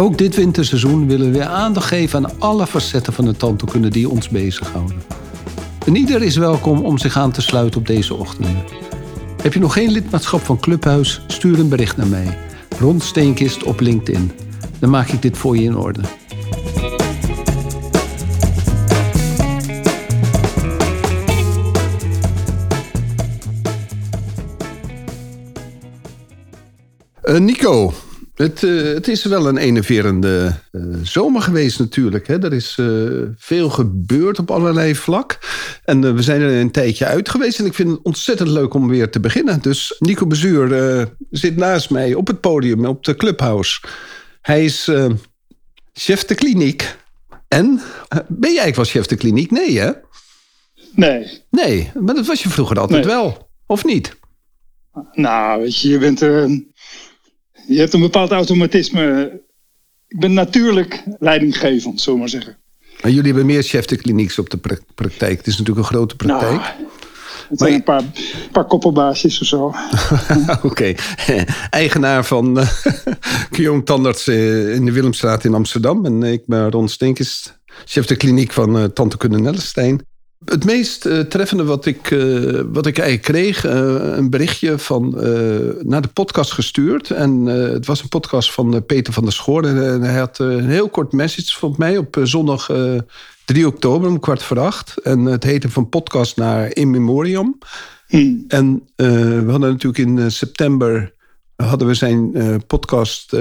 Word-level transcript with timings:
Ook 0.00 0.18
dit 0.18 0.34
winterseizoen 0.34 1.06
willen 1.06 1.32
we 1.32 1.46
aandacht 1.46 1.86
geven 1.86 2.24
aan 2.24 2.40
alle 2.40 2.66
facetten 2.66 3.12
van 3.12 3.24
de 3.24 3.36
tandheelkunde 3.36 3.88
die 3.88 4.08
ons 4.08 4.28
bezighouden. 4.28 5.02
En 5.86 5.96
ieder 5.96 6.22
is 6.22 6.36
welkom 6.36 6.84
om 6.84 6.98
zich 6.98 7.16
aan 7.16 7.32
te 7.32 7.42
sluiten 7.42 7.80
op 7.80 7.86
deze 7.86 8.14
ochtenden. 8.14 8.64
Heb 9.42 9.52
je 9.52 9.60
nog 9.60 9.72
geen 9.72 9.90
lidmaatschap 9.90 10.40
van 10.40 10.60
Clubhuis? 10.60 11.22
Stuur 11.26 11.58
een 11.58 11.68
bericht 11.68 11.96
naar 11.96 12.06
mij. 12.06 12.38
Ron 12.78 13.00
Steenkist 13.00 13.62
op 13.62 13.80
LinkedIn. 13.80 14.32
Dan 14.78 14.90
maak 14.90 15.08
ik 15.08 15.22
dit 15.22 15.38
voor 15.38 15.56
je 15.56 15.62
in 15.62 15.76
orde. 15.76 16.00
Uh, 27.24 27.38
Nico, 27.38 27.92
het, 28.38 28.62
uh, 28.62 28.94
het, 28.94 29.08
is 29.08 29.24
wel 29.24 29.48
een 29.48 29.56
enerverende 29.56 30.54
uh, 30.72 30.96
zomer 31.02 31.42
geweest 31.42 31.78
natuurlijk. 31.78 32.26
Hè? 32.26 32.42
Er 32.42 32.52
is 32.52 32.78
veel 33.36 33.70
gebeurd 33.70 34.38
op 34.38 34.50
allerlei 34.50 34.94
vlak. 34.94 35.38
En 35.84 36.14
we 36.14 36.22
zijn 36.22 36.40
er 36.40 36.60
een 36.60 36.70
tijdje 36.70 37.06
uit 37.06 37.28
geweest. 37.28 37.58
En 37.58 37.66
ik 37.66 37.74
vind 37.74 37.90
het 37.90 38.02
ontzettend 38.02 38.48
leuk 38.48 38.74
om 38.74 38.88
weer 38.88 39.10
te 39.10 39.20
beginnen. 39.20 39.62
Dus 39.62 39.96
Nico 39.98 40.26
Bezuur 40.26 41.08
zit 41.30 41.56
naast 41.56 41.90
mij 41.90 42.14
op 42.14 42.26
het 42.26 42.40
podium 42.40 42.86
op 42.86 43.04
de 43.04 43.16
Clubhouse. 43.16 43.80
Hij 44.40 44.64
is 44.64 44.90
chef 45.92 46.24
de 46.24 46.34
kliniek. 46.34 46.96
En 47.48 47.80
ben 48.28 48.52
jij 48.52 48.62
eigenlijk 48.62 48.76
wel 48.76 48.84
chef 48.84 49.06
de 49.06 49.16
kliniek? 49.16 49.50
Nee 49.50 49.78
hè? 49.78 49.90
Nee. 50.92 51.42
Nee, 51.50 51.90
maar 52.00 52.14
dat 52.14 52.26
was 52.26 52.42
je 52.42 52.48
vroeger 52.48 52.78
altijd 52.78 53.04
nee. 53.04 53.14
wel. 53.14 53.48
Of 53.66 53.84
niet? 53.84 54.16
Nou, 55.12 55.60
weet 55.60 55.80
je, 55.80 55.88
je 55.88 55.98
bent 55.98 56.20
er 56.20 56.62
je 57.68 57.78
hebt 57.78 57.92
een 57.92 58.00
bepaald 58.00 58.30
automatisme. 58.30 59.32
Ik 60.08 60.20
ben 60.20 60.32
natuurlijk 60.32 61.02
leidinggevend, 61.18 62.00
zullen 62.00 62.14
we 62.14 62.24
maar 62.24 62.28
zeggen. 62.28 62.56
Maar 63.02 63.10
jullie 63.10 63.26
hebben 63.26 63.46
meer 63.46 63.62
chef 63.62 63.84
de 63.84 63.96
klinieks 63.96 64.38
op 64.38 64.50
de 64.50 64.80
praktijk. 64.94 65.36
Het 65.36 65.46
is 65.46 65.58
natuurlijk 65.58 65.86
een 65.86 65.94
grote 65.94 66.16
praktijk. 66.16 66.50
Nou, 66.50 66.62
het 67.48 67.58
zijn 67.58 67.72
een 67.72 67.82
paar, 67.82 68.02
paar 68.52 68.64
koppelbaasjes 68.64 69.40
of 69.40 69.46
zo. 69.46 69.74
Oké. 70.70 70.94
Eigenaar 71.70 72.24
van 72.24 72.58
uh, 72.58 72.68
Guillaume 73.52 73.82
Tandarts 73.82 74.28
uh, 74.28 74.74
in 74.74 74.84
de 74.84 74.92
Willemstraat 74.92 75.44
in 75.44 75.54
Amsterdam. 75.54 76.04
En 76.04 76.22
ik 76.22 76.42
ben 76.46 76.70
Ron 76.70 76.88
Stinkes, 76.88 77.52
chef 77.84 78.06
de 78.06 78.16
kliniek 78.16 78.52
van 78.52 78.76
uh, 78.76 78.84
Tante 78.84 79.16
Kunne 79.16 79.38
Nellestein. 79.38 80.06
Het 80.44 80.64
meest 80.64 81.06
uh, 81.06 81.20
treffende 81.20 81.64
wat 81.64 81.86
ik, 81.86 82.10
uh, 82.10 82.60
wat 82.72 82.86
ik 82.86 82.98
eigenlijk 82.98 83.28
kreeg, 83.28 83.64
uh, 83.64 84.16
een 84.16 84.30
berichtje 84.30 84.78
van, 84.78 85.10
naar 85.82 86.02
de 86.02 86.08
podcast 86.12 86.52
gestuurd. 86.52 87.10
En 87.10 87.46
het 87.46 87.86
was 87.86 88.02
een 88.02 88.08
podcast 88.08 88.52
van 88.52 88.86
Peter 88.86 89.12
van 89.12 89.22
der 89.22 89.32
Schoor. 89.32 89.64
En 89.64 90.02
hij 90.02 90.18
had 90.18 90.38
een 90.38 90.68
heel 90.68 90.88
kort 90.88 91.12
message 91.12 91.58
van 91.58 91.74
mij 91.78 91.98
op 91.98 92.20
zondag 92.22 92.70
3 93.44 93.66
oktober 93.66 94.08
om 94.08 94.20
kwart 94.20 94.42
voor 94.42 94.58
acht. 94.58 94.96
En 94.98 95.24
het 95.24 95.44
heette 95.44 95.70
van 95.70 95.88
podcast 95.88 96.36
naar 96.36 96.76
In 96.76 96.90
Memoriam. 96.90 97.58
Hmm. 98.06 98.44
En 98.48 98.88
we 98.96 99.46
hadden 99.48 99.70
natuurlijk 99.70 99.98
in 100.08 100.30
september 100.30 101.14
hadden 101.56 101.88
we 101.88 101.94
zijn 101.94 102.32
podcast 102.66 103.36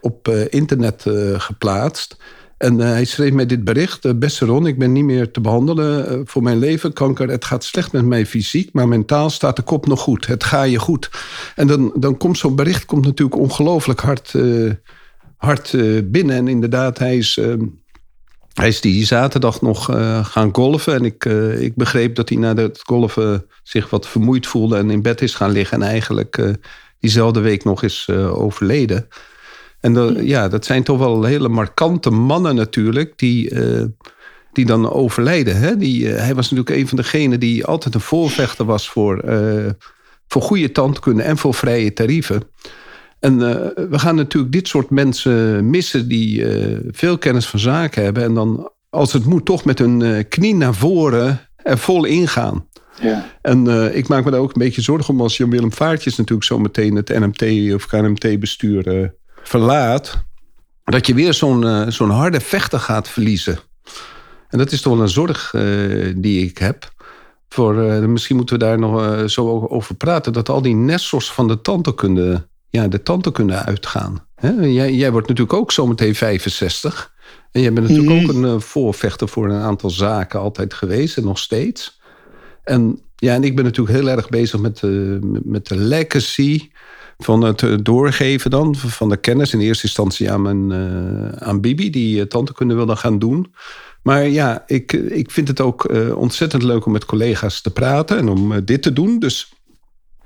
op 0.00 0.28
internet 0.50 1.04
geplaatst. 1.36 2.16
En 2.62 2.78
uh, 2.78 2.84
hij 2.84 3.04
schreef 3.04 3.32
mij 3.32 3.46
dit 3.46 3.64
bericht. 3.64 4.04
Uh, 4.04 4.12
beste 4.14 4.44
Ron, 4.44 4.66
ik 4.66 4.78
ben 4.78 4.92
niet 4.92 5.04
meer 5.04 5.30
te 5.30 5.40
behandelen 5.40 6.12
uh, 6.12 6.20
voor 6.24 6.42
mijn 6.42 6.58
leven. 6.58 6.92
Kanker, 6.92 7.28
het 7.28 7.44
gaat 7.44 7.64
slecht 7.64 7.92
met 7.92 8.04
mij 8.04 8.26
fysiek, 8.26 8.72
maar 8.72 8.88
mentaal 8.88 9.30
staat 9.30 9.56
de 9.56 9.62
kop 9.62 9.86
nog 9.86 10.00
goed. 10.00 10.26
Het 10.26 10.44
gaat 10.44 10.70
je 10.70 10.78
goed. 10.78 11.10
En 11.54 11.66
dan, 11.66 11.92
dan 11.94 12.16
komt 12.16 12.38
zo'n 12.38 12.56
bericht 12.56 12.84
komt 12.84 13.04
natuurlijk 13.04 13.40
ongelooflijk 13.40 14.00
hard, 14.00 14.34
hard 15.36 15.76
binnen. 16.04 16.36
En 16.36 16.48
inderdaad, 16.48 16.98
hij 16.98 17.16
is, 17.16 17.40
hij 18.52 18.68
is 18.68 18.80
die 18.80 19.06
zaterdag 19.06 19.60
nog 19.60 19.84
gaan 20.22 20.48
golven. 20.52 20.94
En 20.94 21.04
ik, 21.04 21.24
ik 21.58 21.74
begreep 21.74 22.14
dat 22.14 22.28
hij 22.28 22.38
na 22.38 22.54
het 22.54 22.80
golven 22.82 23.46
zich 23.62 23.90
wat 23.90 24.08
vermoeid 24.08 24.46
voelde 24.46 24.76
en 24.76 24.90
in 24.90 25.02
bed 25.02 25.22
is 25.22 25.34
gaan 25.34 25.50
liggen. 25.50 25.82
En 25.82 25.88
eigenlijk 25.88 26.56
diezelfde 27.00 27.40
week 27.40 27.64
nog 27.64 27.82
is 27.82 28.08
overleden. 28.10 29.08
En 29.82 30.24
ja, 30.26 30.48
dat 30.48 30.64
zijn 30.64 30.82
toch 30.82 30.98
wel 30.98 31.24
hele 31.24 31.48
markante 31.48 32.10
mannen 32.10 32.54
natuurlijk, 32.54 33.12
die, 33.16 33.50
uh, 33.50 33.84
die 34.52 34.66
dan 34.66 34.90
overlijden. 34.90 35.56
Hè? 35.56 35.76
Die, 35.76 36.02
uh, 36.04 36.16
hij 36.16 36.34
was 36.34 36.50
natuurlijk 36.50 36.80
een 36.80 36.88
van 36.88 36.96
degenen 36.96 37.40
die 37.40 37.64
altijd 37.64 37.94
een 37.94 38.00
voorvechter 38.00 38.64
was 38.64 38.88
voor, 38.88 39.24
uh, 39.24 39.70
voor 40.28 40.42
goede 40.42 40.72
tandkunde 40.72 41.22
en 41.22 41.36
voor 41.36 41.54
vrije 41.54 41.92
tarieven. 41.92 42.42
En 43.20 43.38
we 43.90 43.98
gaan 43.98 44.14
natuurlijk 44.14 44.52
dit 44.52 44.68
soort 44.68 44.90
mensen 44.90 45.70
missen 45.70 46.08
die 46.08 46.46
veel 46.90 47.18
kennis 47.18 47.46
van 47.46 47.58
zaken 47.58 48.02
hebben. 48.02 48.22
En 48.22 48.34
dan, 48.34 48.70
als 48.90 49.12
het 49.12 49.24
moet, 49.24 49.44
toch 49.44 49.64
met 49.64 49.78
hun 49.78 50.28
knie 50.28 50.54
naar 50.54 50.74
voren 50.74 51.40
er 51.56 51.78
vol 51.78 52.04
ingaan. 52.04 52.66
Ja. 53.00 53.26
En 53.42 53.66
ik 53.94 54.08
maak 54.08 54.24
me 54.24 54.30
daar 54.30 54.40
ook 54.40 54.54
een 54.54 54.62
beetje 54.62 54.82
zorgen 54.82 55.14
om 55.14 55.20
als 55.20 55.36
Jan-Willem 55.36 55.72
Vaartjes 55.72 56.16
natuurlijk 56.16 56.46
zo 56.46 56.58
meteen 56.58 56.96
het 56.96 57.08
NMT 57.08 57.74
of 57.74 57.86
KNMT-bestuur 57.86 59.12
verlaat, 59.42 60.24
dat 60.84 61.06
je 61.06 61.14
weer 61.14 61.34
zo'n 61.34 61.62
uh, 61.62 61.88
zo'n 61.88 62.10
harde 62.10 62.40
vechter 62.40 62.78
gaat 62.78 63.08
verliezen. 63.08 63.58
En 64.48 64.58
dat 64.58 64.72
is 64.72 64.80
toch 64.80 64.92
wel 64.92 65.02
een 65.02 65.08
zorg 65.08 65.52
uh, 65.52 66.14
die 66.16 66.46
ik 66.46 66.58
heb. 66.58 66.92
Voor, 67.48 67.74
uh, 67.74 67.98
misschien 67.98 68.36
moeten 68.36 68.58
we 68.58 68.64
daar 68.64 68.78
nog 68.78 69.30
zo 69.30 69.66
over 69.68 69.94
praten. 69.94 70.32
Dat 70.32 70.48
al 70.48 70.62
die 70.62 70.74
nestels 70.74 71.32
van 71.32 71.48
de 71.48 71.60
tandheelkunde, 71.60 72.48
ja, 72.68 72.88
de 72.88 73.02
tandheelkunde 73.02 73.54
uitgaan. 73.54 74.26
Hè? 74.34 74.50
Jij, 74.50 74.94
jij 74.94 75.10
wordt 75.10 75.28
natuurlijk 75.28 75.58
ook 75.58 75.72
zometeen 75.72 76.14
65. 76.14 77.12
En 77.50 77.60
jij 77.60 77.72
bent 77.72 77.88
natuurlijk 77.88 78.12
mm. 78.12 78.28
ook 78.28 78.34
een 78.34 78.60
voorvechter 78.60 79.28
voor 79.28 79.48
een 79.48 79.62
aantal 79.62 79.90
zaken 79.90 80.40
altijd 80.40 80.74
geweest 80.74 81.16
en 81.16 81.24
nog 81.24 81.38
steeds. 81.38 82.00
En, 82.64 83.00
ja, 83.16 83.34
en 83.34 83.44
ik 83.44 83.56
ben 83.56 83.64
natuurlijk 83.64 83.96
heel 83.96 84.08
erg 84.08 84.28
bezig 84.28 84.60
met, 84.60 84.82
met 85.44 85.66
de 85.66 85.76
legacy 85.76 86.70
van 87.22 87.42
het 87.42 87.62
eh, 87.62 87.74
doorgeven 87.82 88.50
dan 88.50 88.76
van 88.76 89.08
de 89.08 89.16
kennis. 89.16 89.52
In 89.52 89.60
eerste 89.60 89.86
instantie 89.86 90.30
aan, 90.30 90.42
mijn, 90.42 90.70
uh, 90.70 91.28
aan 91.28 91.60
Bibi, 91.60 91.90
die 91.90 92.26
tante 92.26 92.54
kunnen 92.54 92.76
wilde 92.76 92.96
gaan 92.96 93.18
doen. 93.18 93.54
Maar 94.02 94.28
ja, 94.28 94.62
ik, 94.66 94.92
ik 94.92 95.30
vind 95.30 95.48
het 95.48 95.60
ook 95.60 95.90
uh, 95.90 96.16
ontzettend 96.16 96.62
leuk 96.62 96.86
om 96.86 96.92
met 96.92 97.04
collega's 97.04 97.60
te 97.60 97.70
praten 97.70 98.18
en 98.18 98.28
om 98.28 98.64
dit 98.64 98.82
te 98.82 98.92
doen. 98.92 99.18
Dus 99.18 99.52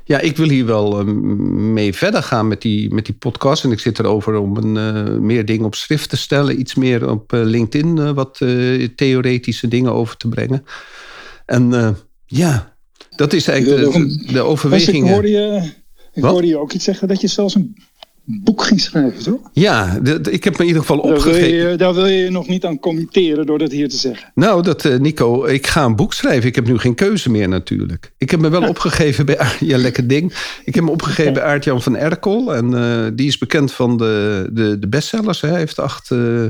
ja, 0.04 0.20
ik 0.20 0.36
wil 0.36 0.48
hier 0.48 0.66
wel 0.66 1.04
mee 1.04 1.94
verder 1.94 2.22
gaan 2.22 2.48
met 2.48 2.62
die, 2.62 2.94
met 2.94 3.06
die 3.06 3.14
podcast. 3.14 3.64
En 3.64 3.72
ik 3.72 3.80
zit 3.80 3.98
erover 3.98 4.36
om 4.36 4.56
een, 4.56 5.26
meer 5.26 5.44
dingen 5.44 5.64
op 5.64 5.74
schrift 5.74 6.10
te 6.10 6.16
stellen. 6.16 6.60
Iets 6.60 6.74
meer 6.74 7.10
op 7.10 7.32
LinkedIn 7.32 8.14
wat 8.14 8.38
theoretische 8.96 9.68
dingen 9.68 9.92
over 9.92 10.16
te 10.16 10.28
brengen. 10.28 10.64
En 11.46 11.96
ja, 12.26 12.76
dat 13.16 13.32
is 13.32 13.48
eigenlijk 13.48 13.92
de, 13.92 14.32
de 14.32 14.40
overweging. 14.40 15.04
Ik 15.04 15.12
hoorde 15.12 15.30
je 15.30 15.72
ik 16.16 16.22
Wat? 16.22 16.30
hoorde 16.30 16.46
je 16.46 16.58
ook 16.58 16.72
iets 16.72 16.84
zeggen 16.84 17.08
dat 17.08 17.20
je 17.20 17.26
zelfs 17.26 17.54
een 17.54 17.76
boek 18.26 18.62
ging 18.62 18.80
schrijven, 18.80 19.22
toch? 19.22 19.40
Ja, 19.52 20.00
ik 20.30 20.44
heb 20.44 20.52
me 20.52 20.60
in 20.60 20.66
ieder 20.66 20.80
geval 20.80 20.98
opgegeven. 20.98 21.78
Daar 21.78 21.94
wil 21.94 22.06
je 22.06 22.30
nog 22.30 22.48
niet 22.48 22.64
aan 22.64 22.78
committeren 22.78 23.46
door 23.46 23.58
dat 23.58 23.70
hier 23.70 23.88
te 23.88 23.96
zeggen. 23.96 24.32
Nou, 24.34 24.62
dat, 24.62 24.84
uh, 24.84 24.98
Nico, 24.98 25.44
ik 25.44 25.66
ga 25.66 25.84
een 25.84 25.96
boek 25.96 26.12
schrijven. 26.12 26.48
Ik 26.48 26.54
heb 26.54 26.66
nu 26.66 26.78
geen 26.78 26.94
keuze 26.94 27.30
meer 27.30 27.48
natuurlijk. 27.48 28.12
Ik 28.18 28.30
heb 28.30 28.40
me 28.40 28.48
wel 28.48 28.68
opgegeven 28.68 29.26
bij... 29.26 29.38
Ja, 29.60 29.78
lekker 29.78 30.06
ding. 30.06 30.32
Ik 30.64 30.74
heb 30.74 30.84
me 30.84 30.90
opgegeven 30.90 31.32
bij 31.32 31.42
Aart-Jan 31.42 31.82
van 31.82 31.96
Erkel. 31.96 32.54
En 32.54 32.72
uh, 32.72 33.06
die 33.14 33.26
is 33.26 33.38
bekend 33.38 33.72
van 33.72 33.96
de, 33.96 34.48
de, 34.52 34.78
de 34.78 34.88
bestsellers. 34.88 35.40
Hij 35.40 35.56
heeft 35.56 35.78
acht 35.78 36.10
uh, 36.10 36.44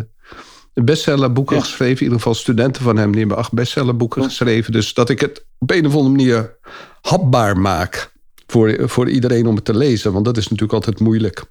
bestsellerboeken 0.75 1.57
ja. 1.57 1.63
geschreven. 1.63 1.97
In 1.97 2.03
ieder 2.03 2.19
geval 2.19 2.35
studenten 2.35 2.83
van 2.83 2.97
hem. 2.97 3.11
Die 3.11 3.21
hebben 3.21 3.39
acht 3.39 3.53
bestsellerboeken 3.53 4.23
geschreven. 4.23 4.73
Dus 4.73 4.95
dat 4.95 5.11
ik 5.11 5.21
het 5.21 5.45
op 5.59 5.71
een 5.71 5.87
of 5.87 5.93
andere 5.93 6.11
manier 6.11 6.57
hapbaar 7.01 7.59
maak 7.59 8.15
voor, 8.47 8.89
voor 8.89 9.09
iedereen 9.09 9.47
om 9.47 9.55
het 9.55 9.65
te 9.65 9.77
lezen. 9.77 10.13
Want 10.13 10.25
dat 10.25 10.37
is 10.37 10.43
natuurlijk 10.43 10.73
altijd 10.73 11.01
moeilijk. 11.01 11.45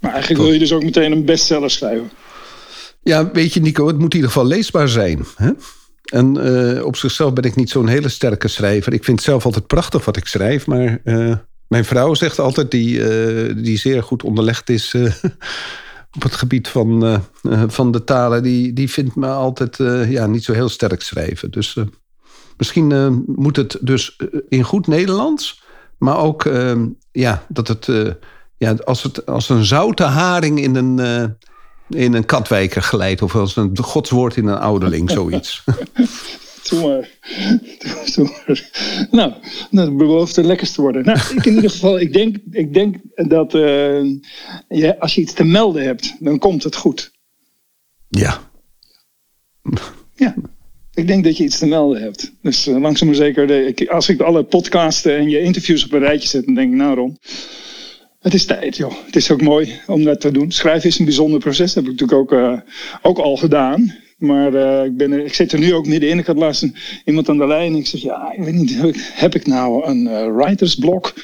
Maar 0.00 0.12
eigenlijk 0.12 0.42
wil 0.42 0.52
je 0.52 0.58
dus 0.58 0.72
ook 0.72 0.82
meteen 0.82 1.12
een 1.12 1.24
bestseller 1.24 1.70
schrijven. 1.70 2.10
Ja, 3.02 3.30
weet 3.30 3.52
je 3.54 3.60
Nico, 3.60 3.86
het 3.86 3.98
moet 3.98 4.10
in 4.10 4.16
ieder 4.16 4.32
geval 4.32 4.46
leesbaar 4.46 4.88
zijn. 4.88 5.24
Hè? 5.36 5.50
En 6.04 6.34
uh, 6.46 6.84
op 6.84 6.96
zichzelf 6.96 7.32
ben 7.32 7.44
ik 7.44 7.54
niet 7.56 7.70
zo'n 7.70 7.88
hele 7.88 8.08
sterke 8.08 8.48
schrijver. 8.48 8.92
Ik 8.92 9.04
vind 9.04 9.16
het 9.18 9.26
zelf 9.26 9.44
altijd 9.44 9.66
prachtig 9.66 10.04
wat 10.04 10.16
ik 10.16 10.26
schrijf, 10.26 10.66
maar 10.66 11.00
uh, 11.04 11.34
Mijn 11.68 11.84
vrouw 11.84 12.14
zegt 12.14 12.38
altijd, 12.38 12.70
die, 12.70 13.08
eh, 13.08 13.54
die 13.56 13.78
zeer 13.78 14.02
goed 14.02 14.22
onderlegd 14.22 14.70
is 14.70 14.94
eh, 14.94 15.02
op 16.16 16.22
het 16.22 16.34
gebied 16.34 16.68
van, 16.68 17.04
eh, 17.04 17.18
eh, 17.42 17.62
van 17.66 17.90
de 17.92 18.04
talen, 18.04 18.42
die, 18.42 18.72
die 18.72 18.90
vindt 18.90 19.16
me 19.16 19.26
altijd 19.26 19.80
eh, 19.80 20.10
ja, 20.10 20.26
niet 20.26 20.44
zo 20.44 20.52
heel 20.52 20.68
sterk 20.68 21.02
schrijven. 21.02 21.50
Dus 21.50 21.76
eh, 21.76 21.84
misschien 22.56 22.92
eh, 22.92 23.08
moet 23.26 23.56
het 23.56 23.78
dus 23.80 24.16
eh, 24.16 24.26
in 24.48 24.62
goed 24.62 24.86
Nederlands, 24.86 25.61
maar 26.02 26.18
ook 26.18 26.44
eh, 26.44 26.82
ja, 27.12 27.44
dat 27.48 27.68
het, 27.68 27.88
eh, 27.88 28.12
ja, 28.56 28.74
als 28.84 29.02
het 29.02 29.26
als 29.26 29.48
een 29.48 29.64
zoute 29.64 30.02
haring 30.02 30.60
in 30.60 30.74
een, 30.74 30.98
eh, 30.98 31.24
in 32.00 32.14
een 32.14 32.24
katwijker 32.24 32.82
glijdt, 32.82 33.22
of 33.22 33.34
als 33.34 33.56
een 33.56 33.78
godswoord 33.78 34.36
in 34.36 34.46
een 34.46 34.58
ouderling, 34.58 35.10
zoiets. 35.20 35.64
Doe 36.68 36.88
maar. 36.88 37.10
Doe 38.14 38.24
maar. 38.46 38.70
Nou, 39.10 39.32
dat 39.70 39.96
belooft 39.96 40.36
het 40.36 40.44
lekkerst 40.44 40.74
te 40.74 40.80
worden. 40.80 41.04
Nou, 41.04 41.18
ik 41.36 41.46
in 41.46 41.54
ieder 41.54 41.70
geval, 41.70 42.00
ik 42.00 42.12
denk, 42.12 42.36
ik 42.50 42.74
denk 42.74 42.96
dat 43.14 43.54
eh, 43.54 44.04
je, 44.68 44.96
als 44.98 45.14
je 45.14 45.20
iets 45.20 45.32
te 45.32 45.44
melden 45.44 45.84
hebt, 45.84 46.16
dan 46.20 46.38
komt 46.38 46.62
het 46.62 46.76
goed. 46.76 47.12
ja. 48.08 48.50
Ja. 50.14 50.34
Ik 50.94 51.06
denk 51.06 51.24
dat 51.24 51.36
je 51.36 51.44
iets 51.44 51.58
te 51.58 51.66
melden 51.66 52.02
hebt. 52.02 52.32
Dus 52.42 52.66
eh, 52.66 52.80
langzaam 52.80 53.08
maar 53.08 53.16
zeker, 53.16 53.46
de, 53.46 53.66
ik, 53.66 53.88
als 53.88 54.08
ik 54.08 54.20
alle 54.20 54.42
podcasten 54.42 55.16
en 55.16 55.28
je 55.28 55.40
interviews 55.40 55.84
op 55.84 55.92
een 55.92 55.98
rijtje 55.98 56.28
zet, 56.28 56.44
dan 56.44 56.54
denk 56.54 56.70
ik, 56.70 56.76
nou 56.76 56.94
Ron, 56.94 57.18
het 58.20 58.34
is 58.34 58.44
tijd 58.44 58.76
joh. 58.76 58.92
Het 59.06 59.16
is 59.16 59.30
ook 59.30 59.42
mooi 59.42 59.80
om 59.86 60.04
dat 60.04 60.20
te 60.20 60.30
doen. 60.30 60.50
Schrijven 60.50 60.88
is 60.88 60.98
een 60.98 61.04
bijzonder 61.04 61.40
proces, 61.40 61.72
dat 61.72 61.84
heb 61.84 61.92
ik 61.92 62.00
natuurlijk 62.00 62.32
ook, 62.32 62.40
eh, 62.40 62.60
ook 63.02 63.18
al 63.18 63.36
gedaan. 63.36 63.94
Maar 64.18 64.54
eh, 64.54 64.84
ik, 64.84 64.96
ben 64.96 65.12
er, 65.12 65.24
ik 65.24 65.34
zit 65.34 65.52
er 65.52 65.58
nu 65.58 65.74
ook 65.74 65.86
middenin. 65.86 66.18
Ik 66.18 66.26
had 66.26 66.36
laatst 66.36 66.68
iemand 67.04 67.28
aan 67.28 67.38
de 67.38 67.46
lijn. 67.46 67.74
Ik 67.74 67.86
zeg, 67.86 68.00
ja, 68.00 68.32
ik 68.32 68.44
weet 68.44 68.54
niet, 68.54 68.76
heb 68.76 68.88
ik, 68.88 69.10
heb 69.12 69.34
ik 69.34 69.46
nou 69.46 69.86
een 69.86 70.34
writersblok? 70.34 71.14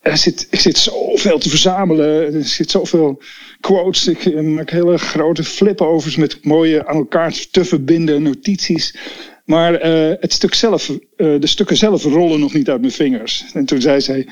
Er 0.00 0.16
zit, 0.16 0.46
ik 0.50 0.60
zit 0.60 0.78
zoveel 0.78 1.38
te 1.38 1.48
verzamelen. 1.48 2.34
Er 2.34 2.44
zit 2.44 2.70
zoveel 2.70 3.22
quotes. 3.60 4.06
Ik 4.06 4.26
eh, 4.26 4.40
maak 4.40 4.70
hele 4.70 4.98
grote 4.98 5.44
flip-overs 5.44 6.16
met 6.16 6.44
mooie 6.44 6.86
aan 6.86 6.96
elkaar 6.96 7.46
te 7.50 7.64
verbinden 7.64 8.22
notities. 8.22 8.96
Maar 9.44 9.74
eh, 9.74 10.16
het 10.20 10.32
stuk 10.32 10.54
zelf, 10.54 10.88
eh, 10.88 10.96
de 11.16 11.46
stukken 11.46 11.76
zelf 11.76 12.02
rollen 12.04 12.40
nog 12.40 12.52
niet 12.52 12.68
uit 12.68 12.80
mijn 12.80 12.92
vingers. 12.92 13.44
En 13.52 13.64
toen 13.64 13.80
zei 13.80 14.00
zij, 14.00 14.28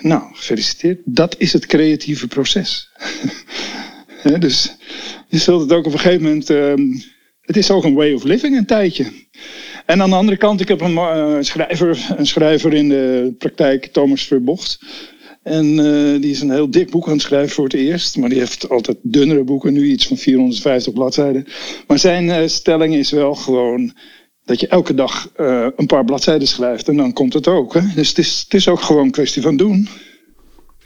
nou, 0.00 0.22
gefeliciteerd. 0.34 1.00
Dat 1.04 1.34
is 1.38 1.52
het 1.52 1.66
creatieve 1.66 2.26
proces. 2.26 2.88
Dus 4.38 4.76
je 5.28 5.38
zult 5.38 5.60
het 5.60 5.72
ook 5.72 5.86
op 5.86 5.92
een 5.92 5.98
gegeven 5.98 6.22
moment... 6.22 6.50
ehm, 6.50 6.80
het 7.40 7.56
is 7.56 7.70
ook 7.70 7.84
een 7.84 7.94
way 7.94 8.12
of 8.12 8.22
living 8.22 8.56
een 8.56 8.66
tijdje. 8.66 9.04
En 9.88 10.02
aan 10.02 10.10
de 10.10 10.16
andere 10.16 10.36
kant, 10.36 10.60
ik 10.60 10.68
heb 10.68 10.80
een 10.80 11.44
schrijver, 11.44 12.06
een 12.16 12.26
schrijver 12.26 12.74
in 12.74 12.88
de 12.88 13.34
praktijk, 13.38 13.86
Thomas 13.86 14.22
Verbocht. 14.22 14.78
En 15.42 15.64
eh, 15.78 16.20
die 16.20 16.30
is 16.30 16.40
een 16.40 16.50
heel 16.50 16.70
dik 16.70 16.90
boek 16.90 17.06
aan 17.06 17.12
het 17.12 17.22
schrijven 17.22 17.54
voor 17.54 17.64
het 17.64 17.74
eerst. 17.74 18.16
Maar 18.16 18.28
die 18.28 18.38
heeft 18.38 18.68
altijd 18.68 18.96
dunnere 19.02 19.44
boeken, 19.44 19.72
nu 19.72 19.84
iets 19.84 20.06
van 20.06 20.16
450 20.16 20.92
bladzijden. 20.92 21.46
Maar 21.86 21.98
zijn 21.98 22.30
eh, 22.30 22.48
stelling 22.48 22.94
is 22.94 23.10
wel 23.10 23.34
gewoon 23.34 23.92
dat 24.44 24.60
je 24.60 24.68
elke 24.68 24.94
dag 24.94 25.30
eh, 25.36 25.66
een 25.76 25.86
paar 25.86 26.04
bladzijden 26.04 26.48
schrijft. 26.48 26.88
En 26.88 26.96
dan 26.96 27.12
komt 27.12 27.32
het 27.32 27.46
ook. 27.46 27.74
Hè? 27.74 27.80
Dus 27.94 28.08
het 28.08 28.18
is, 28.18 28.40
het 28.44 28.54
is 28.54 28.68
ook 28.68 28.80
gewoon 28.80 29.04
een 29.04 29.10
kwestie 29.10 29.42
van 29.42 29.56
doen. 29.56 29.88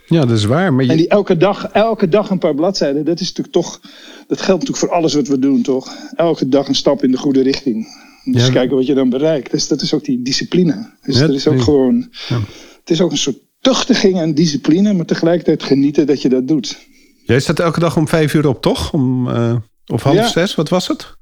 ja, 0.07 0.25
dat 0.25 0.37
is 0.37 0.45
waar. 0.45 0.73
Maar 0.73 0.85
En 0.85 0.97
die 0.97 1.07
elke 1.07 1.37
dag, 1.37 1.69
elke 1.71 2.09
dag 2.09 2.29
een 2.29 2.39
paar 2.39 2.55
bladzijden, 2.55 3.05
dat 3.05 3.19
is 3.19 3.27
natuurlijk 3.27 3.55
toch. 3.55 3.79
Dat 4.27 4.41
geldt 4.41 4.61
natuurlijk 4.61 4.77
voor 4.77 4.97
alles 4.97 5.13
wat 5.13 5.27
we 5.27 5.39
doen, 5.39 5.61
toch? 5.61 5.95
Elke 6.15 6.49
dag 6.49 6.67
een 6.67 6.75
stap 6.75 7.03
in 7.03 7.11
de 7.11 7.17
goede 7.17 7.41
richting. 7.41 7.87
Dus 8.23 8.45
Ja. 8.45 8.51
kijken 8.51 8.75
wat 8.75 8.85
je 8.85 8.93
dan 8.93 9.09
bereikt. 9.09 9.51
Dus 9.51 9.67
dat 9.67 9.81
is 9.81 9.93
ook 9.93 10.03
die 10.03 10.21
discipline. 10.21 10.89
Dus 11.01 11.15
Ja, 11.19 11.27
dat 11.27 11.35
is 11.35 11.47
ook 11.47 11.61
gewoon. 11.61 12.09
Ja. 12.29 12.39
Het 12.79 12.89
is 12.89 13.01
ook 13.01 13.11
een 13.11 13.17
soort 13.17 13.37
tuchtiging 13.59 14.17
en 14.19 14.33
discipline, 14.33 14.93
maar 14.93 15.05
tegelijkertijd 15.05 15.63
genieten 15.63 16.07
dat 16.07 16.21
je 16.21 16.29
dat 16.29 16.47
doet. 16.47 16.77
jij 17.25 17.39
staat 17.39 17.59
elke 17.59 17.79
dag 17.79 17.97
om 17.97 18.07
vijf 18.07 18.33
uur 18.33 18.47
op, 18.47 18.61
toch? 18.61 18.93
Om, 18.93 19.29
eh, 19.29 19.55
of 19.87 20.03
half 20.03 20.27
zes, 20.27 20.55
wat 20.55 20.69
was 20.69 20.87
het? 20.87 21.15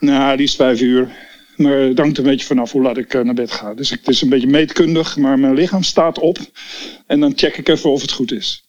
Nou, 0.00 0.36
die 0.36 0.46
is 0.46 0.54
vijf 0.56 0.80
uur. 0.80 1.08
Maar 1.56 1.72
het 1.78 1.98
hangt 1.98 2.18
een 2.18 2.24
beetje 2.24 2.46
vanaf 2.46 2.72
hoe 2.72 2.82
laat 2.82 2.96
ik 2.96 3.14
eh, 3.14 3.20
naar 3.22 3.34
bed 3.34 3.50
ga. 3.52 3.74
Dus 3.74 3.90
ik- 3.92 3.98
het 3.98 4.08
is 4.08 4.22
een 4.22 4.28
beetje 4.28 4.46
meetkundig, 4.46 5.16
maar 5.16 5.38
mijn 5.38 5.54
lichaam 5.54 5.82
staat 5.82 6.18
op. 6.18 6.38
En 7.06 7.20
dan 7.20 7.32
check 7.36 7.56
ik 7.56 7.68
even 7.68 7.90
of 7.90 8.00
het 8.00 8.12
goed 8.12 8.32
is. 8.32 8.62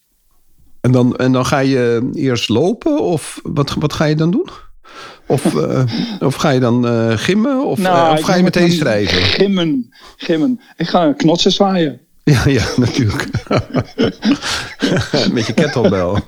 En 0.80 0.92
dan, 0.92 1.16
en 1.16 1.32
dan 1.32 1.46
ga 1.46 1.58
je 1.58 2.10
eerst 2.14 2.48
lopen, 2.48 3.00
of 3.00 3.40
wat, 3.42 3.74
wat 3.74 3.92
ga 3.92 4.04
je 4.04 4.14
dan 4.16 4.30
doen? 4.30 4.46
Of, 5.26 5.56
eh, 5.56 5.84
of 6.20 6.34
ga 6.34 6.50
je 6.50 6.60
dan 6.60 6.86
eh, 6.86 7.16
gimmen, 7.16 7.56
of, 7.56 7.64
eh, 7.64 7.68
of 7.68 7.78
Nou, 7.78 8.22
ga 8.22 8.34
je 8.34 8.42
meteen 8.42 8.70
schrijven? 8.70 9.22
Gimmen, 9.22 9.92
gimmen. 10.16 10.60
Ik 10.76 10.86
ga 10.86 11.12
knotsen 11.12 11.52
zwaaien. 11.52 12.00
Ja, 12.24 12.48
ja, 12.48 12.64
natuurlijk. 12.76 13.28
Met 15.32 15.46
je 15.46 15.52
kettlebell. 15.54 16.22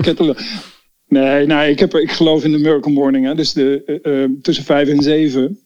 Kettelen. 0.00 0.36
Nee, 1.08 1.46
nee 1.46 1.70
ik, 1.70 1.78
heb, 1.78 1.94
ik 1.94 2.10
geloof 2.10 2.44
in 2.44 2.52
de 2.52 2.58
Miracle 2.58 2.92
Morning. 2.92 3.26
Hè. 3.26 3.34
Dus 3.34 3.52
de, 3.52 4.38
tussen 4.42 4.64
vijf 4.64 4.88
en 4.88 5.02
zeven 5.02 5.58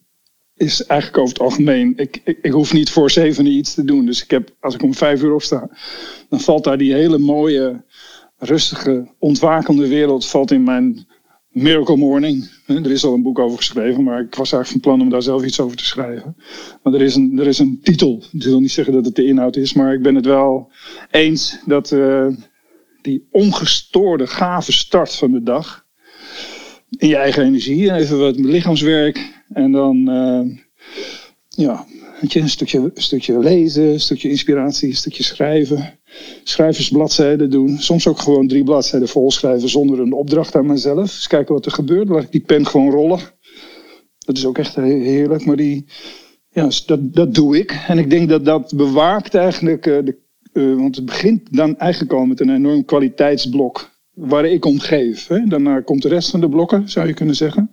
is 0.56 0.87
eigenlijk 0.87 1.23
over 1.23 1.35
het 1.35 1.43
algemeen. 1.43 1.93
Ik, 1.97 2.20
ik, 2.25 2.38
ik 2.43 2.53
hoef 2.53 2.73
niet 2.73 2.91
voor 2.91 3.11
zeven 3.11 3.47
iets 3.47 3.75
te 3.75 3.85
doen. 3.85 4.06
Dus 4.06 4.23
ik 4.23 4.31
heb, 4.31 4.50
als 4.61 4.75
ik 4.75 4.82
om 4.82 4.94
vijf 4.94 5.23
uur 5.23 5.35
opsta, 5.35 5.70
dan 6.29 6.41
valt 6.41 6.64
daar 6.64 6.79
die 6.79 6.93
hele 6.93 7.19
mooie, 7.19 7.85
rustige, 8.38 9.14
ontwakende 9.19 9.88
wereld 9.88 10.26
valt 10.26 10.50
in 10.50 10.64
mijn 10.64 11.06
Miracle 11.52 11.96
Morning. 11.96 12.50
Er 12.66 12.90
is 12.90 13.04
al 13.04 13.14
een 13.14 13.22
boek 13.22 13.38
over 13.38 13.56
geschreven, 13.56 14.02
maar 14.02 14.20
ik 14.20 14.34
was 14.34 14.52
eigenlijk 14.52 14.69
van 14.69 14.81
plan 14.81 15.00
om 15.06 15.10
daar 15.10 15.22
zelf 15.22 15.44
iets 15.44 15.60
over 15.60 15.76
te 15.76 15.84
schrijven. 15.84 16.37
Maar 16.82 16.94
er 16.94 17.02
is 17.02 17.14
een, 17.14 17.38
er 17.38 17.46
is 17.46 17.58
een 17.58 17.81
titel. 17.82 18.22
Ik 18.32 18.43
wil 18.43 18.60
niet 18.60 18.72
zeggen 18.72 18.94
dat 18.94 19.04
het 19.04 19.14
de 19.14 19.25
inhoud 19.25 19.56
is, 19.56 19.72
maar 19.72 19.94
ik 19.94 20.02
ben 20.02 20.14
het 20.14 20.25
wel 20.25 20.70
eens 21.10 21.58
dat. 21.66 21.93
eh, 21.93 22.26
die 23.02 23.26
ongestoorde, 23.31 24.26
gave 24.26 24.72
start 24.72 25.14
van 25.14 25.32
de 25.32 25.43
dag. 25.43 25.87
In 26.99 27.08
je 27.08 27.16
eigen 27.16 27.44
energie, 27.44 27.90
en 27.90 27.96
even 27.96 28.19
wat 28.19 28.37
lichaamswerk. 28.37 29.43
En 29.52 29.72
dan, 29.72 30.08
eh, 30.08 30.58
ja, 31.49 31.87
een 32.20 32.49
stukje, 32.49 32.78
een 32.78 33.02
stukje 33.02 33.38
lezen, 33.38 33.84
een 33.84 34.00
stukje 34.00 34.31
inspiratie, 34.31 34.88
een 34.88 34.96
stukje 34.96 35.22
schrijven. 35.22 35.99
Schrijversbladzijden 36.44 37.50
doen. 37.50 37.79
Soms 37.79 38.09
ook 38.09 38.19
gewoon 38.19 38.49
drie 38.49 38.64
bladzijden 38.64 39.09
volschrijven 39.09 39.69
zonder 39.69 40.00
een 40.00 40.12
opdracht 40.12 40.56
aan 40.56 40.67
mezelf. 40.67 40.99
Eens 40.99 41.26
kijken 41.26 41.55
wat 41.55 41.67
er 41.67 41.73
gebeurt. 41.73 42.09
Laat 42.09 42.23
ik 42.23 42.32
die 42.32 42.41
pen 42.41 42.67
gewoon 42.67 42.91
rollen. 42.91 43.20
Dat 44.19 44.37
is 44.37 44.47
ook 44.47 44.59
echt 44.59 44.75
he- 44.75 44.82
heerlijk. 44.82 45.44
Maar 45.44 45.56
die, 45.56 45.87
ja, 46.50 46.69
dat, 46.87 47.14
dat 47.14 47.35
doe 47.35 47.59
ik. 47.59 47.85
En 47.88 47.99
ik 47.99 48.11
denk 48.11 48.29
dat 48.29 48.44
dat 48.44 48.73
bewaakt 48.76 49.35
eigenlijk 49.35 49.87
eh, 49.87 49.99
de 50.05 50.20
eh, 50.53 50.75
want 50.75 50.97
het 50.97 51.05
begint 51.05 51.56
dan 51.56 51.79
eigenlijk 51.79 52.12
al 52.12 52.25
met 52.25 52.41
een 52.41 52.55
enorm 52.55 52.85
kwaliteitsblok 52.85 53.91
waar 54.14 54.44
ik 54.44 54.64
om 54.64 54.79
geef. 54.79 55.26
Hè. 55.26 55.47
Daarna 55.47 55.81
komt 55.81 56.02
de 56.02 56.09
rest 56.09 56.31
van 56.31 56.40
de 56.40 56.49
blokken, 56.49 56.88
zou 56.88 57.07
je 57.07 57.14
kunnen 57.14 57.35
zeggen. 57.35 57.71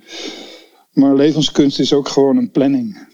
Maar 0.91 1.15
levenskunst 1.15 1.79
is 1.79 1.93
ook 1.93 2.08
gewoon 2.08 2.38
een 2.38 2.51
planning. 2.51 3.08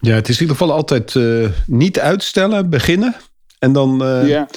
Ja, 0.00 0.14
het 0.14 0.28
is 0.28 0.34
in 0.34 0.40
ieder 0.40 0.56
geval 0.56 0.74
altijd 0.74 1.16
eh, 1.16 1.50
niet 1.66 1.98
uitstellen, 1.98 2.70
beginnen. 2.70 3.14
En 3.64 3.72
dan 3.72 4.04
eh, 4.04 4.28
ja, 4.28 4.48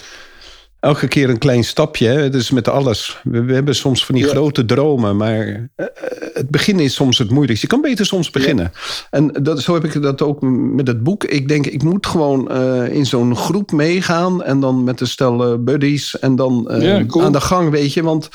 elke 0.79 1.07
keer 1.07 1.29
een 1.29 1.37
klein 1.37 1.63
stapje. 1.63 2.07
Hè? 2.07 2.29
Dus 2.29 2.51
met 2.51 2.67
alles. 2.67 3.19
We, 3.23 3.43
we 3.43 3.53
hebben 3.53 3.75
soms 3.75 4.05
van 4.05 4.15
die 4.15 4.23
grote 4.23 4.65
dromen, 4.65 5.17
maar 5.17 5.69
eh, 5.75 5.85
het 6.33 6.49
begin 6.49 6.79
is 6.79 6.93
soms 6.93 7.17
het 7.17 7.29
moeilijkste. 7.29 7.67
Je 7.67 7.73
kan 7.73 7.81
beter 7.81 8.05
soms 8.05 8.29
beginnen. 8.29 8.71
En 9.09 9.27
dat, 9.27 9.61
zo 9.61 9.73
heb 9.73 9.83
ik 9.83 10.01
dat 10.01 10.21
ook 10.21 10.41
met 10.41 10.87
het 10.87 11.03
boek. 11.03 11.23
Ik 11.23 11.47
denk, 11.47 11.65
ik 11.65 11.83
moet 11.83 12.05
gewoon 12.05 12.51
eh, 12.51 12.93
in 12.93 13.05
zo'n 13.05 13.35
groep 13.35 13.71
meegaan 13.71 14.43
en 14.43 14.59
dan 14.59 14.83
met 14.83 15.01
een 15.01 15.07
stel 15.07 15.63
buddies 15.63 16.19
en 16.19 16.35
dan 16.35 16.63
cool. 17.07 17.25
aan 17.25 17.31
de 17.31 17.41
gang, 17.41 17.69
weet 17.69 17.93
je. 17.93 18.03
Want 18.03 18.29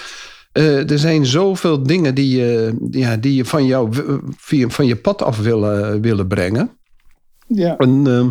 er 0.53 0.99
zijn 0.99 1.27
zoveel 1.27 1.83
dingen 1.83 2.15
die 2.15 2.37
je, 2.37 2.77
ja, 2.91 3.17
die 3.17 3.35
je 3.35 3.45
van, 3.45 3.67
jou, 3.67 3.89
via, 4.37 4.69
van 4.69 4.87
je 4.87 4.97
pad 4.97 5.23
af 5.23 5.39
willen, 5.39 6.01
willen 6.01 6.27
brengen. 6.27 6.71
ja. 7.47 7.77
En 7.77 8.03
ehm, 8.07 8.29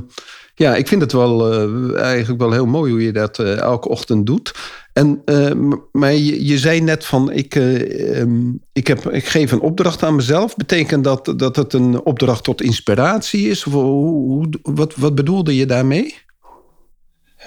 ja, 0.62 0.75
ik 0.75 0.88
vind 0.88 1.01
het 1.01 1.12
wel 1.12 1.51
eh, 1.53 2.01
eigenlijk 2.01 2.41
wel 2.41 2.51
heel 2.51 2.65
mooi 2.65 2.91
hoe 2.91 3.03
je 3.03 3.12
dat 3.12 3.39
eh, 3.39 3.58
elke 3.58 3.89
ochtend 3.89 4.25
doet. 4.25 4.53
En, 4.94 5.22
eh, 5.25 5.51
maar 5.91 6.13
je, 6.13 6.58
zei 6.58 6.82
net 6.82 7.06
van, 7.06 7.32
ik, 7.32 7.56
eh, 7.56 8.20
ehm, 8.20 8.50
ik, 8.74 8.88
heb, 8.88 9.10
ik 9.10 9.25
geef 9.25 9.51
een 9.51 9.60
opdracht 9.60 10.03
aan 10.03 10.15
mezelf. 10.15 10.56
Betekent 10.56 11.03
dat 11.03 11.34
dat 11.36 11.56
het 11.56 11.74
een 11.74 12.01
opdracht 12.01 12.44
tot 12.44 12.62
inspiratie 12.62 13.50
is? 13.50 13.65
Of 13.65 13.74
hoe, 13.74 13.84
hoe- 14.13 14.50
wat, 14.62 14.96
wat 14.96 15.15
bedoelde 15.15 15.56
je 15.56 15.65
daarmee? 15.65 16.15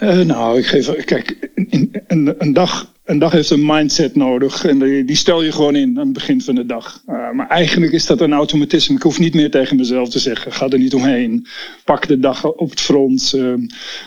Nou, 0.01 0.59
ik 0.59 0.67
geef. 0.67 1.05
Kijk, 1.05 1.51
een, 2.07 2.53
dag, 2.53 2.93
een 3.05 3.19
dag 3.19 3.33
heeft 3.33 3.51
een 3.51 3.67
mindset 3.67 4.15
nodig. 4.17 4.65
En 4.65 4.79
die, 5.07 5.17
stel 5.17 5.43
je 5.43 5.53
gewoon 5.53 5.77
in 5.77 5.99
aan 5.99 6.05
het 6.05 6.13
begin 6.13 6.41
van 6.43 6.55
de 6.55 6.67
dag. 6.67 7.03
Eh, 7.07 7.31
maar 7.31 7.49
eigenlijk 7.49 7.93
is 7.93 8.07
dat 8.07 8.21
een 8.21 8.33
automatisme. 8.33 8.97
Ik 8.97 9.03
hoef 9.03 9.19
niet 9.19 9.35
meer 9.35 9.51
tegen 9.51 9.77
mezelf 9.77 10.09
te 10.09 10.19
zeggen: 10.19 10.53
ga 10.53 10.69
er 10.69 10.79
niet 10.79 10.95
omheen. 10.95 11.47
Pak 11.85 12.09
de 12.09 12.19
dag 12.19 12.45
op 12.45 12.71
het 12.71 12.81
front. 12.81 13.33
eh, 13.37 13.55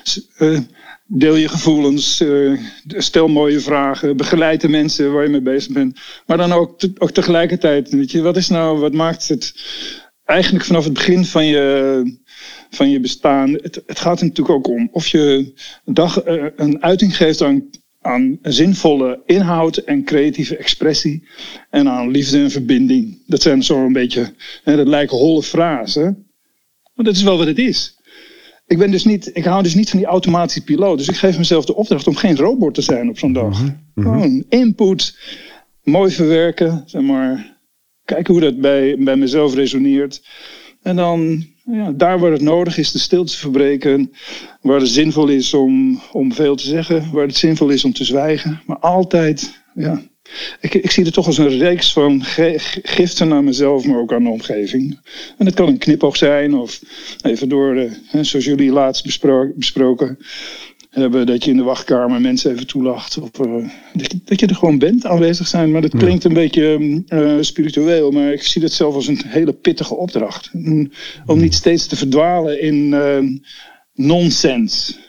s- 0.04 0.28
eh, 0.38 0.60
deel 1.06 1.36
je 1.36 1.48
gevoelens. 1.48 2.20
eh, 2.22 2.52
stel 2.88 3.28
mooie 3.28 3.60
vragen. 3.60 4.18
Begeleid 4.18 4.62
de 4.62 4.70
mensen 4.70 5.14
waar 5.14 5.24
je 5.24 5.30
mee 5.30 5.42
bezig 5.42 5.72
bent. 5.74 6.00
Maar 6.26 6.38
dan 6.38 6.52
ook, 6.52 6.80
te- 6.80 6.92
ook 6.98 7.12
tegelijkertijd. 7.12 7.90
Weet 7.90 8.12
je, 8.12 8.22
wat 8.22 8.38
is 8.38 8.48
nou, 8.50 8.80
wat 8.80 8.94
maakt 8.94 9.28
het. 9.28 9.54
Eigenlijk 10.26 10.66
vanaf 10.66 10.84
het 10.84 10.94
begin 10.94 11.26
van 11.26 11.46
je 11.46 12.18
van 12.70 12.90
je 12.90 13.00
bestaan. 13.00 13.52
Het, 13.54 13.84
het 13.86 14.00
gaat 14.00 14.20
er 14.20 14.26
natuurlijk 14.26 14.58
ook 14.58 14.68
om 14.68 14.90
of 14.92 15.08
je 15.08 15.54
dag 15.86 16.22
een 16.56 16.84
uiting 16.84 17.18
geeft 17.18 17.42
aan, 17.42 17.70
aan 18.08 18.38
zinvolle 18.42 19.22
inhoud 19.26 19.78
en 19.78 20.04
creatieve 20.04 20.58
expressie. 20.58 21.28
En 21.70 21.90
aan 21.90 22.10
liefde 22.12 22.38
en 22.38 22.52
verbinding. 22.52 23.24
Dat 23.26 23.42
zijn 23.42 23.64
zo'n 23.64 23.94
beetje, 23.94 24.34
hè, 24.64 24.76
dat 24.76 24.88
lijken 24.88 25.18
holle 25.18 25.44
frasen. 25.44 26.26
Maar 26.94 27.06
dat 27.06 27.16
is 27.16 27.24
wel 27.24 27.38
wat 27.38 27.48
het 27.48 27.58
is. 27.58 27.96
Ik, 28.68 28.78
ben 28.78 28.92
dus 28.92 29.06
niet, 29.06 29.30
ik 29.34 29.44
hou 29.44 29.64
dus 29.64 29.76
niet 29.76 29.90
van 29.90 30.00
die 30.00 30.08
automatische 30.08 30.64
piloot. 30.64 30.98
Dus 30.98 31.08
ik 31.08 31.16
geef 31.16 31.38
mezelf 31.38 31.66
de 31.66 31.76
opdracht 31.76 32.08
om 32.08 32.16
geen 32.16 32.36
robot 32.38 32.74
te 32.74 32.82
zijn 32.82 33.10
op 33.10 33.20
zo'n 33.20 33.34
dag. 33.34 33.62
Mhm, 33.62 33.72
Gewoon 33.96 34.46
input, 34.50 35.18
mooi 35.84 36.12
verwerken, 36.12 36.84
zeg 36.86 37.02
maar. 37.02 37.58
Kijken 38.06 38.34
hoe 38.34 38.42
dat 38.42 38.60
bij, 38.62 38.96
bij 39.00 39.16
mezelf 39.16 39.54
resoneert. 39.56 40.22
En 40.82 40.96
dan, 40.96 41.46
ja, 41.72 41.92
daar 41.92 42.20
waar 42.20 42.32
het 42.32 42.42
nodig 42.42 42.78
is, 42.78 42.92
de 42.92 43.00
stilte 43.00 43.38
verbreken. 43.38 44.12
Waar 44.62 44.80
het 44.80 44.90
zinvol 44.90 45.28
is 45.28 45.54
om, 45.54 46.02
om 46.12 46.34
veel 46.34 46.56
te 46.56 46.68
zeggen. 46.68 47.12
Waar 47.12 47.26
het 47.26 47.36
zinvol 47.36 47.70
is 47.70 47.84
om 47.84 47.94
te 47.94 48.04
zwijgen. 48.04 48.62
Maar 48.66 48.78
altijd, 48.78 49.62
ja. 49.76 50.02
Ik, 50.60 50.74
ik 50.74 50.92
zie 50.92 51.04
het 51.04 51.14
toch 51.14 51.26
als 51.26 51.38
een 51.38 51.58
reeks 51.58 51.94
van 51.94 52.24
giften 52.84 53.34
aan 53.34 53.44
mezelf, 53.44 53.86
maar 53.86 54.00
ook 54.00 54.14
aan 54.14 54.24
de 54.24 54.30
omgeving. 54.30 55.00
En 55.38 55.46
het 55.46 55.56
kan 55.56 55.68
een 55.68 55.78
knipoog 55.78 56.18
zijn, 56.18 56.54
of 56.54 56.82
even 57.22 57.50
door, 57.50 57.74
de, 57.74 58.24
zoals 58.24 58.46
jullie 58.46 58.72
laatst 58.72 59.04
besproken 59.56 60.18
hebben, 61.00 61.26
dat 61.26 61.44
je 61.44 61.52
in 61.52 61.58
de 61.58 61.64
wachtkamer 61.64 62.22
mensen 62.22 62.52
even 62.52 62.68
toelacht. 62.68 63.18
Of 63.18 63.30
uh, 63.46 63.70
dat, 63.94 64.12
je, 64.12 64.20
dat, 64.26 64.40
je, 64.40 64.48
er 64.48 64.56
gewoon 64.56 64.80
bent, 64.80 65.06
aanwezig 65.06 65.48
zijn. 65.48 65.72
Maar 65.72 65.82
dat 65.82 65.98
klinkt 65.98 66.24
een 66.24 66.34
beetje 66.34 67.04
uh, 67.08 67.38
spiritueel, 67.40 68.12
maar 68.12 68.34
ik 68.34 68.44
zie 68.44 68.62
dat 68.62 68.72
zelf 68.72 68.96
als 68.96 69.08
een 69.08 69.22
hele 69.28 69.54
pittige 69.54 69.96
opdracht. 69.96 70.52
Om 71.26 71.40
niet 71.40 71.54
steeds 71.54 71.88
te 71.88 71.96
verdwalen 71.96 72.62
in 72.62 72.76
uh, 72.76 73.18
nonsens. 73.94 75.00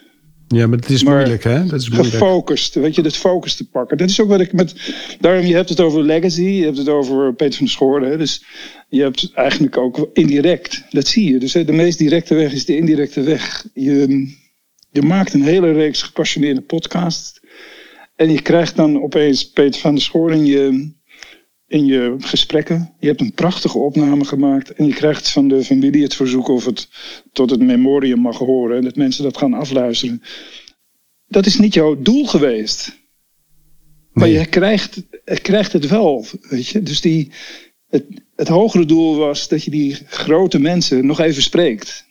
Ja, 0.55 0.67
maar 0.67 0.77
het 0.77 0.89
is 0.89 1.03
moeilijk, 1.03 1.43
hè? 1.43 1.65
Dat 1.65 1.81
is 1.81 1.89
moeilijk. 1.89 2.13
Gefocust, 2.13 2.75
weet 2.75 2.95
je, 2.95 3.01
dat 3.01 3.15
focus 3.15 3.55
te 3.55 3.69
pakken. 3.69 3.97
Dat 3.97 4.09
is 4.09 4.21
ook 4.21 4.29
wat 4.29 4.39
ik 4.39 4.53
met. 4.53 4.93
Daarom, 5.19 5.45
je 5.45 5.55
hebt 5.55 5.69
het 5.69 5.79
over 5.79 6.03
legacy, 6.03 6.41
je 6.41 6.63
hebt 6.63 6.77
het 6.77 6.89
over 6.89 7.33
Peter 7.33 7.57
van 7.57 7.65
der 7.65 7.75
Schoorde. 7.75 8.17
Dus 8.17 8.43
je 8.89 9.01
hebt 9.01 9.31
eigenlijk 9.33 9.77
ook 9.77 10.09
indirect, 10.13 10.83
dat 10.89 11.07
zie 11.07 11.31
je. 11.31 11.39
Dus 11.39 11.51
de 11.51 11.71
meest 11.71 11.97
directe 11.97 12.35
weg 12.35 12.53
is 12.53 12.65
de 12.65 12.77
indirecte 12.77 13.21
weg. 13.21 13.65
Je, 13.73 14.27
je 14.91 15.01
maakt 15.01 15.33
een 15.33 15.43
hele 15.43 15.71
reeks 15.71 16.01
gepassioneerde 16.01 16.61
podcasts. 16.61 17.39
En 18.15 18.31
je 18.31 18.41
krijgt 18.41 18.75
dan 18.75 19.01
opeens 19.01 19.49
Peter 19.49 19.81
van 19.81 19.93
der 19.93 20.03
Schoor 20.03 20.31
in 20.31 20.45
je, 20.45 20.91
in 21.67 21.85
je 21.85 22.15
gesprekken. 22.19 22.93
Je 22.99 23.07
hebt 23.07 23.21
een 23.21 23.33
prachtige 23.33 23.77
opname 23.77 24.25
gemaakt. 24.25 24.73
En 24.73 24.85
je 24.85 24.93
krijgt 24.93 25.29
van 25.29 25.47
de 25.47 25.63
familie 25.63 26.03
het 26.03 26.15
verzoek 26.15 26.47
of 26.47 26.65
het 26.65 26.87
tot 27.31 27.49
het 27.49 27.61
memorium 27.61 28.19
mag 28.19 28.37
horen. 28.37 28.77
En 28.77 28.83
dat 28.83 28.95
mensen 28.95 29.23
dat 29.23 29.37
gaan 29.37 29.53
afluisteren. 29.53 30.21
Dat 31.27 31.45
is 31.45 31.59
niet 31.59 31.73
jouw 31.73 32.01
doel 32.01 32.25
geweest. 32.25 32.97
Maar 34.11 34.27
je 34.27 34.45
krijgt, 34.45 35.03
krijgt 35.23 35.73
het 35.73 35.87
wel. 35.87 36.25
Weet 36.41 36.67
je? 36.67 36.83
Dus 36.83 37.01
die, 37.01 37.31
het, 37.89 38.05
het 38.35 38.47
hogere 38.47 38.85
doel 38.85 39.15
was 39.17 39.47
dat 39.47 39.63
je 39.63 39.71
die 39.71 39.97
grote 40.05 40.59
mensen 40.59 41.05
nog 41.05 41.19
even 41.19 41.41
spreekt. 41.41 42.07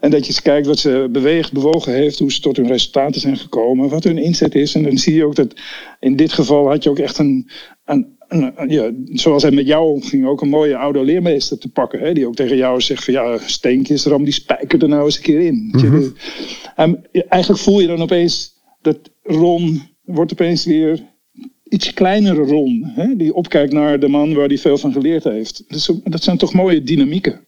En 0.00 0.10
dat 0.10 0.20
je 0.20 0.26
eens 0.26 0.42
kijkt 0.42 0.66
wat 0.66 0.78
ze 0.78 1.08
beweegt, 1.12 1.52
bewogen 1.52 1.92
heeft, 1.92 2.18
hoe 2.18 2.32
ze 2.32 2.40
tot 2.40 2.56
hun 2.56 2.66
resultaten 2.66 3.20
zijn 3.20 3.36
gekomen, 3.36 3.88
wat 3.88 4.04
hun 4.04 4.18
inzet 4.18 4.54
is. 4.54 4.74
En 4.74 4.82
dan 4.82 4.98
zie 4.98 5.14
je 5.14 5.24
ook 5.24 5.34
dat 5.34 5.54
in 6.00 6.16
dit 6.16 6.32
geval 6.32 6.68
had 6.68 6.82
je 6.82 6.90
ook 6.90 6.98
echt 6.98 7.18
een, 7.18 7.50
een, 7.84 8.16
een 8.28 8.68
ja, 8.68 8.90
zoals 9.04 9.42
hij 9.42 9.50
met 9.50 9.66
jou 9.66 9.92
omging, 9.92 10.26
ook 10.26 10.40
een 10.40 10.48
mooie 10.48 10.76
oude 10.76 11.04
leermeester 11.04 11.58
te 11.58 11.68
pakken. 11.68 12.00
Hè, 12.00 12.14
die 12.14 12.26
ook 12.26 12.34
tegen 12.34 12.56
jou 12.56 12.80
zegt 12.80 13.04
van 13.04 13.14
ja, 13.14 13.38
Steenkjes, 13.38 14.04
ram 14.04 14.24
die 14.24 14.32
spijker 14.32 14.82
er 14.82 14.88
nou 14.88 15.04
eens 15.04 15.16
een 15.16 15.22
keer 15.22 15.40
in. 15.40 15.68
Mhm. 15.72 16.08
en 16.76 17.04
eigenlijk 17.28 17.62
voel 17.62 17.80
je 17.80 17.86
dan 17.86 18.02
opeens 18.02 18.54
dat 18.80 18.98
Ron 19.22 19.82
wordt 20.04 20.32
opeens 20.32 20.64
weer 20.64 21.02
iets 21.68 21.94
kleinere 21.94 22.42
Ron. 22.42 22.82
Hè, 22.84 23.16
die 23.16 23.34
opkijkt 23.34 23.72
naar 23.72 24.00
de 24.00 24.08
man 24.08 24.34
waar 24.34 24.48
hij 24.48 24.58
veel 24.58 24.78
van 24.78 24.92
geleerd 24.92 25.24
heeft. 25.24 25.64
Dus 25.68 25.90
dat 26.04 26.22
zijn 26.22 26.36
toch 26.36 26.52
mooie 26.52 26.82
dynamieken. 26.82 27.45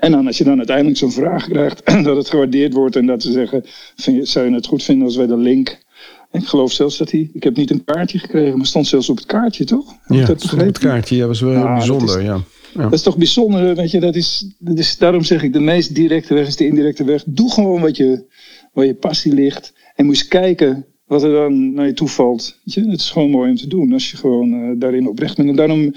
En 0.00 0.10
dan 0.10 0.26
als 0.26 0.38
je 0.38 0.44
dan 0.44 0.56
uiteindelijk 0.56 0.96
zo'n 0.96 1.12
vraag 1.12 1.48
krijgt, 1.48 1.86
dat 2.04 2.16
het 2.16 2.30
gewaardeerd 2.30 2.72
wordt 2.72 2.96
en 2.96 3.06
dat 3.06 3.22
ze 3.22 3.32
zeggen, 3.32 3.62
vind 3.96 4.16
je, 4.16 4.24
zou 4.24 4.48
je 4.48 4.54
het 4.54 4.66
goed 4.66 4.82
vinden 4.82 5.06
als 5.06 5.16
wij 5.16 5.26
de 5.26 5.36
link... 5.36 5.84
Ik 6.32 6.46
geloof 6.46 6.72
zelfs 6.72 6.96
dat 6.96 7.10
hij, 7.10 7.30
ik 7.32 7.42
heb 7.42 7.56
niet 7.56 7.70
een 7.70 7.84
kaartje 7.84 8.18
gekregen, 8.18 8.56
maar 8.56 8.66
stond 8.66 8.86
zelfs 8.86 9.08
op 9.08 9.16
het 9.16 9.26
kaartje, 9.26 9.64
toch? 9.64 9.94
Ja, 10.06 10.26
dat 10.26 10.52
op 10.52 10.58
het 10.58 10.78
kaartje, 10.78 11.16
ja, 11.16 11.26
was 11.26 11.40
wel 11.40 11.52
nou, 11.52 11.74
bijzonder, 11.74 12.06
dat 12.06 12.18
is, 12.18 12.24
ja. 12.24 12.40
ja. 12.74 12.82
Dat 12.82 12.92
is 12.92 13.02
toch 13.02 13.16
bijzonder, 13.16 13.74
weet 13.74 13.90
je, 13.90 14.00
dat 14.00 14.14
is, 14.14 14.50
dat 14.58 14.78
is, 14.78 14.98
daarom 14.98 15.22
zeg 15.22 15.42
ik, 15.42 15.52
de 15.52 15.60
meest 15.60 15.94
directe 15.94 16.34
weg 16.34 16.46
is 16.46 16.56
de 16.56 16.66
indirecte 16.66 17.04
weg. 17.04 17.22
Doe 17.26 17.52
gewoon 17.52 17.80
wat 17.80 17.96
je, 17.96 18.24
waar 18.72 18.86
je 18.86 18.94
passie 18.94 19.34
ligt 19.34 19.72
en 19.94 20.04
moet 20.04 20.14
eens 20.14 20.28
kijken 20.28 20.86
wat 21.06 21.22
er 21.22 21.32
dan 21.32 21.74
naar 21.74 21.86
je 21.86 21.92
toevalt. 21.92 22.58
Weet 22.64 22.74
je, 22.74 22.90
het 22.90 23.00
is 23.00 23.10
gewoon 23.10 23.30
mooi 23.30 23.50
om 23.50 23.56
te 23.56 23.68
doen 23.68 23.92
als 23.92 24.10
je 24.10 24.16
gewoon 24.16 24.52
uh, 24.52 24.80
daarin 24.80 25.08
oprecht 25.08 25.36
bent. 25.36 25.48
En 25.48 25.56
daarom 25.56 25.94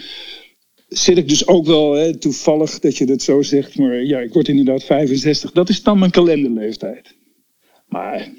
zit 0.89 1.17
ik 1.17 1.29
dus 1.29 1.47
ook 1.47 1.65
wel, 1.65 1.93
hè, 1.93 2.17
toevallig 2.17 2.79
dat 2.79 2.97
je 2.97 3.05
dat 3.05 3.21
zo 3.21 3.41
zegt, 3.41 3.77
maar 3.77 4.03
ja, 4.03 4.19
ik 4.19 4.33
word 4.33 4.47
inderdaad 4.47 4.83
65. 4.83 5.51
Dat 5.51 5.69
is 5.69 5.83
dan 5.83 5.99
mijn 5.99 6.11
kalenderleeftijd. 6.11 7.15
Maar 7.87 8.31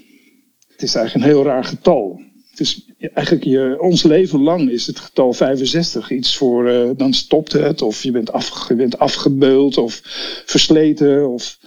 het 0.69 0.83
is 0.83 0.95
eigenlijk 0.95 1.27
een 1.27 1.33
heel 1.33 1.45
raar 1.45 1.65
getal. 1.65 2.21
Het 2.51 2.61
is 2.61 2.87
eigenlijk 3.15 3.45
je, 3.45 3.77
ons 3.81 4.03
leven 4.03 4.43
lang 4.43 4.71
is 4.71 4.87
het 4.87 4.99
getal 4.99 5.33
65 5.33 6.11
iets 6.11 6.37
voor, 6.37 6.69
uh, 6.69 6.91
dan 6.97 7.13
stopt 7.13 7.53
het, 7.53 7.83
of 7.83 8.03
je 8.03 8.11
bent, 8.11 8.33
af, 8.33 8.69
je 8.69 8.75
bent 8.75 8.99
afgebeuld, 8.99 9.79
of 9.79 10.01
versleten, 10.45 11.29
of... 11.29 11.59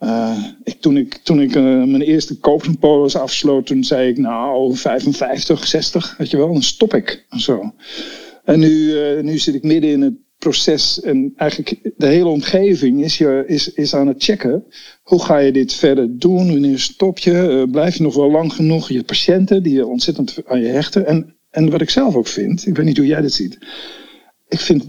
Uh, 0.00 0.44
ik, 0.64 0.80
toen 0.80 0.96
ik, 0.96 1.14
toen 1.14 1.40
ik 1.40 1.54
uh, 1.54 1.62
mijn 1.62 2.02
eerste 2.02 2.38
koopspolis 2.38 3.16
afsloot, 3.16 3.66
toen 3.66 3.84
zei 3.84 4.08
ik 4.08 4.18
nou 4.18 4.76
55, 4.76 5.66
60, 5.66 6.14
weet 6.18 6.30
je 6.30 6.36
wel, 6.36 6.52
dan 6.52 6.62
stop 6.62 6.94
ik. 6.94 7.26
Zo. 7.30 7.72
En 8.44 8.58
nu, 8.58 8.68
uh, 8.68 9.22
nu 9.22 9.38
zit 9.38 9.54
ik 9.54 9.62
midden 9.62 9.90
in 9.90 10.00
het 10.00 10.14
proces 10.38 11.00
en 11.00 11.32
eigenlijk 11.36 11.92
de 11.96 12.06
hele 12.06 12.28
omgeving 12.28 13.04
is, 13.04 13.18
je, 13.18 13.44
is, 13.46 13.72
is 13.72 13.94
aan 13.94 14.06
het 14.06 14.22
checken. 14.22 14.64
Hoe 15.02 15.22
ga 15.22 15.38
je 15.38 15.52
dit 15.52 15.74
verder 15.74 16.18
doen? 16.18 16.52
Wanneer 16.52 16.78
stop 16.78 17.18
je? 17.18 17.32
Uh, 17.32 17.70
blijf 17.70 17.96
je 17.96 18.02
nog 18.02 18.14
wel 18.14 18.30
lang 18.30 18.52
genoeg? 18.52 18.88
Je 18.88 19.02
patiënten 19.02 19.62
die 19.62 19.72
je 19.72 19.86
ontzettend 19.86 20.38
aan 20.46 20.60
je 20.60 20.66
hechten. 20.68 21.06
En, 21.06 21.34
en 21.50 21.70
wat 21.70 21.80
ik 21.80 21.90
zelf 21.90 22.14
ook 22.14 22.26
vind, 22.26 22.66
ik 22.66 22.76
weet 22.76 22.86
niet 22.86 22.96
hoe 22.96 23.06
jij 23.06 23.20
dat 23.20 23.32
ziet. 23.32 23.58
Ik 24.48 24.60
vind, 24.60 24.84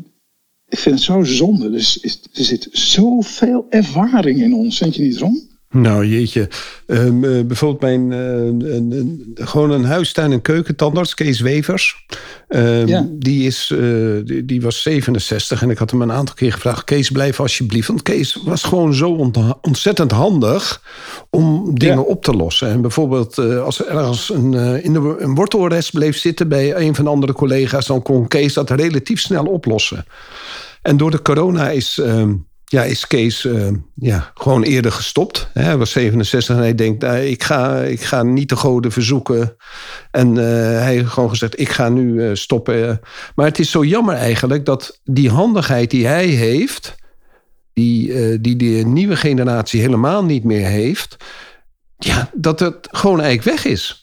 ik 0.70 0.78
vind 0.78 0.96
het 0.96 1.04
zo 1.04 1.24
zonde. 1.24 1.70
Dus 1.70 2.04
er 2.34 2.44
zit 2.44 2.68
zoveel 2.72 3.66
ervaring 3.70 4.42
in 4.42 4.54
ons, 4.54 4.78
vind 4.78 4.96
je 4.96 5.02
niet, 5.02 5.18
Ron? 5.18 5.53
Nou, 5.74 6.06
jeetje. 6.06 6.50
Um, 6.88 7.48
bijvoorbeeld 7.48 7.82
mijn, 7.82 8.12
uh, 8.12 8.46
een, 8.76 8.92
een, 8.92 9.32
gewoon 9.36 9.72
een 9.72 9.86
huistuin- 9.86 10.32
en 10.32 10.42
keukentandarts, 10.42 11.14
Kees 11.14 11.40
Wevers. 11.40 12.06
Um, 12.50 12.88
ja. 12.88 13.08
die, 13.10 13.46
is, 13.46 13.72
uh, 13.74 14.26
die, 14.26 14.46
die, 14.46 14.62
was 14.62 14.82
67 14.82 15.62
en 15.62 15.70
ik 15.70 15.78
had 15.78 15.92
hem 15.92 16.02
een 16.02 16.12
aantal 16.12 16.36
keer 16.36 16.52
gevraagd... 16.52 16.84
Kees, 16.84 17.10
blijf 17.10 17.40
alsjeblieft. 17.40 17.88
Want 17.88 18.02
Kees 18.02 18.40
was 18.44 18.64
gewoon 18.64 18.94
zo 18.94 19.32
ontzettend 19.62 20.12
handig 20.12 20.82
om 21.30 21.72
dingen 21.80 21.96
ja. 21.96 22.02
op 22.02 22.24
te 22.24 22.34
lossen. 22.34 22.70
En 22.70 22.82
bijvoorbeeld 22.82 23.38
als 23.38 23.80
er 23.80 23.88
ergens 23.88 24.30
een, 24.30 24.54
in 24.84 24.94
de, 24.94 25.16
een 25.20 25.36
wortelrest 25.36 25.92
bleef 25.92 26.18
zitten... 26.18 26.48
bij 26.48 26.76
een 26.76 26.96
van 26.96 27.04
de 27.04 27.12
andere 27.12 27.34
collega's... 27.34 27.86
dan 27.86 28.02
kon 28.02 28.28
Kees 28.28 28.54
dat 28.54 28.70
relatief 28.70 29.20
snel 29.20 29.46
oplossen. 29.46 30.06
En 30.82 30.98
door 30.98 31.12
de 31.12 31.22
corona 31.22 31.70
is... 31.70 31.98
Uh, 31.98 32.24
ja, 32.74 32.84
is 32.84 33.08
Kees 33.08 33.46
uh, 33.46 33.68
ja, 33.96 34.32
gewoon 34.34 34.64
eerder 34.64 34.92
gestopt. 34.92 35.50
Hij 35.54 35.78
was 35.78 35.92
67 35.92 36.56
en 36.56 36.62
hij 36.62 36.76
denkt, 36.76 37.02
nou, 37.02 37.18
ik, 37.18 37.44
ga, 37.44 37.82
ik 37.82 38.02
ga 38.02 38.24
niet 38.24 38.50
de 38.50 38.56
goden 38.56 38.92
verzoeken. 38.92 39.56
En 40.12 40.30
uh, 40.30 40.44
hij 40.80 40.94
heeft 40.94 41.10
gewoon 41.10 41.30
gezegd, 41.30 41.60
ik 41.60 41.70
ga 41.70 41.90
nu 41.90 42.36
stoppen. 42.36 43.00
Maar 43.36 43.46
het 43.46 43.60
is 43.60 43.72
zo 43.72 43.84
jammer 43.84 44.16
eigenlijk 44.16 44.66
dat 44.66 45.00
die 45.04 45.30
handigheid 45.30 45.92
die 45.92 46.08
hij 46.08 46.26
heeft... 46.26 46.96
die, 47.74 48.42
die 48.42 48.56
de 48.56 48.84
nieuwe 48.86 49.16
generatie 49.16 49.82
helemaal 49.82 50.24
niet 50.26 50.44
meer 50.44 50.68
heeft... 50.68 51.16
ja, 51.98 52.30
dat 52.34 52.60
het 52.60 52.88
gewoon 52.92 53.22
eigenlijk 53.22 53.58
weg 53.58 53.72
is. 53.72 54.03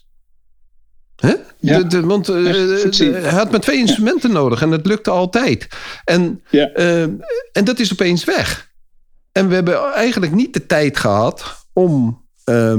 Hè? 1.20 1.34
Ja. 1.58 1.78
De, 1.78 1.86
de, 1.86 2.00
want 2.00 2.30
uh, 2.30 3.12
hij 3.12 3.30
had 3.30 3.50
maar 3.50 3.60
twee 3.60 3.78
instrumenten 3.78 4.28
ja. 4.28 4.34
nodig 4.34 4.62
en 4.62 4.70
dat 4.70 4.86
lukte 4.86 5.10
altijd. 5.10 5.68
En, 6.04 6.42
ja. 6.50 6.70
uh, 6.76 7.02
en 7.52 7.64
dat 7.64 7.78
is 7.78 7.92
opeens 7.92 8.24
weg. 8.24 8.70
En 9.32 9.48
we 9.48 9.54
hebben 9.54 9.92
eigenlijk 9.92 10.32
niet 10.32 10.52
de 10.52 10.66
tijd 10.66 10.98
gehad 10.98 11.66
om 11.72 12.24
uh, 12.44 12.74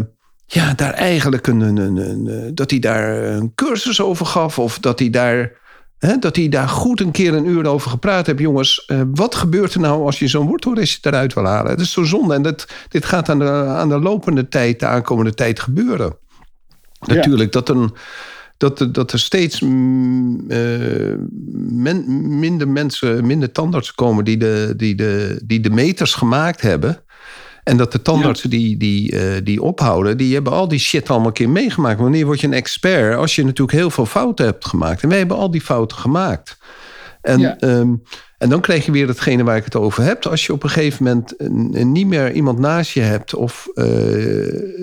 ja, 0.45 0.73
daar 0.73 0.93
eigenlijk 0.93 1.47
een, 1.47 1.59
een, 1.59 1.77
een, 1.77 1.97
een, 1.97 2.55
dat 2.55 2.69
hij 2.69 2.79
daar 2.79 3.23
een 3.23 3.51
cursus 3.55 4.01
over 4.01 4.25
gaf 4.25 4.59
of 4.59 4.79
dat 4.79 4.99
hij 4.99 5.09
daar. 5.09 5.59
Hè, 5.97 6.17
dat 6.17 6.35
hij 6.35 6.49
daar 6.49 6.69
goed 6.69 6.99
een 6.99 7.11
keer 7.11 7.33
een 7.33 7.47
uur 7.47 7.67
over 7.67 7.89
gepraat 7.89 8.25
heeft. 8.25 8.39
Jongens, 8.39 8.91
wat 9.13 9.35
gebeurt 9.35 9.73
er 9.73 9.79
nou 9.79 10.05
als 10.05 10.19
je 10.19 10.27
zo'n 10.27 10.47
wortelrestje 10.47 11.09
eruit 11.09 11.33
wil 11.33 11.45
halen? 11.45 11.71
Het 11.71 11.79
is 11.79 11.91
zo 11.91 12.03
zonde. 12.03 12.33
En 12.33 12.41
dat, 12.41 12.67
dit 12.89 13.05
gaat 13.05 13.29
aan 13.29 13.39
de, 13.39 13.49
aan 13.51 13.89
de 13.89 13.99
lopende 13.99 14.47
tijd, 14.47 14.79
de 14.79 14.85
aankomende 14.85 15.33
tijd 15.33 15.59
gebeuren. 15.59 16.17
Natuurlijk, 16.99 17.51
dat 17.51 17.69
een, 17.69 17.93
dat, 18.61 18.93
dat 18.93 19.11
er 19.11 19.19
steeds 19.19 19.59
mm, 19.59 20.43
uh, 20.47 21.13
men, 21.69 22.05
minder 22.39 22.67
mensen, 22.67 23.25
minder 23.25 23.51
tandartsen 23.51 23.95
komen 23.95 24.25
die 24.25 24.37
de, 24.37 24.73
die, 24.77 24.95
de, 24.95 25.41
die 25.43 25.59
de 25.59 25.69
meters 25.69 26.13
gemaakt 26.13 26.61
hebben. 26.61 27.03
En 27.63 27.77
dat 27.77 27.91
de 27.91 28.01
tandartsen 28.01 28.49
die, 28.49 28.77
die, 28.77 29.19
eh, 29.19 29.41
die 29.43 29.61
ophouden, 29.61 30.17
die 30.17 30.33
hebben 30.33 30.53
al 30.53 30.67
die 30.67 30.79
shit 30.79 31.09
allemaal 31.09 31.27
een 31.27 31.33
keer 31.33 31.49
meegemaakt. 31.49 31.99
Wanneer 31.99 32.25
word 32.25 32.39
je 32.39 32.47
een 32.47 32.53
expert? 32.53 33.17
Als 33.17 33.35
je 33.35 33.43
natuurlijk 33.45 33.77
heel 33.77 33.89
veel 33.89 34.05
fouten 34.05 34.45
hebt 34.45 34.65
gemaakt. 34.65 35.03
En 35.03 35.09
wij 35.09 35.17
hebben 35.17 35.37
al 35.37 35.51
die 35.51 35.61
fouten 35.61 35.97
gemaakt. 35.97 36.57
En, 37.21 37.59
ehm, 37.59 37.93
en 38.37 38.49
dan 38.49 38.61
krijg 38.61 38.85
je 38.85 38.91
weer 38.91 39.07
hetgene 39.07 39.43
waar 39.43 39.57
ik 39.57 39.63
het 39.63 39.75
over 39.75 40.03
heb. 40.03 40.25
Als 40.25 40.45
je 40.45 40.53
op 40.53 40.63
een 40.63 40.69
gegeven 40.69 41.03
moment 41.03 41.33
niet 41.93 42.07
meer 42.07 42.31
iemand 42.31 42.59
naast 42.59 42.91
je 42.91 43.01
hebt... 43.01 43.35
of 43.35 43.67
uh, 43.75 43.85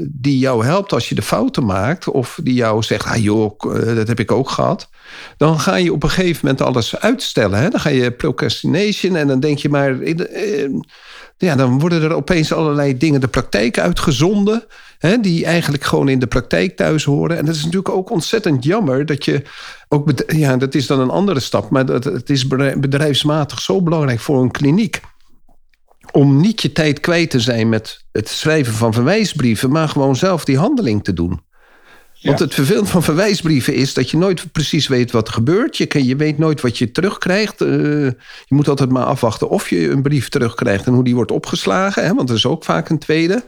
die 0.08 0.38
jou 0.38 0.64
helpt 0.64 0.92
als 0.92 1.08
je 1.08 1.14
de 1.14 1.22
fouten 1.22 1.64
maakt... 1.64 2.08
of 2.08 2.40
die 2.42 2.54
jou 2.54 2.82
zegt, 2.82 3.06
ah 3.06 3.16
joh, 3.16 3.52
eh, 3.58 3.94
dat 3.94 4.08
heb 4.08 4.20
ik 4.20 4.32
ook 4.32 4.50
gehad... 4.50 4.90
dan 5.36 5.60
ga 5.60 5.76
je 5.76 5.92
op 5.92 6.02
een 6.02 6.10
gegeven 6.10 6.40
moment 6.42 6.62
alles 6.62 6.96
uitstellen. 6.96 7.58
Hè? 7.58 7.68
Dan 7.68 7.80
ga 7.80 7.88
je 7.88 8.10
procrastination 8.12 9.16
en 9.16 9.26
dan 9.26 9.40
denk 9.40 9.58
je 9.58 9.68
maar 9.68 9.98
ja, 11.38 11.56
dan 11.56 11.78
worden 11.78 12.02
er 12.02 12.12
opeens 12.12 12.52
allerlei 12.52 12.96
dingen 12.96 13.20
de 13.20 13.28
praktijk 13.28 13.78
uitgezonden. 13.78 14.64
Hè, 14.98 15.20
die 15.20 15.44
eigenlijk 15.44 15.84
gewoon 15.84 16.08
in 16.08 16.18
de 16.18 16.26
praktijk 16.26 16.76
thuis 16.76 17.04
horen. 17.04 17.38
En 17.38 17.44
dat 17.44 17.54
is 17.54 17.60
natuurlijk 17.60 17.94
ook 17.94 18.10
ontzettend 18.10 18.64
jammer 18.64 19.06
dat 19.06 19.24
je 19.24 19.42
ook. 19.88 20.10
Ja, 20.26 20.56
dat 20.56 20.74
is 20.74 20.86
dan 20.86 21.00
een 21.00 21.10
andere 21.10 21.40
stap. 21.40 21.70
Maar 21.70 21.86
dat, 21.86 22.04
het 22.04 22.30
is 22.30 22.46
bedrijfsmatig 22.46 23.60
zo 23.60 23.82
belangrijk 23.82 24.20
voor 24.20 24.42
een 24.42 24.50
kliniek. 24.50 25.00
Om 26.12 26.40
niet 26.40 26.62
je 26.62 26.72
tijd 26.72 27.00
kwijt 27.00 27.30
te 27.30 27.40
zijn 27.40 27.68
met 27.68 28.04
het 28.12 28.28
schrijven 28.28 28.74
van 28.74 28.92
verwijsbrieven, 28.92 29.70
maar 29.70 29.88
gewoon 29.88 30.16
zelf 30.16 30.44
die 30.44 30.58
handeling 30.58 31.04
te 31.04 31.12
doen. 31.12 31.40
Want 32.22 32.38
het 32.38 32.54
vervelend 32.54 32.88
van 32.90 33.02
verwijsbrieven 33.02 33.74
is 33.74 33.94
dat 33.94 34.10
je 34.10 34.16
nooit 34.16 34.52
precies 34.52 34.88
weet 34.88 35.10
wat 35.10 35.28
er 35.28 35.34
gebeurt. 35.34 35.76
Je, 35.76 36.06
je 36.06 36.16
weet 36.16 36.38
nooit 36.38 36.60
wat 36.60 36.78
je 36.78 36.90
terugkrijgt. 36.90 37.62
Uh, 37.62 37.68
je 38.44 38.54
moet 38.54 38.68
altijd 38.68 38.90
maar 38.90 39.04
afwachten 39.04 39.48
of 39.48 39.70
je 39.70 39.90
een 39.90 40.02
brief 40.02 40.28
terugkrijgt 40.28 40.86
en 40.86 40.92
hoe 40.92 41.04
die 41.04 41.14
wordt 41.14 41.30
opgeslagen. 41.30 42.04
Hè, 42.04 42.14
want 42.14 42.28
er 42.28 42.36
is 42.36 42.46
ook 42.46 42.64
vaak 42.64 42.88
een 42.88 42.98
tweede. 42.98 43.44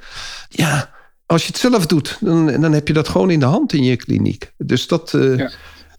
Ja, 0.48 0.90
als 1.26 1.42
je 1.42 1.48
het 1.48 1.58
zelf 1.58 1.86
doet, 1.86 2.16
dan, 2.20 2.60
dan 2.60 2.72
heb 2.72 2.88
je 2.88 2.94
dat 2.94 3.08
gewoon 3.08 3.30
in 3.30 3.40
de 3.40 3.46
hand 3.46 3.72
in 3.72 3.84
je 3.84 3.96
kliniek. 3.96 4.52
Dus 4.58 4.86
dat. 4.86 5.12
Uh, 5.12 5.38
ja. 5.38 5.50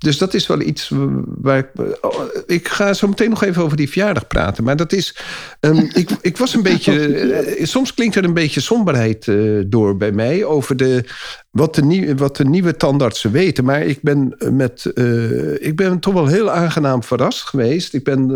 Dus 0.02 0.18
dat 0.18 0.34
is 0.34 0.48
wel 0.48 0.62
iets 0.62 0.92
waar 1.26 1.58
ik. 1.58 1.70
Oh, 2.02 2.20
ik 2.46 2.68
ga 2.68 2.94
zo 2.94 3.08
meteen 3.08 3.30
nog 3.30 3.44
even 3.44 3.64
over 3.64 3.78
die 3.78 3.90
verjaardag 3.90 4.28
praten. 4.28 4.64
Maar 4.64 4.76
dat 4.76 4.94
is. 4.94 5.16
Um, 5.60 5.90
ik, 5.94 6.10
ik 6.22 6.38
was 6.38 6.54
een 6.54 6.64
beetje. 6.64 7.16
Eh, 7.18 7.66
soms 7.66 7.94
klinkt 7.94 8.16
er 8.16 8.24
een 8.24 8.34
beetje 8.34 8.62
somberheid 8.62 9.28
uh, 9.28 9.64
door 9.68 9.98
bij 9.98 10.12
mij. 10.12 10.46
Over 10.46 10.78
de, 10.78 11.04
wat, 11.52 11.76
de 11.76 11.84
nieuw, 11.84 12.16
wat 12.16 12.38
de 12.38 12.46
nieuwe 12.46 12.78
tandartsen 12.78 13.32
weten. 13.32 13.66
Maar 13.66 13.82
ik 13.82 14.02
ben, 14.02 14.36
met, 14.52 14.92
uh, 14.94 15.66
ik 15.66 15.76
ben 15.76 16.00
toch 16.00 16.14
wel 16.14 16.28
heel 16.28 16.52
aangenaam 16.52 17.04
verrast 17.04 17.42
geweest. 17.42 17.94
Ik 17.94 18.04
ben 18.04 18.30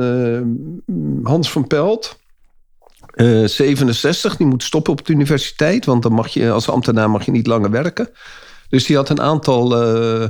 Hans 1.24 1.52
van 1.52 1.68
Pelt. 1.68 2.20
67, 3.46 4.38
die 4.38 4.48
moet 4.48 4.64
stoppen 4.64 4.92
op 4.92 5.06
de 5.06 5.14
universiteit. 5.14 5.86
Want 5.86 6.04
dan 6.04 6.14
mag 6.14 6.28
je 6.28 6.52
als 6.52 6.70
ambtenaar 6.70 7.10
mag 7.10 7.26
je 7.26 7.32
niet 7.32 7.48
langer 7.48 7.72
werken. 7.72 8.10
Dus 8.70 8.86
die 8.86 8.96
had 8.96 9.10
een 9.10 9.22
aantal 9.22 9.84
uh, 10.22 10.28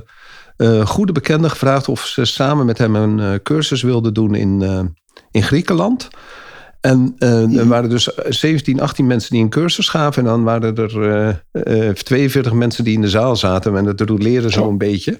goede 0.83 1.11
bekenden 1.11 1.49
gevraagd 1.49 1.87
of 1.87 2.05
ze 2.05 2.25
samen 2.25 2.65
met 2.65 2.77
hem 2.77 2.95
een 2.95 3.19
uh, 3.19 3.33
cursus 3.43 3.81
wilden 3.81 4.13
doen 4.13 4.35
in, 4.35 4.61
uh, 4.61 4.79
in 5.31 5.43
Griekenland. 5.43 6.07
En 6.81 7.15
er 7.19 7.67
waren 7.67 7.89
dus 7.89 8.03
17, 8.29 8.81
18 8.81 9.07
mensen 9.07 9.31
die 9.31 9.41
een 9.41 9.49
cursus 9.49 9.89
gaven. 9.89 10.23
En 10.23 10.29
dan 10.29 10.43
waren 10.43 10.75
er 10.75 11.43
42 12.03 12.53
mensen 12.53 12.83
die 12.83 12.93
in 12.93 13.01
de 13.01 13.09
zaal 13.09 13.35
zaten. 13.35 13.77
En 13.77 13.83
dat 13.83 13.99
roleerde 14.01 14.51
zo 14.51 14.69
een 14.69 14.77
beetje. 14.77 15.19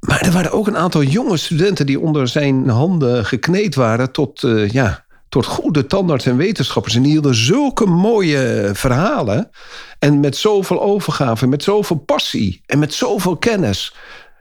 Maar 0.00 0.20
er 0.20 0.32
waren 0.32 0.52
ook 0.52 0.66
een 0.66 0.76
aantal 0.76 1.02
jonge 1.02 1.36
studenten 1.36 1.86
die 1.86 2.00
onder 2.00 2.28
zijn 2.28 2.68
handen 2.68 3.24
gekneed 3.24 3.74
waren 3.74 4.12
tot, 4.12 4.40
ja, 4.70 5.06
tot 5.28 5.46
goede 5.46 5.86
tandarts 5.86 6.26
en 6.26 6.36
wetenschappers. 6.36 6.94
En 6.94 7.02
die 7.02 7.10
hielden 7.10 7.34
zulke 7.34 7.86
mooie 7.86 8.70
verhalen. 8.72 9.50
En 9.98 10.20
met 10.20 10.36
zoveel 10.36 10.82
overgave, 10.82 11.46
met 11.46 11.62
zoveel 11.62 11.96
passie 11.96 12.62
en 12.66 12.78
met 12.78 12.94
zoveel 12.94 13.36
kennis. 13.36 13.94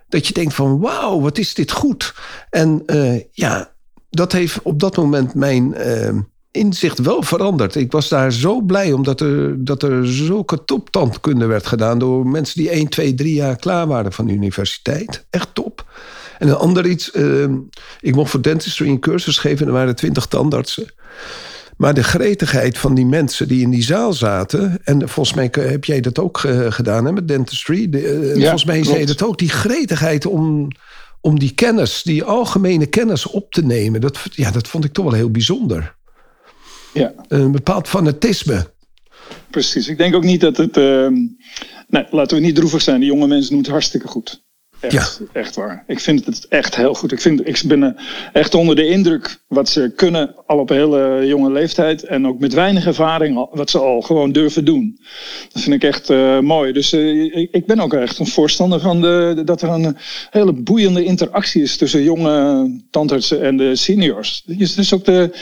Dat 0.07 0.27
je 0.27 0.33
denkt 0.33 0.53
van 0.53 0.79
wauw, 0.79 1.21
wat 1.21 1.37
is 1.37 1.53
dit 1.53 1.71
goed. 1.71 2.13
En 2.49 2.83
uh, 2.85 3.21
ja, 3.31 3.71
dat 4.09 4.31
heeft 4.31 4.61
op 4.61 4.79
dat 4.79 4.97
moment 4.97 5.33
mijn 5.33 5.73
uh, 5.77 6.19
inzicht 6.51 6.99
wel 6.99 7.23
veranderd. 7.23 7.75
Ik 7.75 7.91
was 7.91 8.09
daar 8.09 8.31
zo 8.31 8.61
blij 8.61 8.91
omdat 8.91 9.21
er, 9.21 9.63
dat 9.65 9.83
er 9.83 10.07
zulke 10.07 10.63
toptandkunde 10.63 11.45
werd 11.45 11.67
gedaan... 11.67 11.99
door 11.99 12.27
mensen 12.27 12.61
die 12.61 12.69
1, 12.69 12.87
2, 12.87 13.13
3 13.13 13.33
jaar 13.33 13.55
klaar 13.55 13.87
waren 13.87 14.13
van 14.13 14.25
de 14.25 14.33
universiteit. 14.33 15.25
Echt 15.29 15.49
top. 15.53 15.85
En 16.39 16.47
een 16.47 16.55
ander 16.55 16.85
iets, 16.85 17.13
uh, 17.13 17.49
ik 17.99 18.15
mocht 18.15 18.31
voor 18.31 18.41
dentistry 18.41 18.89
een 18.89 18.99
cursus 18.99 19.37
geven... 19.37 19.59
en 19.59 19.67
er 19.67 19.77
waren 19.77 19.95
twintig 19.95 20.25
tandartsen. 20.25 20.87
Maar 21.77 21.93
de 21.93 22.03
gretigheid 22.03 22.77
van 22.77 22.95
die 22.95 23.05
mensen 23.05 23.47
die 23.47 23.61
in 23.61 23.69
die 23.69 23.83
zaal 23.83 24.13
zaten. 24.13 24.79
En 24.83 25.09
volgens 25.09 25.35
mij 25.35 25.49
heb 25.51 25.85
jij 25.85 26.01
dat 26.01 26.19
ook 26.19 26.37
gedaan 26.69 27.05
hè, 27.05 27.11
met 27.11 27.27
dentistry. 27.27 27.89
De, 27.89 28.07
eh, 28.07 28.41
volgens 28.41 28.65
mij 28.65 28.83
zei 28.83 28.99
je 28.99 29.05
dat 29.05 29.23
ook. 29.23 29.37
Die 29.37 29.49
gretigheid 29.49 30.25
om, 30.25 30.67
om 31.21 31.39
die 31.39 31.53
kennis, 31.53 32.03
die 32.03 32.23
algemene 32.23 32.85
kennis 32.85 33.27
op 33.27 33.51
te 33.51 33.65
nemen. 33.65 34.01
Dat, 34.01 34.19
ja, 34.31 34.51
dat 34.51 34.67
vond 34.67 34.85
ik 34.85 34.93
toch 34.93 35.05
wel 35.05 35.13
heel 35.13 35.31
bijzonder. 35.31 35.95
Ja. 36.93 37.13
Een 37.27 37.51
bepaald 37.51 37.87
fanatisme. 37.87 38.73
Precies. 39.49 39.87
Ik 39.87 39.97
denk 39.97 40.15
ook 40.15 40.23
niet 40.23 40.41
dat 40.41 40.57
het. 40.57 40.77
Uh, 40.77 41.07
nee, 41.87 42.05
laten 42.09 42.37
we 42.37 42.43
niet 42.43 42.55
droevig 42.55 42.81
zijn. 42.81 42.99
Die 42.99 43.09
jonge 43.09 43.27
mensen 43.27 43.49
doen 43.49 43.61
het 43.61 43.69
hartstikke 43.69 44.07
goed. 44.07 44.43
Echt, 44.85 45.21
ja. 45.33 45.39
echt 45.39 45.55
waar. 45.55 45.83
Ik 45.87 45.99
vind 45.99 46.25
het 46.25 46.47
echt 46.47 46.75
heel 46.75 46.93
goed. 46.93 47.11
Ik, 47.11 47.21
vind, 47.21 47.47
ik 47.47 47.61
ben 47.65 47.95
echt 48.33 48.53
onder 48.53 48.75
de 48.75 48.87
indruk 48.87 49.39
wat 49.47 49.69
ze 49.69 49.91
kunnen 49.95 50.35
al 50.45 50.59
op 50.59 50.69
een 50.69 50.75
hele 50.75 51.27
jonge 51.27 51.51
leeftijd. 51.51 52.03
En 52.03 52.27
ook 52.27 52.39
met 52.39 52.53
weinig 52.53 52.85
ervaring 52.85 53.47
wat 53.51 53.69
ze 53.69 53.79
al 53.79 54.01
gewoon 54.01 54.31
durven 54.31 54.65
doen. 54.65 54.99
Dat 55.53 55.61
vind 55.61 55.75
ik 55.75 55.83
echt 55.83 56.09
uh, 56.09 56.39
mooi. 56.39 56.71
Dus 56.73 56.93
uh, 56.93 57.35
ik 57.51 57.65
ben 57.65 57.79
ook 57.79 57.93
echt 57.93 58.19
een 58.19 58.27
voorstander 58.27 58.79
van 58.79 59.01
de, 59.01 59.41
dat 59.45 59.61
er 59.61 59.69
een 59.69 59.97
hele 60.29 60.53
boeiende 60.53 61.03
interactie 61.03 61.61
is 61.61 61.77
tussen 61.77 62.03
jonge 62.03 62.69
tandartsen 62.89 63.41
en 63.41 63.57
de 63.57 63.75
seniors. 63.75 64.43
Dus, 64.45 64.75
dus 64.75 64.93
ook 64.93 65.05
de, 65.05 65.35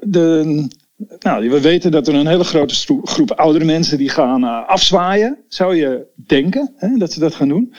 de 0.00 0.66
nou, 1.18 1.50
we 1.50 1.60
weten 1.60 1.90
dat 1.90 2.08
er 2.08 2.14
een 2.14 2.26
hele 2.26 2.44
grote 2.44 2.74
groep 3.02 3.30
oudere 3.30 3.64
mensen 3.64 3.98
die 3.98 4.08
gaan 4.08 4.44
uh, 4.44 4.68
afzwaaien, 4.68 5.38
zou 5.48 5.76
je 5.76 6.06
denken, 6.14 6.72
hè, 6.76 6.96
dat 6.96 7.12
ze 7.12 7.20
dat 7.20 7.34
gaan 7.34 7.48
doen. 7.48 7.74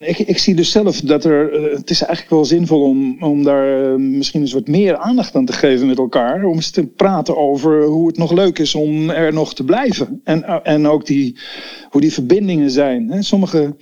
Ik, 0.00 0.18
ik 0.18 0.38
zie 0.38 0.54
dus 0.54 0.70
zelf 0.70 1.00
dat 1.00 1.24
er. 1.24 1.52
Uh, 1.52 1.76
het 1.76 1.90
is 1.90 2.02
eigenlijk 2.02 2.30
wel 2.30 2.44
zinvol 2.44 2.82
om, 2.82 3.22
om 3.22 3.42
daar 3.42 3.90
uh, 3.90 3.94
misschien 3.96 4.40
eens 4.40 4.52
wat 4.52 4.66
meer 4.66 4.96
aandacht 4.96 5.34
aan 5.34 5.44
te 5.44 5.52
geven 5.52 5.86
met 5.86 5.98
elkaar. 5.98 6.44
Om 6.44 6.54
eens 6.54 6.70
te 6.70 6.86
praten 6.86 7.36
over 7.36 7.84
hoe 7.84 8.06
het 8.06 8.16
nog 8.16 8.32
leuk 8.32 8.58
is 8.58 8.74
om 8.74 9.10
er 9.10 9.32
nog 9.32 9.54
te 9.54 9.64
blijven. 9.64 10.20
En, 10.24 10.38
uh, 10.38 10.56
en 10.62 10.86
ook 10.86 11.06
die, 11.06 11.36
hoe 11.90 12.00
die 12.00 12.12
verbindingen 12.12 12.70
zijn. 12.70 13.10
Hè. 13.10 13.22
Sommige 13.22 13.76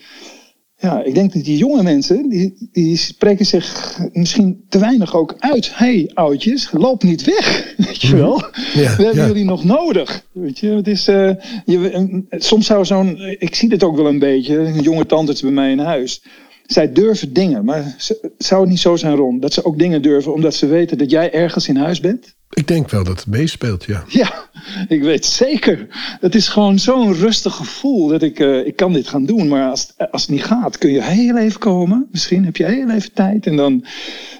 ja, 0.80 1.02
ik 1.02 1.14
denk 1.14 1.32
dat 1.32 1.44
die 1.44 1.56
jonge 1.56 1.82
mensen, 1.82 2.28
die, 2.28 2.68
die 2.72 2.96
spreken 2.96 3.46
zich 3.46 3.98
misschien 4.12 4.64
te 4.68 4.78
weinig 4.78 5.16
ook 5.16 5.34
uit. 5.38 5.70
hey, 5.74 6.10
oudjes, 6.14 6.68
loop 6.72 7.02
niet 7.02 7.24
weg, 7.24 7.74
weet 7.86 8.00
je 8.00 8.16
wel. 8.16 8.42
Ja, 8.74 8.96
We 8.96 9.04
hebben 9.04 9.26
jullie 9.26 9.44
nog 9.44 9.64
nodig, 9.64 10.26
weet 10.32 10.58
je. 10.58 10.68
Het 10.68 10.86
is, 10.86 11.08
uh, 11.08 11.30
je, 11.64 12.22
soms 12.30 12.66
zou 12.66 12.84
zo'n, 12.84 13.18
ik 13.38 13.54
zie 13.54 13.68
dit 13.68 13.82
ook 13.82 13.96
wel 13.96 14.06
een 14.06 14.18
beetje, 14.18 14.58
een 14.58 14.82
jonge 14.82 15.06
tante 15.06 15.36
bij 15.42 15.50
mij 15.50 15.70
in 15.70 15.78
huis. 15.78 16.22
Zij 16.66 16.92
durven 16.92 17.32
dingen, 17.32 17.64
maar 17.64 17.96
zou 18.38 18.60
het 18.60 18.70
niet 18.70 18.80
zo 18.80 18.96
zijn, 18.96 19.14
Ron, 19.14 19.40
dat 19.40 19.52
ze 19.52 19.64
ook 19.64 19.78
dingen 19.78 20.02
durven 20.02 20.32
omdat 20.32 20.54
ze 20.54 20.66
weten 20.66 20.98
dat 20.98 21.10
jij 21.10 21.32
ergens 21.32 21.68
in 21.68 21.76
huis 21.76 22.00
bent? 22.00 22.36
Ik 22.50 22.68
denk 22.68 22.90
wel 22.90 23.04
dat 23.04 23.16
het 23.16 23.26
meespeelt, 23.26 23.84
ja. 23.84 24.04
Ja, 24.08 24.48
ik 24.88 25.02
weet 25.02 25.24
zeker. 25.24 25.86
Het 26.20 26.34
is 26.34 26.48
gewoon 26.48 26.78
zo'n 26.78 27.14
rustig 27.14 27.54
gevoel 27.54 28.08
dat 28.08 28.22
ik, 28.22 28.38
uh, 28.38 28.66
ik 28.66 28.76
kan 28.76 28.92
dit 28.92 29.08
gaan 29.08 29.24
doen. 29.24 29.48
Maar 29.48 29.70
als, 29.70 29.92
als 30.10 30.22
het 30.22 30.30
niet 30.30 30.44
gaat, 30.44 30.78
kun 30.78 30.90
je 30.90 31.02
heel 31.02 31.36
even 31.36 31.60
komen. 31.60 32.08
Misschien 32.10 32.44
heb 32.44 32.56
je 32.56 32.64
heel 32.64 32.90
even 32.90 33.12
tijd. 33.12 33.46
En 33.46 33.56
dan, 33.56 33.84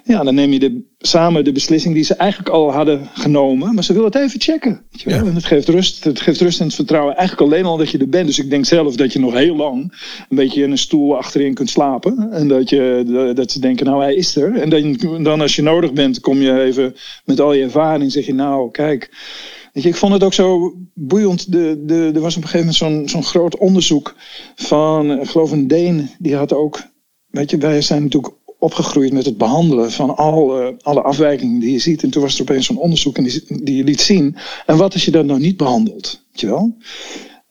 ja, 0.05 0.23
dan 0.23 0.35
neem 0.35 0.53
je 0.53 0.59
de, 0.59 0.83
samen 0.99 1.45
de 1.45 1.53
beslissing 1.53 1.95
die 1.95 2.05
ze 2.05 2.15
eigenlijk 2.15 2.51
al 2.51 2.73
hadden 2.73 3.09
genomen. 3.15 3.75
Maar 3.75 3.85
ze 3.85 3.93
willen 3.93 4.11
het 4.11 4.21
even 4.23 4.41
checken. 4.41 4.83
Ja. 4.91 5.17
En 5.17 5.35
het 5.35 5.45
geeft 5.45 5.69
rust. 5.69 6.05
Het 6.05 6.21
geeft 6.21 6.41
rust 6.41 6.61
en 6.61 6.67
het 6.67 6.75
vertrouwen. 6.75 7.17
Eigenlijk 7.17 7.53
alleen 7.53 7.65
al 7.65 7.77
dat 7.77 7.91
je 7.91 7.99
er 7.99 8.09
bent. 8.09 8.27
Dus 8.27 8.39
ik 8.39 8.51
denk 8.51 8.65
zelf 8.65 8.97
dat 8.97 9.13
je 9.13 9.19
nog 9.19 9.33
heel 9.33 9.57
lang 9.57 9.93
een 10.29 10.37
beetje 10.37 10.63
in 10.63 10.71
een 10.71 10.79
stoel 10.79 11.17
achterin 11.17 11.55
kunt 11.55 11.71
slapen. 11.71 12.33
En 12.33 12.49
dat, 12.49 12.69
je, 12.69 13.33
dat 13.35 13.51
ze 13.51 13.61
denken, 13.61 13.87
nou 13.87 14.03
hij 14.03 14.15
is 14.15 14.37
er. 14.37 14.55
En 14.55 14.69
dan, 14.69 15.23
dan 15.23 15.41
als 15.41 15.57
je 15.57 15.63
nodig 15.63 15.93
bent, 15.93 16.21
kom 16.21 16.41
je 16.41 16.63
even 16.63 16.95
met 17.25 17.41
al 17.41 17.53
je 17.53 17.63
ervaring. 17.63 18.13
Zeg 18.13 18.27
je, 18.27 18.35
nou 18.35 18.71
kijk 18.71 19.11
ik 19.73 19.97
vond 19.97 20.13
het 20.13 20.23
ook 20.23 20.33
zo 20.33 20.75
boeiend. 20.95 21.53
De, 21.53 21.83
de, 21.87 22.11
er 22.15 22.21
was 22.21 22.37
op 22.37 22.43
een 22.43 22.49
gegeven 22.49 22.59
moment 22.59 22.77
zo'n 22.77 23.09
zo'n 23.09 23.31
groot 23.31 23.57
onderzoek 23.57 24.15
van, 24.55 25.21
ik 25.21 25.29
geloof 25.29 25.51
een 25.51 25.69
Deen, 25.69 26.11
die 26.19 26.37
had 26.37 26.53
ook, 26.53 26.83
weet 27.27 27.51
je, 27.51 27.57
wij 27.57 27.83
zijn 27.83 28.03
natuurlijk 28.03 28.35
opgegroeid 28.59 29.13
met 29.13 29.25
het 29.25 29.39
behandelen 29.39 29.93
van 29.93 30.17
al, 30.17 30.63
alle 30.83 31.03
afwijkingen 31.03 31.61
die 31.61 31.73
je 31.73 31.79
ziet. 31.79 32.03
En 32.03 32.11
toen 32.11 32.23
was 32.23 32.35
er 32.35 32.43
opeens 32.43 32.67
zo'n 32.67 32.79
onderzoek 32.79 33.17
en 33.17 33.25
die, 33.25 33.45
die 33.63 33.77
je 33.77 33.85
liet 33.85 34.01
zien. 34.01 34.37
En 34.67 34.77
wat 34.77 34.93
als 34.93 35.05
je 35.05 35.11
dat 35.11 35.25
nou 35.25 35.41
niet 35.41 35.57
behandelt? 35.57 36.23
Weet 36.31 36.41
je 36.41 36.47
wel? 36.47 36.77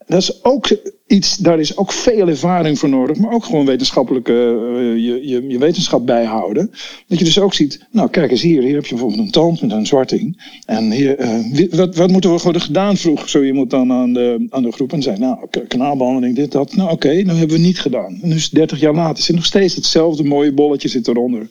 Dat 0.08 0.22
is 0.22 0.44
ook 0.44 0.68
iets, 1.08 1.38
daar 1.38 1.60
is 1.60 1.78
ook 1.78 1.92
veel 1.92 2.28
ervaring 2.28 2.80
voor 2.80 2.90
nodig, 2.90 3.18
maar 3.18 3.34
ook 3.34 3.46
gewoon 3.46 3.66
wetenschappelijke, 3.66 4.32
uh, 4.32 5.06
je, 5.06 5.28
je, 5.28 5.48
je, 5.48 5.58
wetenschap 5.58 6.06
bijhouden. 6.06 6.72
Dat 7.08 7.20
je 7.20 7.26
dus 7.26 7.40
ook 7.40 7.54
ziet, 7.54 7.86
nou 7.92 8.10
kijk 8.10 8.32
eens 8.32 8.42
hier, 8.42 8.62
hier 8.62 8.76
heb 8.76 8.86
je 8.86 8.90
bijvoorbeeld 8.90 9.22
een 9.22 9.32
tand 9.32 9.62
met 9.62 9.72
een 9.72 9.86
zwarting. 9.86 10.52
En 10.66 10.92
hier, 10.92 11.20
uh, 11.20 11.70
wat, 11.70 11.96
wat 11.96 12.12
moeten 12.12 12.32
we 12.32 12.40
gewoon 12.40 12.62
gedaan, 12.62 12.98
vroeg 12.98 13.30
zo 13.30 13.44
iemand 13.44 13.70
dan 13.70 13.92
aan 13.92 14.14
de, 14.14 14.48
aan 14.50 14.64
de 14.64 14.72
groep. 14.72 14.94
En 14.94 15.02
zei, 15.02 15.18
nou 15.18 15.48
kanaalbehandeling, 15.68 16.36
dit, 16.36 16.52
dat. 16.52 16.76
Nou 16.76 16.92
oké, 16.92 17.08
okay, 17.08 17.22
nou 17.22 17.38
hebben 17.38 17.58
we 17.58 17.64
niet 17.64 17.80
gedaan. 17.80 18.20
En 18.22 18.30
dus 18.30 18.50
30 18.50 18.80
jaar 18.80 18.94
later 18.94 19.24
zit 19.24 19.36
nog 19.36 19.46
steeds 19.46 19.76
hetzelfde 19.76 20.24
mooie 20.24 20.54
bolletje 20.54 20.88
zit 20.88 21.08
eronder. 21.08 21.50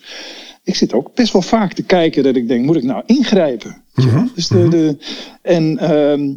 Ik 0.65 0.75
zit 0.75 0.93
ook 0.93 1.15
best 1.15 1.33
wel 1.33 1.43
vaak 1.43 1.73
te 1.73 1.83
kijken 1.83 2.23
dat 2.23 2.37
ik 2.37 2.49
denk, 2.49 2.65
moet 2.65 2.77
ik 2.77 2.83
nou 2.83 3.03
ingrijpen? 3.07 3.83
Mm 3.95 4.09
-hmm. 4.09 4.31
Dus 4.35 4.49
de, 4.49 4.69
de, 4.69 4.97
en 5.43 5.79
uh, 5.83 6.35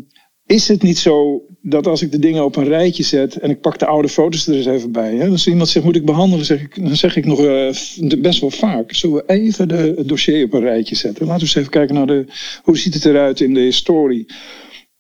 is 0.50 0.68
het 0.68 0.84
niet 0.84 0.98
zo 0.98 1.44
dat 1.62 1.88
als 1.88 2.02
ik 2.02 2.12
de 2.12 2.20
dingen 2.20 2.46
op 2.46 2.56
een 2.56 2.68
rijtje 2.68 3.04
zet 3.04 3.36
en 3.36 3.50
ik 3.50 3.62
pak 3.62 3.80
de 3.80 3.86
oude 3.86 4.10
foto's 4.10 4.48
er 4.48 4.56
eens 4.56 4.66
even 4.66 4.92
bij. 4.92 5.16
Hè, 5.16 5.28
als 5.28 5.48
iemand 5.48 5.70
zegt, 5.70 5.86
moet 5.86 5.96
ik 5.96 6.06
behandelen, 6.06 6.46
zeg 6.46 6.62
ik, 6.62 6.84
dan 6.84 6.96
zeg 6.96 7.16
ik 7.16 7.26
nog 7.26 7.40
uh, 7.40 7.72
best 8.20 8.40
wel 8.40 8.50
vaak. 8.50 8.94
Zullen 8.94 9.16
we 9.16 9.34
even 9.34 9.68
de, 9.68 9.94
het 9.98 10.08
dossier 10.08 10.46
op 10.46 10.54
een 10.54 10.62
rijtje 10.62 10.96
zetten? 10.96 11.26
Laten 11.26 11.42
we 11.42 11.46
eens 11.46 11.56
even 11.56 11.72
kijken 11.72 11.96
naar 11.96 12.08
de, 12.08 12.26
hoe 12.64 12.78
ziet 12.78 12.94
het 12.94 13.06
eruit 13.06 13.40
in 13.40 13.54
de 13.54 13.60
historie. 13.60 14.26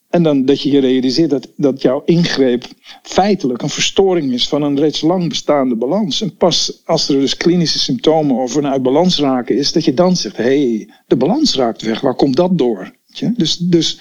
En 0.09 0.23
dan 0.23 0.45
dat 0.45 0.61
je 0.61 0.71
je 0.71 0.79
realiseert 0.79 1.29
dat, 1.29 1.47
dat 1.55 1.81
jouw 1.81 2.01
ingreep 2.05 2.65
feitelijk 3.01 3.61
een 3.61 3.69
verstoring 3.69 4.33
is 4.33 4.47
van 4.47 4.61
een 4.61 4.79
reeds 4.79 5.01
lang 5.01 5.29
bestaande 5.29 5.75
balans. 5.75 6.21
En 6.21 6.35
pas 6.35 6.81
als 6.85 7.09
er 7.09 7.19
dus 7.19 7.37
klinische 7.37 7.79
symptomen 7.79 8.35
of 8.35 8.55
een 8.55 8.67
uit 8.67 8.83
balans 8.83 9.19
raken 9.19 9.57
is, 9.57 9.71
dat 9.71 9.85
je 9.85 9.93
dan 9.93 10.15
zegt: 10.15 10.37
hé, 10.37 10.43
hey, 10.43 10.89
de 11.07 11.15
balans 11.15 11.55
raakt 11.55 11.81
weg, 11.81 12.01
waar 12.01 12.15
komt 12.15 12.35
dat 12.35 12.57
door? 12.57 12.97
Dus, 13.35 13.57
dus 13.57 13.99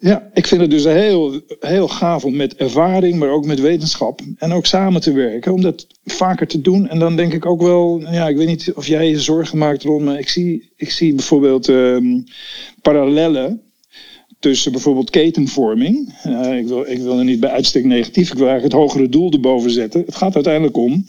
ja, 0.00 0.30
ik 0.34 0.46
vind 0.46 0.60
het 0.60 0.70
dus 0.70 0.84
heel, 0.84 1.40
heel 1.60 1.88
gaaf 1.88 2.24
om 2.24 2.36
met 2.36 2.54
ervaring, 2.54 3.18
maar 3.18 3.28
ook 3.28 3.44
met 3.44 3.60
wetenschap 3.60 4.20
en 4.38 4.52
ook 4.52 4.66
samen 4.66 5.00
te 5.00 5.12
werken, 5.12 5.52
om 5.52 5.60
dat 5.60 5.86
vaker 6.04 6.46
te 6.46 6.60
doen. 6.60 6.88
En 6.88 6.98
dan 6.98 7.16
denk 7.16 7.32
ik 7.32 7.46
ook 7.46 7.62
wel, 7.62 8.00
ja, 8.00 8.28
ik 8.28 8.36
weet 8.36 8.46
niet 8.46 8.72
of 8.74 8.86
jij 8.86 9.08
je 9.08 9.20
zorgen 9.20 9.58
maakt 9.58 9.82
rond, 9.82 10.04
maar 10.04 10.18
ik 10.18 10.28
zie, 10.28 10.72
ik 10.76 10.90
zie 10.90 11.14
bijvoorbeeld 11.14 11.68
um, 11.68 12.24
parallellen 12.82 13.60
tussen 14.38 14.72
bijvoorbeeld 14.72 15.10
ketenvorming. 15.10 16.14
Uh, 16.26 16.58
ik, 16.58 16.66
wil, 16.66 16.90
ik 16.90 16.98
wil 16.98 17.18
er 17.18 17.24
niet 17.24 17.40
bij 17.40 17.50
uitstek 17.50 17.84
negatief, 17.84 18.30
ik 18.30 18.38
wil 18.38 18.48
eigenlijk 18.48 18.74
het 18.74 18.82
hogere 18.82 19.08
doel 19.08 19.32
erboven 19.32 19.70
zetten. 19.70 20.02
Het 20.06 20.16
gaat 20.16 20.34
uiteindelijk 20.34 20.76
om 20.76 21.06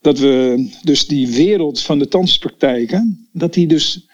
dat 0.00 0.18
we 0.18 0.68
dus 0.82 1.06
die 1.06 1.28
wereld 1.28 1.80
van 1.80 1.98
de 1.98 2.08
tandartspraktijken, 2.08 3.28
dat 3.32 3.54
die 3.54 3.66
dus 3.66 4.06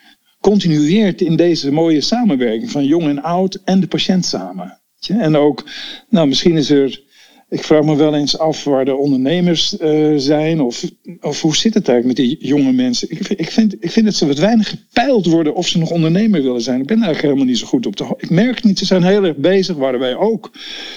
continueert 0.49 1.21
in 1.21 1.37
deze 1.37 1.73
mooie 1.73 2.01
samenwerking 2.01 2.71
van 2.71 2.85
jong 2.85 3.09
en 3.09 3.23
oud 3.23 3.61
en 3.65 3.81
de 3.81 3.87
patiënt 3.87 4.25
samen. 4.25 4.81
En 5.09 5.37
ook, 5.37 5.65
nou, 6.09 6.29
misschien 6.29 6.57
is 6.57 6.71
er, 6.71 7.03
ik 7.49 7.65
vraag 7.65 7.85
me 7.85 7.97
wel 7.97 8.15
eens 8.15 8.39
af 8.39 8.65
waar 8.65 8.85
de 8.85 8.97
ondernemers 8.97 9.77
uh, 9.81 10.15
zijn, 10.17 10.61
of, 10.61 10.85
of 11.21 11.41
hoe 11.41 11.57
zit 11.57 11.75
het 11.75 11.89
eigenlijk 11.89 12.19
met 12.19 12.27
die 12.29 12.49
jonge 12.49 12.73
mensen? 12.73 13.11
Ik, 13.11 13.29
ik, 13.29 13.51
vind, 13.51 13.75
ik 13.81 13.91
vind 13.91 14.07
dat 14.07 14.15
ze 14.15 14.27
wat 14.27 14.39
weinig 14.39 14.69
gepeild 14.69 15.27
worden 15.27 15.55
of 15.55 15.69
ze 15.69 15.79
nog 15.79 15.91
ondernemer 15.91 16.43
willen 16.43 16.63
zijn. 16.63 16.81
Ik 16.81 16.87
ben 16.87 17.03
eigenlijk 17.03 17.27
helemaal 17.27 17.47
niet 17.47 17.59
zo 17.59 17.67
goed 17.67 17.87
op 17.87 17.97
de. 17.97 18.15
Ik 18.17 18.31
merk 18.31 18.65
niet, 18.65 18.79
ze 18.79 18.85
zijn 18.85 19.03
heel 19.03 19.25
erg 19.25 19.37
bezig, 19.37 19.77
waar 19.77 19.99
wij 19.99 20.17
ook 20.17 20.51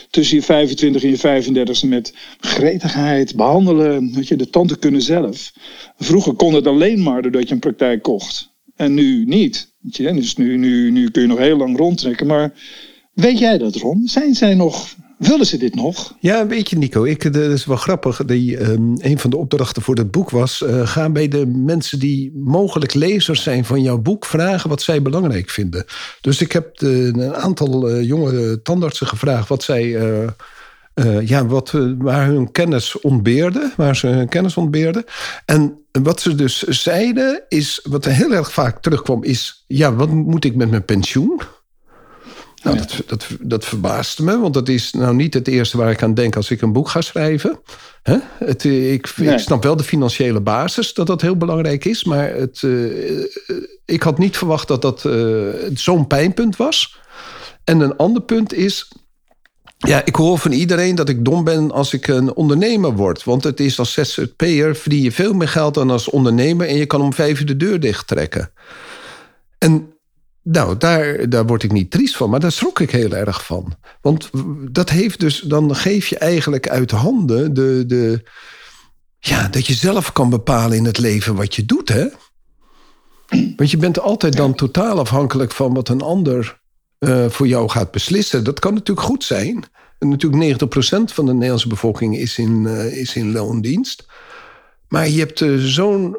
tussen 0.10 0.38
je 0.38 0.44
25 0.44 1.04
en 1.04 1.10
je 1.10 1.18
35 1.18 1.84
met 1.84 2.14
gretigheid, 2.40 3.36
behandelen, 3.36 4.14
weet 4.14 4.28
je, 4.28 4.36
de 4.36 4.50
tanden 4.50 4.80
kunnen 4.80 5.02
zelf. 5.02 5.54
Vroeger 5.98 6.34
kon 6.34 6.54
het 6.54 6.68
alleen 6.68 7.04
maar 7.04 7.22
doordat 7.22 7.48
je 7.48 7.54
een 7.54 7.60
praktijk 7.60 8.02
kocht. 8.02 8.51
En 8.82 8.94
nu 8.94 9.26
niet. 9.26 9.74
Dus 9.82 10.36
nu, 10.36 10.58
nu, 10.58 10.92
nu 10.92 11.10
kun 11.10 11.22
je 11.22 11.28
nog 11.28 11.38
heel 11.38 11.58
lang 11.58 11.78
rondtrekken. 11.78 12.28
Maar 12.28 12.54
weet 13.14 13.40
jij 13.40 13.58
dat, 13.58 13.76
Ron? 13.76 14.08
Zijn 14.08 14.36
zij 14.36 14.54
nog 14.54 14.96
Willen 15.18 15.46
ze 15.46 15.58
dit 15.58 15.76
nog? 15.76 16.16
Ja, 16.20 16.48
weet 16.48 16.70
je, 16.70 16.78
Nico. 16.78 17.04
Ik, 17.04 17.34
dat 17.34 17.52
is 17.52 17.66
wel 17.66 17.78
grappig. 17.78 18.26
Die, 18.26 18.60
um, 18.60 18.96
een 19.00 19.20
van 19.20 19.30
de 19.30 19.38
opdrachten 19.38 19.82
voor 19.82 19.96
het 19.96 20.12
boek 20.12 20.30
was... 20.30 20.62
Uh, 20.62 20.88
ga 20.88 21.10
bij 21.10 21.28
de 21.28 21.46
mensen 21.46 22.00
die 22.00 22.32
mogelijk 22.36 22.94
lezers 22.94 23.44
zijn 23.44 23.66
van 23.66 23.82
jouw 23.82 23.98
boek... 23.98 24.26
vragen 24.26 24.70
wat 24.70 24.82
zij 24.82 25.02
belangrijk 25.02 25.50
vinden. 25.50 25.86
Dus 26.22 26.42
ik 26.42 26.52
heb 26.52 26.78
de, 26.78 27.12
een 27.14 27.36
aantal 27.36 27.90
uh, 27.90 28.08
jonge 28.08 28.62
tandartsen 28.62 29.08
gevraagd... 29.08 29.48
wat 29.48 29.64
zij... 29.64 29.96
uh, 30.96 31.28
ja, 31.28 31.46
wat, 31.46 31.72
waar 31.98 32.26
hun 32.26 32.52
kennis 32.52 33.00
ontbeerde, 33.00 33.72
waar 33.78 33.96
ze 33.96 34.08
hun 34.08 34.30
kennis 34.30 34.58
ontbeerden. 34.58 35.04
En 35.46 35.86
wat 35.92 36.22
ze 36.22 36.36
dus 36.36 36.62
zeiden, 36.62 37.44
is, 37.48 37.80
wat 37.84 38.06
er 38.06 38.12
heel 38.12 38.34
erg 38.34 38.52
vaak 38.52 38.82
terugkwam, 38.82 39.24
is: 39.24 39.64
ja, 39.68 39.94
wat 39.94 40.10
moet 40.10 40.46
ik 40.46 40.56
met 40.56 40.70
mijn 40.70 40.86
pensioen? 40.86 41.42
Nou, 42.64 42.76
ja. 42.76 42.82
dat, 42.82 43.04
dat, 43.06 43.28
dat 43.40 43.66
verbaasde 43.66 44.24
me, 44.24 44.40
want 44.40 44.54
dat 44.54 44.70
is 44.70 44.92
nou 44.92 45.16
niet 45.16 45.34
het 45.34 45.48
eerste 45.48 45.78
waar 45.78 45.92
ik 45.92 46.04
aan 46.04 46.14
denk 46.14 46.36
als 46.36 46.52
ik 46.52 46.62
een 46.62 46.74
boek 46.74 46.90
ga 46.90 47.02
schrijven. 47.02 47.60
Hè? 48.04 48.18
Het, 48.46 48.64
ik, 48.64 49.18
nee. 49.18 49.34
ik, 49.34 49.40
snap 49.40 49.64
wel 49.64 49.76
de 49.76 49.84
financiële 49.84 50.42
basis, 50.42 50.94
dat 50.94 51.08
dat 51.08 51.22
heel 51.22 51.38
belangrijk 51.38 51.86
is, 51.86 52.04
maar 52.04 52.30
het, 52.30 52.62
uh, 52.62 53.26
ik 53.86 54.04
had 54.04 54.18
niet 54.18 54.38
verwacht 54.38 54.68
dat 54.68 54.82
dat 54.82 55.04
uh, 55.04 55.48
zo'n 55.74 56.08
pijnpunt 56.08 56.56
was. 56.56 57.00
En 57.64 57.80
een 57.80 57.96
ander 57.96 58.22
punt 58.22 58.54
is, 58.54 58.92
ja, 59.88 60.06
ik 60.06 60.16
hoor 60.16 60.38
van 60.38 60.52
iedereen 60.52 60.96
dat 60.96 61.10
ik 61.10 61.26
dom 61.26 61.44
ben 61.44 61.72
als 61.72 61.94
ik 61.94 62.08
een 62.08 62.34
ondernemer 62.34 62.96
word. 62.96 63.24
Want 63.24 63.44
het 63.44 63.60
is 63.60 63.80
als 63.80 63.94
ZZP'er 63.94 64.76
verdien 64.76 65.02
je 65.02 65.12
veel 65.12 65.34
meer 65.34 65.48
geld 65.48 65.74
dan 65.74 65.90
als 65.90 66.10
ondernemer... 66.10 66.68
en 66.68 66.76
je 66.76 66.86
kan 66.86 67.02
om 67.02 67.14
vijf 67.14 67.40
uur 67.40 67.46
de 67.46 67.58
deur 67.58 67.80
dicht 67.80 68.08
trekken. 68.08 68.52
En 69.58 69.94
nou, 70.44 70.78
daar, 70.78 71.30
daar 71.30 71.46
word 71.46 71.64
ik 71.64 71.72
niet 71.72 71.92
triest 71.92 72.18
van, 72.18 72.30
maar 72.30 72.40
daar 72.40 72.52
schrok 72.52 72.80
ik 72.80 72.92
heel 72.92 73.12
erg 73.12 73.46
van. 73.46 73.74
Want 74.02 74.30
dat 74.72 74.90
heeft 74.90 75.20
dus, 75.20 75.40
dan 75.40 75.76
geef 75.76 76.08
je 76.08 76.18
eigenlijk 76.18 76.70
uit 76.70 76.92
handen 76.92 77.54
de, 77.54 77.84
de, 77.88 78.24
ja, 79.20 79.48
dat 79.48 79.68
je 79.68 79.74
zelf 79.74 80.12
kan 80.12 80.30
bepalen 80.30 80.78
in 80.78 80.86
het 80.86 80.98
leven 80.98 81.36
wat 81.36 81.56
je 81.56 81.66
doet, 81.66 81.90
hè? 81.90 82.08
Want 83.56 83.72
je 83.72 83.78
bent 83.78 84.00
altijd 84.00 84.36
dan 84.36 84.56
totaal 84.56 85.00
afhankelijk 85.00 85.52
van 85.52 85.74
wat 85.74 85.90
een 85.90 86.02
ander 86.02 86.61
uh, 87.02 87.30
voor 87.30 87.48
jou 87.48 87.70
gaat 87.70 87.92
beslissen. 87.92 88.44
Dat 88.44 88.60
kan 88.60 88.74
natuurlijk 88.74 89.08
goed 89.08 89.24
zijn. 89.24 89.64
En 90.00 90.10
natuurlijk 90.10 90.62
90% 90.62 90.66
van 91.14 91.26
de 91.26 91.34
Nederlandse 91.34 91.68
bevolking 91.68 92.18
is 92.18 92.38
in, 92.38 92.64
uh, 92.64 92.98
is 92.98 93.16
in 93.16 93.32
loondienst. 93.32 94.06
Maar 94.88 95.10
je 95.10 95.20
hebt 95.20 95.40
uh, 95.40 95.58
zo'n 95.58 96.16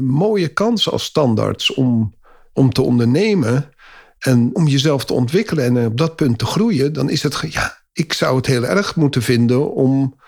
mooie 0.00 0.48
kans 0.48 0.90
als 0.90 1.04
standaards 1.04 1.74
om, 1.74 2.14
om 2.52 2.72
te 2.72 2.82
ondernemen 2.82 3.72
en 4.18 4.50
om 4.52 4.68
jezelf 4.68 5.04
te 5.04 5.12
ontwikkelen 5.12 5.64
en 5.76 5.86
op 5.86 5.96
dat 5.96 6.16
punt 6.16 6.38
te 6.38 6.46
groeien. 6.46 6.92
Dan 6.92 7.10
is 7.10 7.22
het, 7.22 7.44
ja, 7.48 7.82
ik 7.92 8.12
zou 8.12 8.36
het 8.36 8.46
heel 8.46 8.64
erg 8.64 8.96
moeten 8.96 9.22
vinden 9.22 9.74
om 9.74 10.20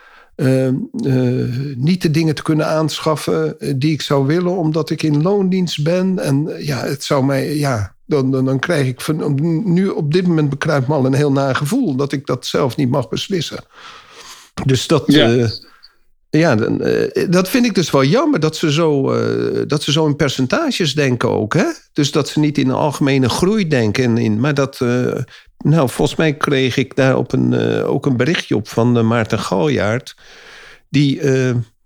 niet 1.76 2.02
de 2.02 2.10
dingen 2.10 2.34
te 2.34 2.42
kunnen 2.42 2.66
aanschaffen 2.66 3.56
die 3.78 3.92
ik 3.92 4.02
zou 4.02 4.26
willen, 4.26 4.56
omdat 4.56 4.90
ik 4.90 5.02
in 5.02 5.22
loondienst 5.22 5.82
ben. 5.82 6.18
En 6.18 6.54
ja, 6.58 6.84
het 6.84 7.04
zou 7.04 7.24
mij, 7.24 7.56
ja, 7.56 7.93
dan, 8.06 8.30
dan, 8.30 8.44
dan 8.44 8.58
krijg 8.58 8.86
ik 8.86 9.00
van, 9.00 9.38
nu 9.74 9.88
op 9.88 10.12
dit 10.12 10.26
moment 10.26 10.50
bekruipt 10.50 10.88
me 10.88 10.94
al 10.94 11.06
een 11.06 11.14
heel 11.14 11.32
naar 11.32 11.56
gevoel 11.56 11.94
dat 11.94 12.12
ik 12.12 12.26
dat 12.26 12.46
zelf 12.46 12.76
niet 12.76 12.90
mag 12.90 13.08
beslissen. 13.08 13.64
Dus 14.64 14.86
dat, 14.86 15.02
ja. 15.06 15.34
Uh, 15.34 15.48
ja, 16.30 16.54
dan, 16.54 16.86
uh, 16.86 17.10
dat 17.30 17.48
vind 17.48 17.66
ik 17.66 17.74
dus 17.74 17.90
wel 17.90 18.04
jammer 18.04 18.40
dat 18.40 18.56
ze, 18.56 18.72
zo, 18.72 19.14
uh, 19.14 19.62
dat 19.66 19.82
ze 19.82 19.92
zo 19.92 20.06
in 20.06 20.16
percentages 20.16 20.94
denken 20.94 21.30
ook. 21.30 21.54
Hè? 21.54 21.66
Dus 21.92 22.12
dat 22.12 22.28
ze 22.28 22.40
niet 22.40 22.58
in 22.58 22.68
een 22.68 22.74
algemene 22.74 23.28
groei 23.28 23.68
denken. 23.68 24.18
In, 24.18 24.40
maar 24.40 24.54
dat, 24.54 24.78
nou, 25.58 25.88
volgens 25.88 26.18
mij 26.18 26.34
kreeg 26.36 26.76
ik 26.76 26.96
daar 26.96 27.16
op 27.16 27.32
een, 27.32 27.54
ook 27.84 28.06
een 28.06 28.16
berichtje 28.16 28.56
op 28.56 28.68
van 28.68 29.06
Maarten 29.06 29.38
Galjaard. 29.38 30.16
Die, 30.88 31.20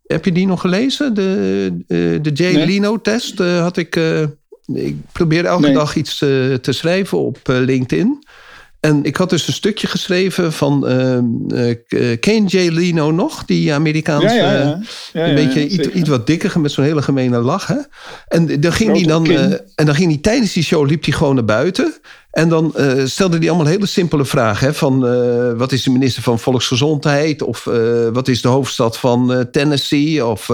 heb 0.07 0.25
je 0.25 0.33
die 0.33 0.47
nog 0.47 0.61
gelezen? 0.61 1.15
De, 1.15 1.73
de 2.23 2.31
Jay 2.33 2.53
nee. 2.53 2.67
Leno-test 2.67 3.39
had 3.39 3.77
ik 3.77 4.01
ik 4.75 4.97
probeer 5.13 5.45
elke 5.45 5.63
nee. 5.63 5.75
dag 5.75 5.97
iets 5.97 6.21
uh, 6.21 6.55
te 6.55 6.73
schrijven 6.73 7.19
op 7.19 7.39
uh, 7.51 7.59
LinkedIn. 7.59 8.27
En 8.81 9.05
ik 9.05 9.17
had 9.17 9.31
dus 9.31 9.47
een 9.47 9.53
stukje 9.53 9.87
geschreven 9.87 10.53
van 10.53 10.85
uh, 10.89 11.75
Kane 12.21 12.45
J. 12.47 12.69
Leno 12.71 13.11
nog, 13.11 13.45
die 13.45 13.73
Amerikaanse, 13.73 14.35
ja, 14.35 14.53
ja, 14.53 14.81
ja. 15.13 15.29
een 15.29 15.35
beetje 15.35 15.69
iets, 15.69 15.89
iets, 15.89 16.09
wat 16.09 16.27
dikker 16.27 16.61
met 16.61 16.73
zo'n 16.73 16.85
hele 16.85 17.03
gemene 17.03 17.39
lach. 17.39 17.67
Hè? 17.67 17.77
En 18.29 18.61
dan 18.61 18.73
ging 18.73 18.93
hij 18.93 19.03
dan, 19.03 19.31
en 19.75 19.87
dan 19.87 19.95
ging 19.95 20.11
hij 20.11 20.21
tijdens 20.21 20.53
die 20.53 20.63
show 20.63 20.89
liep 20.89 21.05
hij 21.05 21.13
gewoon 21.13 21.35
naar 21.35 21.45
buiten. 21.45 21.95
En 22.31 22.49
dan 22.49 22.75
uh, 22.77 23.05
stelde 23.05 23.39
hij 23.39 23.49
allemaal 23.49 23.67
hele 23.67 23.87
simpele 23.87 24.25
vragen. 24.25 24.67
Hè, 24.67 24.75
van 24.75 25.07
uh, 25.07 25.53
wat 25.53 25.73
is 25.73 25.83
de 25.83 25.91
minister 25.91 26.23
van 26.23 26.39
Volksgezondheid? 26.39 27.43
Of 27.43 27.67
uh, 27.67 28.09
wat 28.13 28.29
is 28.29 28.43
de 28.43 28.49
hoofdstad 28.49 28.99
van 28.99 29.49
Tennessee? 29.51 30.27
Of, 30.27 30.51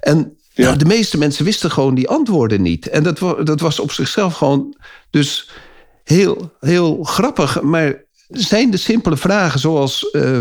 en 0.00 0.36
ja. 0.54 0.64
Nou, 0.64 0.76
de 0.76 0.84
meeste 0.84 1.18
mensen 1.18 1.44
wisten 1.44 1.70
gewoon 1.70 1.94
die 1.94 2.08
antwoorden 2.08 2.62
niet. 2.62 2.88
En 2.88 3.02
dat, 3.02 3.18
dat 3.46 3.60
was 3.60 3.78
op 3.78 3.92
zichzelf 3.92 4.34
gewoon 4.34 4.76
dus 5.10 5.50
heel, 6.04 6.52
heel 6.60 7.02
grappig. 7.02 7.62
Maar 7.62 8.02
zijn 8.28 8.70
de 8.70 8.76
simpele 8.76 9.16
vragen 9.16 9.60
zoals... 9.60 10.08
Uh, 10.12 10.40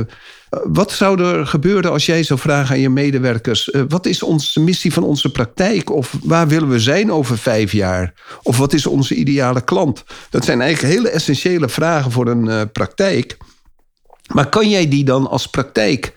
wat 0.64 0.92
zou 0.92 1.24
er 1.24 1.48
gebeuren 1.48 1.92
als 1.92 2.06
jij 2.06 2.24
zou 2.24 2.40
vragen 2.40 2.76
aan 2.76 2.82
je 2.82 2.90
medewerkers... 2.90 3.68
Uh, 3.68 3.82
wat 3.88 4.06
is 4.06 4.24
onze 4.24 4.60
missie 4.60 4.94
van 4.94 5.04
onze 5.04 5.32
praktijk? 5.32 5.90
Of 5.90 6.16
waar 6.24 6.48
willen 6.48 6.70
we 6.70 6.80
zijn 6.80 7.12
over 7.12 7.38
vijf 7.38 7.72
jaar? 7.72 8.14
Of 8.44 8.58
wat 8.58 8.74
is 8.74 8.86
onze 8.86 9.16
ideale 9.16 9.62
klant? 9.62 10.04
Dat 10.30 10.46
zijn 10.46 10.62
eigenlijk 10.62 10.94
hele 10.94 11.10
essentiële 11.10 11.70
vragen 11.70 12.12
voor 12.12 12.28
een 12.28 12.46
uh, 12.46 12.62
praktijk... 12.72 13.38
Maar 14.34 14.50
kan 14.50 14.70
jij 14.70 14.88
die 14.88 15.04
dan 15.04 15.30
als 15.30 15.48
praktijk 15.48 16.14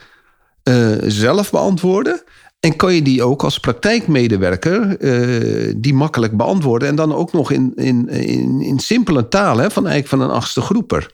eh, 0.63 0.93
zelf 1.01 1.51
beantwoorden? 1.51 2.23
En 2.67 2.77
kan 2.77 2.95
je 2.95 3.03
die 3.03 3.23
ook 3.23 3.45
als 3.45 3.59
praktijkmedewerker 3.59 5.01
uh, 5.01 5.75
die 5.77 5.95
makkelijk 5.95 6.37
beantwoorden? 6.37 6.89
En 6.89 6.95
dan 6.95 7.15
ook 7.15 7.33
nog 7.33 7.51
in, 7.51 7.73
in, 7.75 8.09
in, 8.09 8.61
in 8.61 8.79
simpele 8.79 9.29
taal, 9.29 9.57
hè, 9.57 9.71
van 9.71 9.87
eigenlijk 9.87 10.09
van 10.09 10.21
een 10.21 10.37
achtste 10.37 10.61
groeper. 10.61 11.11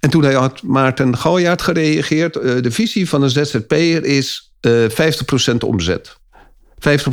En 0.00 0.10
toen 0.10 0.22
hij 0.22 0.34
had 0.34 0.62
Maarten 0.62 1.16
Galjaard 1.16 1.62
gereageerd. 1.62 2.36
Uh, 2.36 2.62
de 2.62 2.70
visie 2.70 3.08
van 3.08 3.22
een 3.22 3.30
ZZP'er 3.30 4.04
is 4.04 4.52
uh, 4.60 4.88
50% 5.52 5.56
omzet. 5.66 6.16
50% 6.16 6.16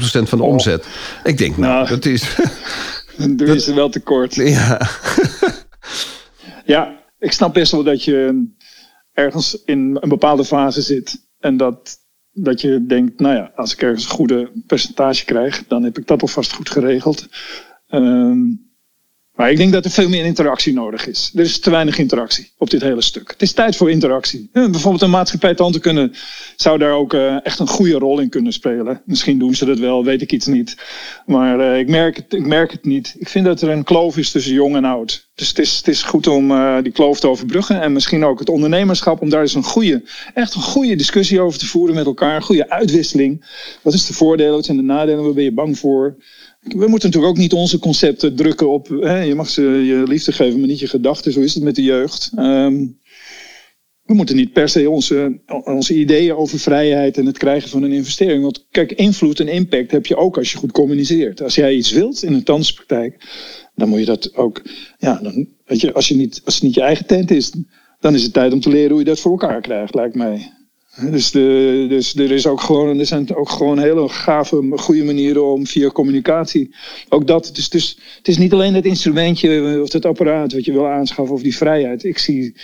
van 0.02 0.38
de 0.38 0.44
oh. 0.44 0.50
omzet. 0.50 0.88
Ik 1.24 1.38
denk, 1.38 1.58
nou, 1.58 1.74
nou 1.74 1.88
dat 1.88 2.06
is... 2.06 2.36
Dan 3.18 3.36
doe 3.36 3.48
je 3.48 3.60
ze 3.60 3.74
wel 3.74 3.90
tekort. 3.90 4.36
Ja. 4.36 4.82
ja, 6.76 7.00
ik 7.20 7.32
snap 7.32 7.54
best 7.54 7.72
wel 7.72 7.84
dat 7.84 8.04
je 8.04 8.48
ergens 9.14 9.62
in 9.66 9.98
een 10.00 10.10
bepaalde 10.10 10.46
fase 10.46 10.82
zit. 10.82 11.28
En 11.40 11.58
dat 11.58 12.01
dat 12.34 12.62
je 12.62 12.86
denkt, 12.86 13.20
nou 13.20 13.36
ja, 13.36 13.52
als 13.56 13.74
ik 13.74 13.82
ergens 13.82 14.04
een 14.04 14.10
goede 14.10 14.52
percentage 14.68 15.26
krijg, 15.26 15.68
dan 15.68 15.84
heb 15.84 15.98
ik 15.98 16.08
dat 16.08 16.22
alvast 16.22 16.54
goed 16.54 16.70
geregeld. 16.70 17.28
Um, 17.90 18.71
maar 19.42 19.52
ik 19.52 19.58
denk 19.58 19.72
dat 19.72 19.86
er 19.86 19.92
veel 19.92 20.10
meer 20.10 20.26
interactie 20.26 20.74
nodig 20.74 21.08
is. 21.08 21.32
Er 21.36 21.42
is 21.42 21.60
te 21.60 21.70
weinig 21.70 21.98
interactie 21.98 22.52
op 22.58 22.70
dit 22.70 22.82
hele 22.82 23.02
stuk. 23.02 23.32
Het 23.32 23.42
is 23.42 23.52
tijd 23.52 23.76
voor 23.76 23.92
interactie. 23.92 24.50
bijvoorbeeld 24.54 25.02
een 25.02 25.10
maatschappij 25.10 25.56
kunnen, 25.80 26.14
zou 26.56 26.78
daar 26.78 26.92
ook 26.92 27.14
uh, 27.14 27.46
echt 27.46 27.60
een 27.60 27.68
goede 27.68 27.98
rol 27.98 28.20
in 28.20 28.30
kunnen 28.30 28.54
spelen. 28.54 29.02
Misschien 29.06 29.40
doen 29.40 29.56
ze 29.56 29.66
dat 29.66 29.80
wel, 29.80 30.04
weet 30.04 30.22
ik 30.22 30.32
iets 30.32 30.46
niet. 30.46 30.78
Maar 31.26 31.60
uh, 31.60 31.80
ik, 31.80 31.88
merk 31.88 32.16
het, 32.16 32.34
ik 32.34 32.46
merk 32.46 32.72
het 32.72 32.86
niet. 32.86 33.16
Ik 33.18 33.30
vind 33.30 33.46
dat 33.46 33.62
er 33.62 33.70
een 33.70 33.84
kloof 33.84 34.18
is 34.18 34.32
tussen 34.32 34.54
jong 34.54 34.76
en 34.76 34.86
oud. 34.86 35.30
Dus 35.36 35.48
het 35.48 35.60
is, 35.60 35.78
het 35.78 35.88
is 35.88 36.04
goed 36.04 36.28
om 36.28 36.52
uh, 36.52 36.78
die 36.82 36.92
kloof 36.92 37.20
te 37.20 37.28
overbruggen. 37.28 37.82
En 37.82 37.94
misschien 37.94 38.26
ook 38.26 38.40
het 38.40 38.50
ondernemerschap, 38.50 39.22
om 39.22 39.30
daar 39.30 39.42
eens 39.42 39.54
een 39.54 39.64
goede, 39.64 40.04
echt 40.34 40.54
een 40.54 40.62
goede 40.62 40.96
discussie 40.96 41.42
over 41.42 41.60
te 41.60 41.66
voeren 41.66 41.96
met 41.96 42.06
elkaar. 42.06 42.36
Een 42.36 42.42
goede 42.42 42.70
uitwisseling. 42.70 43.46
Wat 43.82 43.94
is 43.94 44.06
de 44.06 44.14
voordelen, 44.14 44.54
wat 44.54 44.66
zijn 44.66 44.78
de 44.78 44.84
nadelen, 44.84 45.24
waar 45.24 45.34
ben 45.34 45.44
je 45.44 45.54
bang 45.54 45.80
voor? 45.80 46.16
We 46.62 46.88
moeten 46.88 47.10
natuurlijk 47.10 47.34
ook 47.34 47.38
niet 47.38 47.54
onze 47.54 47.80
concepten 47.80 48.36
drukken 48.36 48.70
op. 48.70 48.88
Hè, 48.88 49.22
je 49.22 49.36
mag 49.36 49.50
ze 49.50 49.62
je 49.62 50.04
liefde 50.08 50.32
geven, 50.32 50.60
maar 50.60 50.68
niet 50.68 50.80
je 50.80 50.88
gedachten. 50.88 51.32
Zo 51.32 51.40
is 51.40 51.54
het 51.54 51.64
met 51.64 51.76
de 51.76 51.84
jeugd. 51.84 52.32
Um, 52.38 53.00
we 54.12 54.18
moeten 54.18 54.36
niet 54.36 54.54
per 54.54 54.70
se 54.70 54.90
onze, 54.90 55.42
onze 55.64 55.96
ideeën 55.96 56.36
over 56.36 56.60
vrijheid 56.60 57.18
en 57.18 57.26
het 57.26 57.38
krijgen 57.38 57.70
van 57.70 57.84
een 57.84 57.92
investering. 57.92 58.44
Want 58.44 58.68
kijk, 58.72 58.92
invloed 58.92 59.40
en 59.40 59.48
impact 59.48 59.92
heb 59.92 60.06
je 60.06 60.16
ook 60.16 60.38
als 60.38 60.52
je 60.52 60.58
goed 60.58 60.72
communiceert. 60.72 61.42
Als 61.42 61.56
jij 61.56 61.74
iets 61.74 61.92
wilt 61.92 62.24
in 62.24 62.34
een 62.34 62.44
tandartspraktijk, 62.44 63.26
dan 63.76 63.90
moet 63.90 64.00
je 64.00 64.06
dat 64.06 64.36
ook. 64.36 64.62
Ja, 64.98 65.22
weet 65.66 65.82
je, 65.82 65.94
als, 65.94 66.08
je 66.08 66.16
niet, 66.16 66.42
als 66.46 66.54
het 66.54 66.64
niet 66.64 66.74
je 66.74 66.82
eigen 66.82 67.06
tent 67.06 67.32
is, 67.32 67.54
dan 68.00 68.16
is 68.16 68.24
het 68.24 68.34
tijd 68.34 68.54
om 68.54 68.60
te 68.60 68.70
leren 68.70 68.90
hoe 68.90 69.00
je 69.00 69.06
dat 69.06 69.20
voor 69.20 69.32
elkaar 69.32 69.62
krijgt, 69.62 69.96
lijkt 69.96 70.16
mij. 70.16 70.52
Dus, 71.00 71.32
dus 71.32 72.16
er, 72.16 72.32
is 72.32 72.48
ook 72.48 72.62
gewoon, 72.62 73.00
er 73.00 73.06
zijn 73.06 73.36
ook 73.36 73.50
gewoon 73.50 73.80
hele 73.80 74.10
gave, 74.10 74.72
goede 74.76 75.04
manieren 75.04 75.46
om 75.46 75.68
via 75.68 75.90
communicatie. 75.90 76.76
Ook 77.10 77.28
dat. 77.28 77.52
Dus, 77.54 77.70
dus 77.70 77.98
het 78.18 78.28
is 78.28 78.38
niet 78.38 78.54
alleen 78.54 78.74
het 78.74 78.86
instrumentje 78.86 79.82
of 79.82 79.92
het 79.94 80.06
apparaat 80.06 80.54
wat 80.54 80.66
je 80.66 80.72
wil 80.72 80.88
aanschaffen 80.88 81.36
of 81.36 81.42
die 81.42 81.56
vrijheid. 81.56 82.04
Ik 82.04 82.18
zie, 82.18 82.56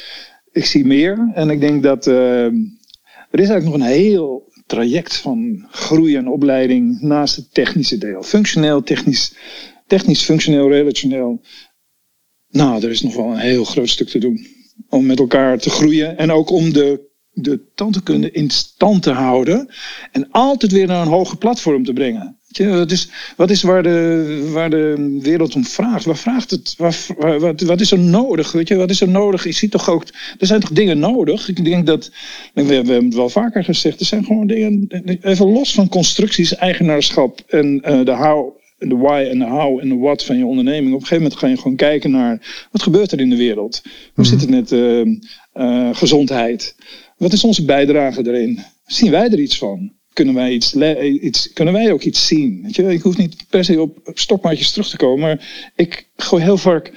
ik 0.51 0.65
zie 0.65 0.85
meer. 0.85 1.31
En 1.33 1.49
ik 1.49 1.59
denk 1.59 1.83
dat 1.83 2.07
uh, 2.07 2.45
er 2.45 3.39
is 3.39 3.49
eigenlijk 3.49 3.65
nog 3.65 3.87
een 3.87 3.93
heel 3.93 4.51
traject 4.65 5.15
van 5.15 5.65
groei 5.71 6.15
en 6.15 6.29
opleiding 6.29 7.01
naast 7.01 7.35
het 7.35 7.53
technische 7.53 7.97
deel. 7.97 8.23
Functioneel, 8.23 8.83
technisch, 8.83 9.33
technisch, 9.87 10.23
functioneel, 10.23 10.69
relationeel. 10.69 11.41
Nou, 12.49 12.83
er 12.83 12.89
is 12.89 13.01
nog 13.01 13.15
wel 13.15 13.31
een 13.31 13.37
heel 13.37 13.63
groot 13.63 13.89
stuk 13.89 14.07
te 14.07 14.19
doen. 14.19 14.45
Om 14.89 15.05
met 15.05 15.19
elkaar 15.19 15.57
te 15.57 15.69
groeien 15.69 16.17
en 16.17 16.31
ook 16.31 16.49
om 16.49 16.73
de 16.73 17.06
de 17.39 17.59
tandheelkunde 17.75 18.31
in 18.31 18.49
stand 18.49 19.03
te 19.03 19.11
houden. 19.11 19.69
En 20.11 20.27
altijd 20.31 20.71
weer 20.71 20.87
naar 20.87 21.01
een 21.01 21.11
hoger 21.11 21.37
platform 21.37 21.83
te 21.83 21.93
brengen. 21.93 22.37
Dus 22.87 23.09
wat 23.35 23.49
is 23.49 23.61
waar 23.61 23.83
de, 23.83 24.49
waar 24.53 24.69
de 24.69 25.17
wereld 25.21 25.55
om 25.55 25.65
vraagt? 25.65 26.05
Waar 26.05 26.17
vraagt 26.17 26.51
het? 26.51 26.75
Waar, 26.77 26.95
wat, 27.39 27.61
wat 27.61 27.81
is 27.81 27.91
er 27.91 27.99
nodig? 27.99 28.51
Weet 28.51 28.67
je, 28.67 28.75
wat 28.75 28.89
is 28.89 29.01
er 29.01 29.09
nodig? 29.09 29.43
Je 29.43 29.51
ziet 29.51 29.71
toch 29.71 29.89
ook, 29.89 30.03
er 30.39 30.47
zijn 30.47 30.59
toch 30.59 30.71
dingen 30.71 30.99
nodig? 30.99 31.49
Ik 31.49 31.65
denk 31.65 31.85
dat, 31.85 32.11
we, 32.53 32.65
we 32.65 32.73
hebben 32.73 33.05
het 33.05 33.13
wel 33.13 33.29
vaker 33.29 33.63
gezegd, 33.63 33.99
er 33.99 34.05
zijn 34.05 34.25
gewoon 34.25 34.47
dingen, 34.47 34.87
even 35.21 35.51
los 35.51 35.73
van 35.73 35.89
constructies, 35.89 36.55
eigenaarschap 36.55 37.39
en 37.47 37.81
uh, 37.85 38.05
de 38.05 38.11
how 38.11 38.55
de 38.77 38.95
why 38.95 39.27
en 39.31 39.39
de 39.39 39.45
how 39.45 39.79
en 39.79 39.89
de 39.89 39.95
what 39.95 40.23
van 40.23 40.37
je 40.37 40.45
onderneming. 40.45 40.93
Op 40.93 41.01
een 41.01 41.07
gegeven 41.07 41.23
moment 41.23 41.39
ga 41.39 41.47
je 41.47 41.57
gewoon 41.57 41.75
kijken 41.75 42.11
naar 42.11 42.67
wat 42.71 42.81
gebeurt 42.81 43.11
er 43.11 43.19
in 43.19 43.29
de 43.29 43.37
wereld. 43.37 43.81
Hoe 43.83 43.91
mm 44.13 44.23
zit 44.23 44.41
het 44.41 44.49
met 44.49 44.71
uh, 44.71 45.05
uh, 45.53 45.95
gezondheid? 45.95 46.75
Wat 47.17 47.33
is 47.33 47.43
onze 47.43 47.65
bijdrage 47.65 48.27
erin? 48.27 48.59
Zien 48.85 49.11
wij 49.11 49.29
er 49.29 49.39
iets 49.39 49.57
van? 49.57 49.95
Kunnen 50.13 50.35
wij, 50.35 50.51
iets, 50.51 50.75
iets, 51.21 51.53
kunnen 51.53 51.73
wij 51.73 51.91
ook 51.91 52.01
iets 52.01 52.27
zien? 52.27 52.59
Weet 52.63 52.75
je? 52.75 52.93
Ik 52.93 53.01
hoef 53.01 53.17
niet 53.17 53.35
per 53.49 53.65
se 53.65 53.81
op 53.81 53.97
stokmaatjes 54.13 54.71
terug 54.71 54.89
te 54.89 54.97
komen, 54.97 55.19
maar 55.19 55.71
ik 55.75 56.07
gooi 56.15 56.43
heel 56.43 56.57
vaak 56.57 56.91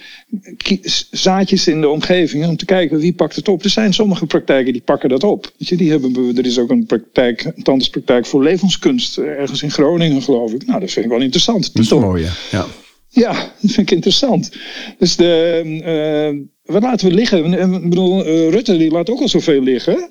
zaadjes 1.10 1.66
in 1.66 1.80
de 1.80 1.88
omgeving 1.88 2.46
om 2.46 2.56
te 2.56 2.64
kijken 2.64 2.98
wie 2.98 3.12
pakt 3.12 3.36
het 3.36 3.48
op. 3.48 3.64
Er 3.64 3.70
zijn 3.70 3.94
sommige 3.94 4.26
praktijken 4.26 4.72
die 4.72 4.82
pakken 4.82 5.08
dat 5.08 5.24
op. 5.24 5.52
Weet 5.58 5.68
je, 5.68 5.76
die 5.76 5.90
hebben, 5.90 6.36
er 6.36 6.46
is 6.46 6.58
ook 6.58 6.70
een 6.70 6.86
praktijk, 6.86 7.44
een 7.44 7.62
tandartspraktijk 7.62 8.26
voor 8.26 8.42
levenskunst, 8.42 9.18
ergens 9.18 9.62
in 9.62 9.70
Groningen 9.70 10.22
geloof 10.22 10.52
ik. 10.52 10.66
Nou, 10.66 10.80
dat 10.80 10.90
vind 10.90 11.04
ik 11.04 11.10
wel 11.10 11.20
interessant. 11.20 11.74
Dat 11.74 11.84
is 11.84 11.90
mooi, 11.90 12.28
ja. 12.50 12.66
Ja, 13.12 13.32
dat 13.32 13.70
vind 13.72 13.90
ik 13.90 13.90
interessant. 13.90 14.50
Dus 14.98 15.16
de, 15.16 15.62
uh, 16.34 16.40
wat 16.70 16.82
laten 16.82 17.08
we 17.08 17.14
liggen? 17.14 17.52
Ik 17.82 17.88
bedoel, 17.88 18.26
uh, 18.26 18.48
Rutte 18.48 18.76
die 18.76 18.90
laat 18.90 19.10
ook 19.10 19.20
al 19.20 19.28
zoveel 19.28 19.62
liggen. 19.62 20.10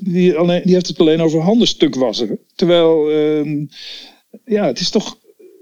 Die, 0.00 0.34
alleen, 0.34 0.62
die 0.64 0.74
heeft 0.74 0.86
het 0.86 0.98
alleen 1.00 1.20
over 1.20 1.40
handenstuk 1.40 1.94
wassen. 1.94 2.38
Terwijl, 2.54 3.10
uh, 3.10 3.66
ja, 4.44 4.66
het 4.66 4.80
is 4.80 4.90
toch 4.90 5.18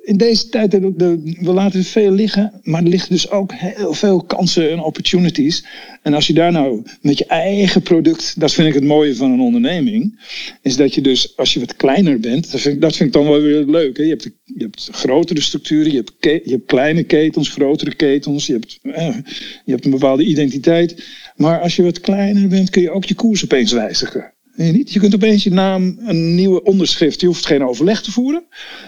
in 0.08 0.16
deze 0.16 0.48
tijd, 0.48 0.70
de, 0.70 0.92
de, 0.96 1.36
we 1.40 1.52
laten 1.52 1.84
veel 1.84 2.10
liggen, 2.10 2.60
maar 2.62 2.82
er 2.82 2.88
liggen 2.88 3.10
dus 3.10 3.30
ook 3.30 3.52
heel 3.54 3.94
veel 3.94 4.22
kansen 4.22 4.70
en 4.70 4.80
opportunities. 4.80 5.64
En 6.02 6.14
als 6.14 6.26
je 6.26 6.32
daar 6.32 6.52
nou 6.52 6.82
met 7.00 7.18
je 7.18 7.26
eigen 7.26 7.82
product, 7.82 8.40
dat 8.40 8.52
vind 8.52 8.68
ik 8.68 8.74
het 8.74 8.84
mooie 8.84 9.16
van 9.16 9.30
een 9.30 9.40
onderneming, 9.40 10.20
is 10.62 10.76
dat 10.76 10.94
je 10.94 11.00
dus 11.00 11.36
als 11.36 11.54
je 11.54 11.60
wat 11.60 11.76
kleiner 11.76 12.20
bent, 12.20 12.50
dat 12.50 12.60
vind 12.60 12.74
ik, 12.74 12.80
dat 12.80 12.96
vind 12.96 13.08
ik 13.08 13.14
dan 13.14 13.30
wel 13.30 13.40
weer 13.40 13.64
leuk. 13.64 13.96
Hè? 13.96 14.02
Je, 14.02 14.08
hebt, 14.08 14.30
je 14.44 14.62
hebt 14.62 14.88
grotere 14.92 15.40
structuren, 15.40 15.92
je 15.92 15.96
hebt, 15.96 16.48
je 16.48 16.62
kleine 16.66 17.02
ketens, 17.02 17.48
grotere 17.48 17.94
ketens, 17.94 18.46
je 18.46 18.52
hebt, 18.52 18.78
eh, 18.82 19.16
je 19.64 19.72
hebt 19.72 19.84
een 19.84 19.90
bepaalde 19.90 20.24
identiteit. 20.24 21.04
Maar 21.36 21.60
als 21.60 21.76
je 21.76 21.82
wat 21.82 22.00
kleiner 22.00 22.48
bent, 22.48 22.70
kun 22.70 22.82
je 22.82 22.90
ook 22.90 23.04
je 23.04 23.14
koers 23.14 23.44
opeens 23.44 23.72
wijzigen. 23.72 24.32
Nee, 24.58 24.72
niet. 24.72 24.92
Je 24.92 25.00
kunt 25.00 25.14
opeens 25.14 25.42
je 25.42 25.52
naam 25.52 25.98
een 26.06 26.34
nieuwe 26.34 26.62
onderschrift. 26.62 27.20
Je 27.20 27.26
hoeft 27.26 27.46
geen 27.46 27.64
overleg 27.64 28.02
te 28.02 28.10
voeren. 28.10 28.44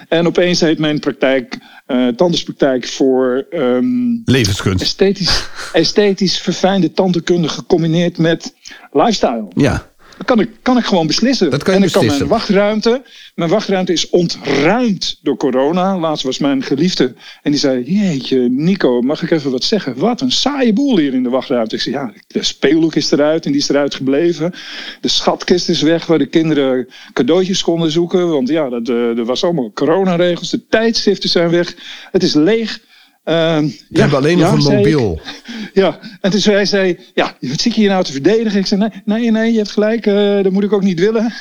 En 0.09 0.27
opeens 0.27 0.61
heet 0.61 0.79
mijn 0.79 0.99
praktijk, 0.99 1.59
uh, 1.87 2.09
tandartspraktijk 2.09 2.87
voor... 2.87 3.47
Um, 3.51 4.23
Levenskunst. 4.25 4.83
Esthetisch, 4.83 5.49
esthetisch 5.73 6.39
verfijnde 6.39 6.93
tandheelkunde 6.93 7.49
gecombineerd 7.49 8.19
met 8.19 8.55
lifestyle. 8.93 9.49
Ja. 9.55 9.90
Dat 10.21 10.29
kan 10.29 10.41
ik, 10.41 10.51
kan 10.63 10.79
ik 10.79 10.85
gewoon 10.85 11.07
beslissen. 11.07 11.51
Dat 11.51 11.63
kan 11.63 11.75
je 11.75 11.81
en 11.81 11.87
ik 11.87 11.93
beslissen. 11.93 12.19
kan 12.19 12.29
mijn 12.29 12.41
wachtruimte. 12.41 13.03
Mijn 13.35 13.51
wachtruimte 13.51 13.93
is 13.93 14.11
ontruimd 14.11 15.19
door 15.23 15.37
corona. 15.37 15.99
Laatst 15.99 16.25
was 16.25 16.39
mijn 16.39 16.63
geliefde. 16.63 17.15
En 17.43 17.51
die 17.51 17.61
zei: 17.61 17.83
Jeetje, 17.83 18.39
Nico, 18.39 19.01
mag 19.01 19.23
ik 19.23 19.31
even 19.31 19.51
wat 19.51 19.65
zeggen? 19.65 19.99
Wat 19.99 20.21
een 20.21 20.33
saaie 20.33 20.73
boel 20.73 20.99
hier 20.99 21.15
in 21.15 21.23
de 21.23 21.29
wachtruimte. 21.29 21.75
Ik 21.75 21.81
zei: 21.81 21.95
Ja, 21.95 22.13
de 22.27 22.43
speelhoek 22.43 22.95
is 22.95 23.11
eruit 23.11 23.47
en 23.47 23.53
die 23.53 23.61
is 23.61 23.69
eruit 23.69 23.95
gebleven. 23.95 24.55
De 25.01 25.09
schatkist 25.09 25.69
is 25.69 25.83
weg 25.83 26.07
waar 26.07 26.19
de 26.19 26.27
kinderen 26.27 26.89
cadeautjes 27.13 27.63
konden 27.63 27.91
zoeken. 27.91 28.29
Want 28.29 28.49
ja, 28.49 28.69
dat, 28.69 28.89
uh, 28.89 29.19
er 29.19 29.25
was 29.25 29.45
allemaal 29.45 29.73
coronaregels. 29.73 30.51
De 30.51 30.67
tijdstiften 30.69 31.29
zijn 31.29 31.51
weg. 31.51 31.75
Het 32.11 32.23
is 32.23 32.35
leeg. 32.35 32.81
Uh, 33.25 33.59
We 33.59 33.87
ja, 33.89 34.01
hebben 34.01 34.19
alleen 34.19 34.39
nog 34.39 34.49
ja, 34.49 34.71
een 34.71 34.77
mobiel. 34.77 35.21
Ja, 35.73 35.99
en 36.21 36.31
toen 36.31 36.41
hij 36.41 36.65
zei, 36.65 36.99
ja, 37.15 37.37
wat 37.41 37.61
zit 37.61 37.75
je 37.75 37.81
hier 37.81 37.89
nou 37.89 38.05
te 38.05 38.13
verdedigen? 38.13 38.59
Ik 38.59 38.67
zei, 38.67 38.81
nee, 38.81 38.91
nee, 39.05 39.31
nee 39.31 39.53
je 39.53 39.59
hebt 39.59 39.71
gelijk, 39.71 40.07
uh, 40.07 40.43
dat 40.43 40.53
moet 40.53 40.65
ik 40.65 40.73
ook 40.73 40.83
niet 40.83 41.01
willen. 41.01 41.33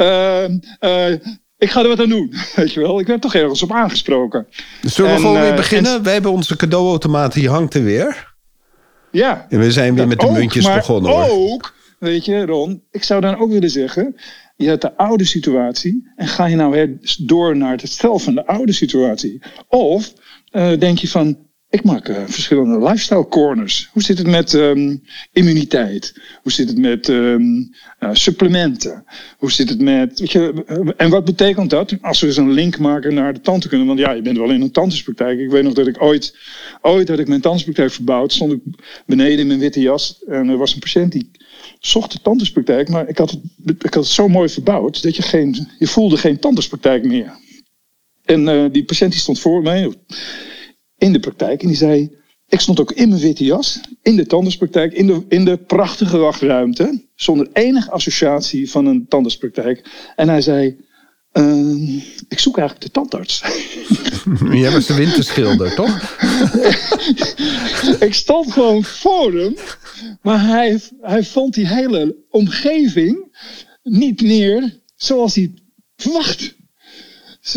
uh, 0.00 0.48
uh, 1.08 1.18
ik 1.58 1.70
ga 1.70 1.82
er 1.82 1.88
wat 1.88 2.00
aan 2.00 2.08
doen, 2.08 2.34
weet 2.54 2.72
je 2.72 2.80
wel. 2.80 3.00
Ik 3.00 3.06
werd 3.06 3.20
toch 3.20 3.34
ergens 3.34 3.62
op 3.62 3.72
aangesproken. 3.72 4.46
Zullen 4.82 5.10
we 5.10 5.16
en, 5.16 5.22
gewoon 5.22 5.40
weer 5.40 5.54
beginnen? 5.54 5.94
En... 5.94 6.02
Wij 6.02 6.12
hebben 6.12 6.30
onze 6.30 6.56
cadeauautomaat, 6.56 7.32
die 7.32 7.48
hangt 7.48 7.74
er 7.74 7.84
weer. 7.84 8.34
Ja. 9.10 9.46
En 9.48 9.58
we 9.58 9.72
zijn 9.72 9.94
weer 9.94 10.08
met 10.08 10.20
de 10.20 10.26
ook, 10.26 10.32
muntjes 10.32 10.74
begonnen 10.74 11.12
hoor. 11.12 11.28
ook, 11.28 11.74
weet 11.98 12.24
je 12.24 12.46
Ron, 12.46 12.82
ik 12.90 13.04
zou 13.04 13.20
dan 13.20 13.38
ook 13.38 13.50
willen 13.50 13.70
zeggen... 13.70 14.16
Je 14.62 14.68
hebt 14.68 14.82
de 14.82 14.96
oude 14.96 15.24
situatie 15.24 16.10
en 16.16 16.26
ga 16.26 16.46
je 16.46 16.56
nou 16.56 16.98
door 17.18 17.56
naar 17.56 17.70
het 17.70 17.80
herstel 17.80 18.18
van 18.18 18.34
de 18.34 18.46
oude 18.46 18.72
situatie? 18.72 19.42
Of 19.68 20.12
denk 20.78 20.98
je 20.98 21.08
van, 21.08 21.38
ik 21.72 21.84
maak 21.84 22.08
uh, 22.08 22.16
verschillende 22.26 22.78
lifestyle 22.78 23.28
corners. 23.28 23.88
Hoe 23.92 24.02
zit 24.02 24.18
het 24.18 24.26
met 24.26 24.52
um, 24.52 25.02
immuniteit? 25.32 26.20
Hoe 26.42 26.52
zit 26.52 26.68
het 26.68 26.78
met 26.78 27.08
um, 27.08 27.70
uh, 28.00 28.10
supplementen? 28.12 29.04
Hoe 29.38 29.52
zit 29.52 29.68
het 29.68 29.80
met. 29.80 30.20
Weet 30.20 30.32
je, 30.32 30.64
en 30.96 31.10
wat 31.10 31.24
betekent 31.24 31.70
dat? 31.70 31.96
Als 32.00 32.20
we 32.20 32.26
eens 32.26 32.36
een 32.36 32.52
link 32.52 32.78
maken 32.78 33.14
naar 33.14 33.34
de 33.34 33.40
tandheelkunde. 33.40 33.86
Want 33.86 33.98
ja, 33.98 34.12
je 34.12 34.22
bent 34.22 34.36
wel 34.38 34.50
in 34.50 34.60
een 34.60 34.70
tandartspraktijk. 34.70 35.38
Ik 35.38 35.50
weet 35.50 35.62
nog 35.62 35.72
dat 35.72 35.86
ik 35.86 36.02
ooit. 36.02 36.36
Ooit 36.80 37.08
had 37.08 37.18
ik 37.18 37.28
mijn 37.28 37.40
tandartspraktijk 37.40 37.92
verbouwd. 37.92 38.32
Stond 38.32 38.52
ik 38.52 38.60
beneden 39.06 39.38
in 39.38 39.46
mijn 39.46 39.58
witte 39.58 39.80
jas. 39.80 40.22
En 40.26 40.48
er 40.48 40.56
was 40.56 40.74
een 40.74 40.80
patiënt 40.80 41.12
die 41.12 41.30
zocht 41.80 42.12
de 42.12 42.18
tandartspraktijk. 42.22 42.88
Maar 42.88 43.08
ik 43.08 43.18
had, 43.18 43.30
het, 43.30 43.40
ik 43.84 43.94
had 43.94 44.04
het 44.04 44.12
zo 44.12 44.28
mooi 44.28 44.48
verbouwd. 44.48 45.02
dat 45.02 45.16
je 45.16 45.22
geen. 45.22 45.68
Je 45.78 45.86
voelde 45.86 46.16
geen 46.16 46.38
tandartspraktijk 46.38 47.04
meer. 47.04 47.40
En 48.24 48.72
die 48.72 48.84
patiënt 48.84 49.12
die 49.12 49.20
stond 49.20 49.40
voor 49.40 49.62
mij 49.62 49.92
in 51.02 51.12
de 51.12 51.20
praktijk. 51.20 51.62
En 51.62 51.68
die 51.68 51.76
zei, 51.76 52.16
ik 52.48 52.60
stond 52.60 52.80
ook 52.80 52.92
in 52.92 53.08
mijn 53.08 53.20
witte 53.20 53.44
jas, 53.44 53.80
in 54.02 54.16
de 54.16 54.26
tandartspraktijk, 54.26 54.92
in 54.92 55.06
de, 55.06 55.24
in 55.28 55.44
de 55.44 55.56
prachtige 55.56 56.16
wachtruimte, 56.16 57.02
zonder 57.14 57.48
enige 57.52 57.90
associatie 57.90 58.70
van 58.70 58.86
een 58.86 59.06
tandartspraktijk. 59.08 59.84
En 60.16 60.28
hij 60.28 60.40
zei, 60.40 60.76
uh, 61.32 62.02
ik 62.28 62.38
zoek 62.38 62.58
eigenlijk 62.58 62.86
de 62.86 63.00
tandarts. 63.00 63.42
Jij 64.62 64.70
was 64.70 64.86
de 64.86 64.94
winterschilder, 64.94 65.74
toch? 65.74 66.18
ik 68.08 68.14
stond 68.14 68.52
gewoon 68.52 68.84
voor 68.84 69.32
hem, 69.32 69.56
maar 70.22 70.46
hij, 70.46 70.80
hij 71.00 71.24
vond 71.24 71.54
die 71.54 71.68
hele 71.68 72.16
omgeving 72.30 73.36
niet 73.82 74.22
meer 74.22 74.80
zoals 74.96 75.34
hij 75.34 75.54
verwacht. 75.96 76.54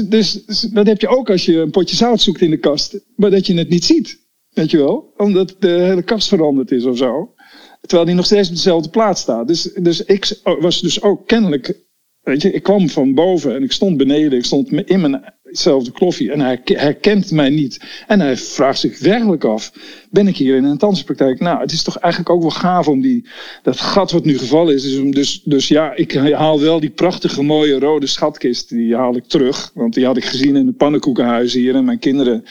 Dus, 0.07 0.45
dat 0.71 0.87
heb 0.87 1.01
je 1.01 1.07
ook 1.07 1.29
als 1.29 1.45
je 1.45 1.57
een 1.57 1.71
potje 1.71 1.95
zout 1.95 2.21
zoekt 2.21 2.41
in 2.41 2.49
de 2.49 2.57
kast, 2.57 2.99
maar 3.15 3.31
dat 3.31 3.47
je 3.47 3.57
het 3.57 3.69
niet 3.69 3.85
ziet. 3.85 4.23
Weet 4.49 4.71
je 4.71 4.77
wel? 4.77 5.13
Omdat 5.17 5.55
de 5.59 5.67
hele 5.67 6.03
kast 6.03 6.27
veranderd 6.27 6.71
is 6.71 6.85
of 6.85 6.97
zo. 6.97 7.33
Terwijl 7.81 8.05
die 8.05 8.15
nog 8.15 8.25
steeds 8.25 8.49
op 8.49 8.55
dezelfde 8.55 8.89
plaats 8.89 9.21
staat. 9.21 9.47
Dus, 9.47 9.63
dus 9.63 10.03
ik 10.03 10.39
was 10.43 10.81
dus 10.81 11.01
ook 11.01 11.27
kennelijk. 11.27 11.83
Weet 12.21 12.41
je, 12.41 12.51
ik 12.51 12.63
kwam 12.63 12.89
van 12.89 13.13
boven 13.13 13.55
en 13.55 13.63
ik 13.63 13.71
stond 13.71 13.97
beneden. 13.97 14.37
Ik 14.37 14.45
stond 14.45 14.71
in 14.71 15.01
mijn 15.01 15.33
hetzelfde 15.55 15.91
kloffie. 15.91 16.31
En 16.31 16.39
hij 16.39 16.59
herkent 16.63 17.31
mij 17.31 17.49
niet. 17.49 17.79
En 18.07 18.19
hij 18.19 18.37
vraagt 18.37 18.79
zich 18.79 18.99
werkelijk 18.99 19.43
af: 19.43 19.71
ben 20.09 20.27
ik 20.27 20.37
hier 20.37 20.55
in 20.55 20.63
een 20.63 20.77
tandartspraktijk? 20.77 21.39
Nou, 21.39 21.59
het 21.59 21.71
is 21.71 21.83
toch 21.83 21.97
eigenlijk 21.97 22.33
ook 22.33 22.41
wel 22.41 22.51
gaaf 22.51 22.87
om 22.87 23.01
die, 23.01 23.25
dat 23.63 23.79
gat 23.79 24.11
wat 24.11 24.25
nu 24.25 24.37
gevallen 24.37 24.73
is. 24.73 25.11
Dus, 25.11 25.41
dus, 25.43 25.67
ja, 25.67 25.95
ik 25.95 26.13
haal 26.13 26.59
wel 26.59 26.79
die 26.79 26.89
prachtige 26.89 27.43
mooie 27.43 27.79
rode 27.79 28.07
schatkist. 28.07 28.69
Die 28.69 28.95
haal 28.95 29.15
ik 29.15 29.25
terug. 29.25 29.71
Want 29.73 29.93
die 29.93 30.05
had 30.05 30.17
ik 30.17 30.25
gezien 30.25 30.55
in 30.55 30.67
het 30.67 30.77
pannenkoekenhuis 30.77 31.53
hier. 31.53 31.75
En 31.75 31.85
mijn 31.85 31.99
kinderen, 31.99 32.43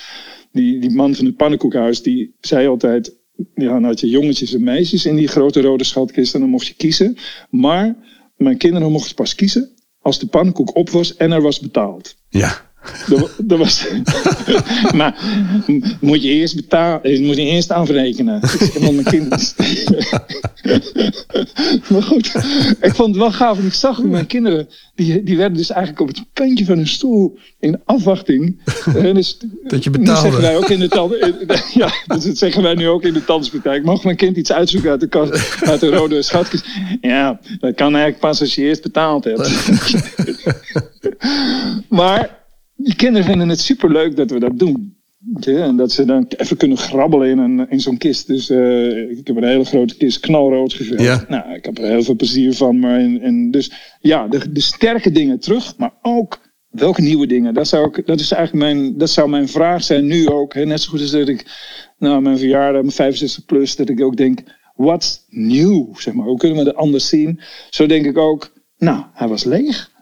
die, 0.53 0.81
die 0.81 0.90
man 0.90 1.14
van 1.14 1.25
het 1.25 1.37
pannenkoekenhuis, 1.37 2.03
die 2.03 2.35
zei 2.40 2.69
altijd. 2.69 3.17
Ja, 3.55 3.73
dan 3.73 3.85
had 3.85 4.01
je 4.01 4.09
jongetjes 4.09 4.55
en 4.55 4.64
meisjes 4.64 5.07
in 5.07 5.17
die 5.17 5.29
grote 5.29 5.61
rode 5.61 5.85
schatkist 5.85 6.35
en 6.35 6.40
dan 6.40 6.49
mocht 6.49 6.67
je 6.67 6.75
kiezen. 6.75 7.17
Maar 7.51 7.97
mijn 8.37 8.57
kinderen 8.57 8.93
mochten 8.93 9.14
pas 9.14 9.35
kiezen 9.35 9.75
als 10.05 10.19
de 10.19 10.27
pannenkoek 10.27 10.77
op 10.77 10.90
was 10.90 11.17
en 11.17 11.33
er 11.33 11.43
was 11.43 11.61
betaald. 11.61 12.17
Ja. 12.29 12.63
Dat, 13.38 13.59
was. 13.59 13.87
maar 14.97 15.14
moet 16.01 16.23
je 16.23 16.29
eerst 16.29 16.57
betalen, 16.57 17.03
eh, 17.03 17.20
moet 17.20 17.37
je 17.37 17.42
eerst 17.42 17.70
afrekenen. 17.70 18.40
mijn 18.81 19.05
kinderen. 19.05 19.38
maar 21.90 22.03
goed, 22.03 22.35
ik 22.81 22.94
vond 22.94 23.09
het 23.09 23.16
wel 23.16 23.33
gaaf. 23.33 23.59
En 23.59 23.66
ik 23.66 23.73
zag 23.73 24.03
mijn 24.03 24.27
kinderen, 24.27 24.68
die, 24.94 25.23
die 25.23 25.37
werden 25.37 25.59
dus 25.59 25.70
eigenlijk 25.70 26.01
op 26.01 26.09
het 26.09 26.25
puntje 26.33 26.64
van 26.64 26.77
hun 26.77 26.87
stoel 26.87 27.38
in 27.61 27.81
afwachting. 27.85 28.61
Dus, 29.14 29.38
dat 29.64 29.85
je 29.85 29.90
betaalde. 29.90 30.20
zeggen 30.20 30.40
wij 30.40 30.57
ook 30.57 30.68
in 30.68 30.79
de 30.79 30.88
Ja, 31.75 31.92
dus 32.07 32.25
dat 32.25 32.38
zeggen 32.38 32.62
wij 32.62 32.75
nu 32.75 32.88
ook 32.88 33.03
in 33.03 33.12
de 33.12 33.25
tandspraktijk. 33.25 33.85
Mag 33.85 34.05
mijn 34.05 34.16
kind 34.16 34.37
iets 34.37 34.53
uitzoeken 34.53 34.90
uit 34.90 35.01
de, 35.01 35.09
kast, 35.09 35.62
uit 35.62 35.81
de 35.81 35.88
rode 35.88 36.23
schatkist? 36.23 36.66
Ja, 37.01 37.40
dat 37.59 37.75
kan 37.75 37.87
eigenlijk 37.87 38.18
pas 38.18 38.40
als 38.40 38.55
je 38.55 38.62
eerst 38.62 38.83
betaald 38.83 39.25
hebt. 39.25 39.51
maar 41.88 42.43
die 42.76 42.96
kinderen 42.96 43.26
vinden 43.26 43.48
het 43.48 43.60
superleuk 43.60 44.16
dat 44.16 44.30
we 44.30 44.38
dat 44.38 44.58
doen. 44.58 44.96
en 45.40 45.76
dat 45.76 45.92
ze 45.92 46.04
dan 46.04 46.26
even 46.37 46.56
kunnen 46.56 46.78
grabbelen 46.78 47.30
in, 47.30 47.38
een, 47.38 47.70
in 47.70 47.80
zo'n 47.80 47.98
kist. 47.98 48.26
Dus 48.26 48.50
uh, 48.50 49.10
ik 49.10 49.26
heb 49.26 49.37
een 49.37 49.44
hele 49.44 49.64
grote 49.64 49.96
kist 49.96 50.20
knalrood 50.20 50.72
geverfd. 50.72 51.02
Ja. 51.02 51.24
Nou, 51.28 51.54
ik 51.54 51.64
heb 51.64 51.78
er 51.78 51.84
heel 51.84 52.02
veel 52.02 52.16
plezier 52.16 52.54
van. 52.54 52.78
Maar 52.78 53.00
in, 53.00 53.22
in, 53.22 53.50
dus 53.50 53.72
ja, 54.00 54.28
de, 54.28 54.52
de 54.52 54.60
sterke 54.60 55.10
dingen 55.10 55.40
terug, 55.40 55.76
maar 55.76 55.92
ook 56.02 56.40
welke 56.68 57.00
nieuwe 57.00 57.26
dingen? 57.26 57.54
Dat 57.54 57.68
zou, 57.68 57.88
ik, 57.92 58.06
dat 58.06 58.20
is 58.20 58.32
eigenlijk 58.32 58.64
mijn, 58.64 58.98
dat 58.98 59.10
zou 59.10 59.28
mijn 59.28 59.48
vraag 59.48 59.84
zijn 59.84 60.06
nu 60.06 60.28
ook. 60.28 60.54
Hè? 60.54 60.64
Net 60.64 60.80
zo 60.80 60.90
goed 60.90 61.00
als 61.00 61.10
dat 61.10 61.28
ik, 61.28 61.46
nou, 61.98 62.22
mijn 62.22 62.38
verjaardag, 62.38 62.80
mijn 62.80 62.92
65 62.92 63.44
plus, 63.44 63.76
dat 63.76 63.88
ik 63.88 64.02
ook 64.02 64.16
denk, 64.16 64.40
wat 64.74 65.24
nieuw? 65.28 65.94
Zeg 65.96 66.14
maar, 66.14 66.26
hoe 66.26 66.38
kunnen 66.38 66.58
we 66.58 66.64
dat 66.64 66.76
anders 66.76 67.08
zien? 67.08 67.40
Zo 67.70 67.87
denk 67.87 68.06
ik 68.06 68.18
ook, 68.18 68.52
nou, 68.78 69.04
hij 69.12 69.28
was 69.28 69.44
leeg. 69.44 69.92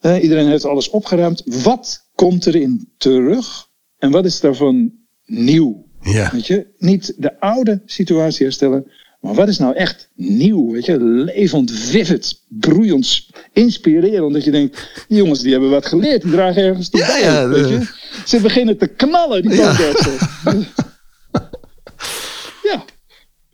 Uh, 0.00 0.22
iedereen 0.22 0.48
heeft 0.48 0.64
alles 0.64 0.90
opgeruimd. 0.90 1.42
Wat 1.62 2.07
komt 2.18 2.46
erin 2.46 2.88
terug 2.96 3.66
en 3.98 4.10
wat 4.10 4.24
is 4.24 4.40
daarvan 4.40 4.92
nieuw? 5.24 5.86
Ja. 6.00 6.30
Weet 6.32 6.46
je, 6.46 6.66
niet 6.78 7.14
de 7.16 7.40
oude 7.40 7.82
situatie 7.86 8.44
herstellen, 8.44 8.90
maar 9.20 9.34
wat 9.34 9.48
is 9.48 9.58
nou 9.58 9.74
echt 9.74 10.10
nieuw? 10.14 10.72
Weet 10.72 10.84
je, 10.84 11.00
levend, 11.00 11.70
vivid, 11.72 12.40
broeiend, 12.48 13.26
inspirerend. 13.52 14.32
Dat 14.32 14.44
je 14.44 14.50
denkt, 14.50 15.04
die 15.08 15.16
jongens 15.16 15.40
die 15.40 15.52
hebben 15.52 15.70
wat 15.70 15.86
geleerd, 15.86 16.22
die 16.22 16.30
dragen 16.30 16.62
ergens 16.62 16.88
toe 16.88 17.00
ja, 17.00 17.16
ja, 17.16 17.48
weet 17.48 17.68
je? 17.68 17.86
Ze 18.26 18.40
beginnen 18.40 18.78
te 18.78 18.86
knallen, 18.86 19.42
die 19.42 19.54
ja. 19.54 19.76
ja. 22.68 22.84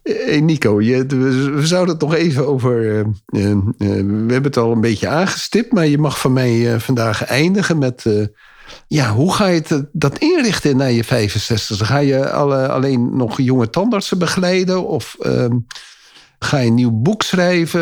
Hey 0.03 0.40
Nico, 0.40 0.81
je, 0.81 1.07
we 1.07 1.66
zouden 1.66 1.94
het 1.94 2.03
nog 2.03 2.14
even 2.14 2.46
over. 2.46 2.83
Uh, 2.83 2.98
uh, 2.98 3.61
we 3.77 4.33
hebben 4.33 4.42
het 4.42 4.57
al 4.57 4.72
een 4.72 4.81
beetje 4.81 5.09
aangestipt, 5.09 5.72
maar 5.72 5.87
je 5.87 5.98
mag 5.98 6.20
van 6.20 6.33
mij 6.33 6.81
vandaag 6.81 7.24
eindigen 7.24 7.79
met 7.79 8.05
ja, 8.88 9.12
hoe 9.12 9.35
ga 9.35 9.46
je 9.46 9.62
het, 9.66 9.85
dat 9.92 10.18
inrichten 10.18 10.77
na 10.77 10.87
je 10.87 11.05
65? 11.05 11.87
Ga 11.87 11.98
je 11.98 12.31
alle, 12.31 12.68
alleen 12.68 13.16
nog 13.16 13.40
jonge 13.40 13.70
tandartsen 13.70 14.18
begeleiden? 14.18 14.87
Of 14.87 15.16
ehm, 15.20 15.59
ga 16.38 16.59
je 16.59 16.66
een 16.66 16.74
nieuw 16.74 16.92
boek 16.92 17.22
schrijven? 17.22 17.81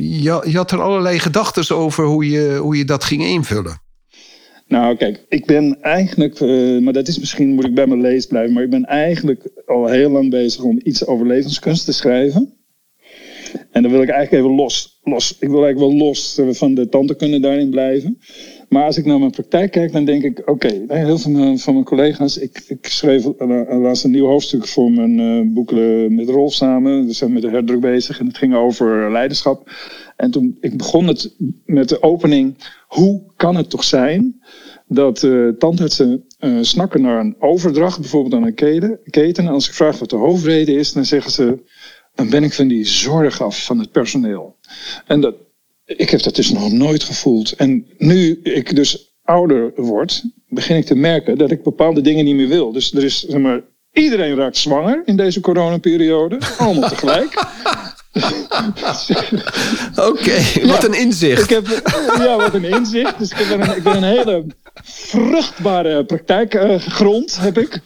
Je, 0.00 0.42
je 0.46 0.56
had 0.56 0.70
er 0.70 0.82
allerlei 0.82 1.18
gedachten 1.18 1.76
over 1.76 2.04
hoe 2.04 2.28
je, 2.30 2.58
hoe 2.60 2.76
je 2.76 2.84
dat 2.84 3.04
ging 3.04 3.22
invullen. 3.22 3.80
Nou, 4.70 4.96
kijk, 4.96 5.24
ik 5.28 5.46
ben 5.46 5.80
eigenlijk, 5.80 6.40
uh, 6.40 6.80
maar 6.80 6.92
dat 6.92 7.08
is 7.08 7.18
misschien 7.18 7.54
moet 7.54 7.66
ik 7.66 7.74
bij 7.74 7.86
mijn 7.86 8.00
lees 8.00 8.26
blijven, 8.26 8.52
maar 8.52 8.62
ik 8.62 8.70
ben 8.70 8.84
eigenlijk 8.84 9.50
al 9.66 9.86
heel 9.86 10.10
lang 10.10 10.30
bezig 10.30 10.62
om 10.62 10.80
iets 10.82 11.06
over 11.06 11.26
levenskunst 11.26 11.84
te 11.84 11.92
schrijven. 11.92 12.54
En 13.70 13.82
dan 13.82 13.90
wil 13.90 14.02
ik 14.02 14.08
eigenlijk 14.08 14.44
even 14.44 14.56
los, 14.56 15.00
los 15.02 15.36
ik 15.38 15.48
wil 15.48 15.64
eigenlijk 15.64 15.92
wel 15.92 16.06
los 16.06 16.38
eh, 16.38 16.48
van 16.50 16.74
de 16.74 16.88
tandheelkunde 16.88 17.40
daarin 17.40 17.70
blijven. 17.70 18.18
Maar 18.70 18.84
als 18.84 18.96
ik 18.96 19.04
naar 19.04 19.18
mijn 19.18 19.30
praktijk 19.30 19.70
kijk, 19.70 19.92
dan 19.92 20.04
denk 20.04 20.22
ik: 20.22 20.42
oké, 20.44 20.84
heel 20.88 21.18
veel 21.18 21.56
van 21.58 21.72
mijn 21.72 21.84
collega's. 21.84 22.38
Ik, 22.38 22.64
ik 22.68 22.86
schreef 22.86 23.24
laatst 23.68 24.04
een 24.04 24.10
nieuw 24.10 24.26
hoofdstuk 24.26 24.66
voor 24.66 24.90
mijn 24.90 25.18
uh, 25.18 26.10
met 26.10 26.28
Rolf 26.28 26.52
samen. 26.52 27.06
We 27.06 27.12
zijn 27.12 27.32
met 27.32 27.42
de 27.42 27.50
herdruk 27.50 27.80
bezig 27.80 28.20
en 28.20 28.26
het 28.26 28.38
ging 28.38 28.54
over 28.54 29.12
leiderschap. 29.12 29.70
En 30.16 30.30
toen 30.30 30.56
ik 30.60 30.76
begon 30.76 31.06
het 31.06 31.34
met 31.64 31.88
de 31.88 32.02
opening: 32.02 32.54
hoe 32.86 33.22
kan 33.36 33.56
het 33.56 33.70
toch 33.70 33.84
zijn 33.84 34.42
dat 34.86 35.22
uh, 35.22 35.48
tandartsen 35.48 36.24
snakken 36.60 37.02
naar 37.02 37.20
een 37.20 37.36
overdracht, 37.38 38.00
bijvoorbeeld 38.00 38.34
aan 38.34 38.46
een 38.46 38.54
keten, 38.54 38.98
keten? 39.04 39.44
En 39.44 39.52
als 39.52 39.68
ik 39.68 39.74
vraag 39.74 39.98
wat 39.98 40.10
de 40.10 40.16
hoofdreden 40.16 40.78
is, 40.78 40.92
dan 40.92 41.04
zeggen 41.04 41.30
ze: 41.30 41.58
dan 42.14 42.30
ben 42.30 42.44
ik 42.44 42.52
van 42.52 42.68
die 42.68 42.84
zorg 42.84 43.42
af 43.42 43.64
van 43.64 43.78
het 43.78 43.90
personeel. 43.90 44.56
En 45.06 45.20
dat, 45.20 45.34
ik 45.96 46.10
heb 46.10 46.22
dat 46.22 46.36
dus 46.36 46.50
nog 46.50 46.72
nooit 46.72 47.02
gevoeld. 47.02 47.52
En 47.52 47.86
nu 47.98 48.40
ik 48.42 48.76
dus 48.76 49.14
ouder 49.24 49.72
word, 49.76 50.24
begin 50.48 50.76
ik 50.76 50.86
te 50.86 50.94
merken 50.94 51.38
dat 51.38 51.50
ik 51.50 51.62
bepaalde 51.62 52.00
dingen 52.00 52.24
niet 52.24 52.34
meer 52.34 52.48
wil. 52.48 52.72
Dus 52.72 52.92
er 52.92 53.04
is, 53.04 53.20
zeg 53.20 53.40
maar, 53.40 53.60
iedereen 53.92 54.36
raakt 54.36 54.56
zwanger 54.56 55.02
in 55.04 55.16
deze 55.16 55.40
coronaperiode. 55.40 56.38
Allemaal 56.58 56.88
tegelijk. 56.88 57.34
Oké, 60.10 60.66
wat 60.66 60.84
een 60.84 60.94
inzicht. 60.94 61.42
Ik 61.42 61.50
heb, 61.50 61.66
ja, 62.18 62.36
wat 62.36 62.54
een 62.54 62.64
inzicht. 62.64 63.18
Dus 63.18 63.30
ik 63.30 63.48
ben 63.48 63.60
een, 63.60 63.76
ik 63.76 63.82
ben 63.82 63.96
een 63.96 64.02
hele 64.02 64.44
vruchtbare 64.82 66.04
praktijkgrond, 66.04 67.36
uh, 67.36 67.42
heb 67.42 67.58
ik. 67.58 67.80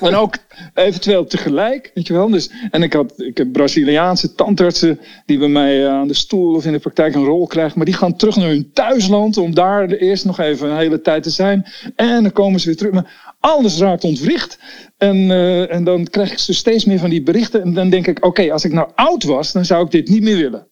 En 0.00 0.14
ook 0.14 0.34
eventueel 0.78 1.24
tegelijk, 1.24 1.90
weet 1.94 2.06
je 2.06 2.12
wel. 2.12 2.28
Dus, 2.28 2.50
en 2.70 2.82
ik, 2.82 2.92
had, 2.92 3.20
ik 3.20 3.36
heb 3.36 3.52
Braziliaanse 3.52 4.34
tandartsen 4.34 5.00
die 5.26 5.38
bij 5.38 5.48
mij 5.48 5.82
uh, 5.82 5.88
aan 5.88 6.08
de 6.08 6.14
stoel 6.14 6.54
of 6.54 6.64
in 6.64 6.72
de 6.72 6.78
praktijk 6.78 7.14
een 7.14 7.24
rol 7.24 7.46
krijgen. 7.46 7.76
Maar 7.76 7.86
die 7.86 7.94
gaan 7.94 8.16
terug 8.16 8.36
naar 8.36 8.48
hun 8.48 8.70
thuisland 8.72 9.36
om 9.36 9.54
daar 9.54 9.88
eerst 9.88 10.24
nog 10.24 10.40
even 10.40 10.70
een 10.70 10.76
hele 10.76 11.00
tijd 11.00 11.22
te 11.22 11.30
zijn. 11.30 11.66
En 11.96 12.22
dan 12.22 12.32
komen 12.32 12.60
ze 12.60 12.66
weer 12.66 12.76
terug. 12.76 12.92
Maar 12.92 13.36
alles 13.40 13.78
raakt 13.78 14.04
ontwricht. 14.04 14.58
En, 14.96 15.16
uh, 15.16 15.72
en 15.72 15.84
dan 15.84 16.04
krijg 16.04 16.32
ik 16.32 16.38
steeds 16.38 16.84
meer 16.84 16.98
van 16.98 17.10
die 17.10 17.22
berichten. 17.22 17.62
En 17.62 17.74
dan 17.74 17.90
denk 17.90 18.06
ik, 18.06 18.24
oké, 18.24 18.52
als 18.52 18.64
ik 18.64 18.72
nou 18.72 18.88
oud 18.94 19.22
was, 19.22 19.52
dan 19.52 19.64
zou 19.64 19.84
ik 19.84 19.90
dit 19.90 20.08
niet 20.08 20.22
meer 20.22 20.36
willen. 20.36 20.66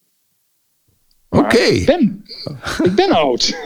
Oké. 1.29 1.57
Ik 1.57 1.85
ben, 1.85 2.23
ik 2.83 2.95
ben 2.95 3.09
oud. 3.09 3.57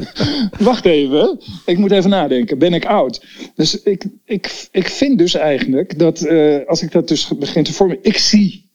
Wacht 0.58 0.84
even. 0.84 1.40
Ik 1.66 1.78
moet 1.78 1.90
even 1.90 2.10
nadenken. 2.10 2.58
Ben 2.58 2.74
ik 2.74 2.84
oud? 2.84 3.24
Dus 3.54 3.82
ik, 3.82 4.04
ik, 4.24 4.68
ik 4.70 4.88
vind 4.88 5.18
dus 5.18 5.34
eigenlijk 5.34 5.98
dat 5.98 6.24
uh, 6.24 6.66
als 6.66 6.82
ik 6.82 6.92
dat 6.92 7.08
dus 7.08 7.28
begin 7.38 7.64
te 7.64 7.72
vormen. 7.72 7.98
Ik 8.02 8.18
zie. 8.18 8.70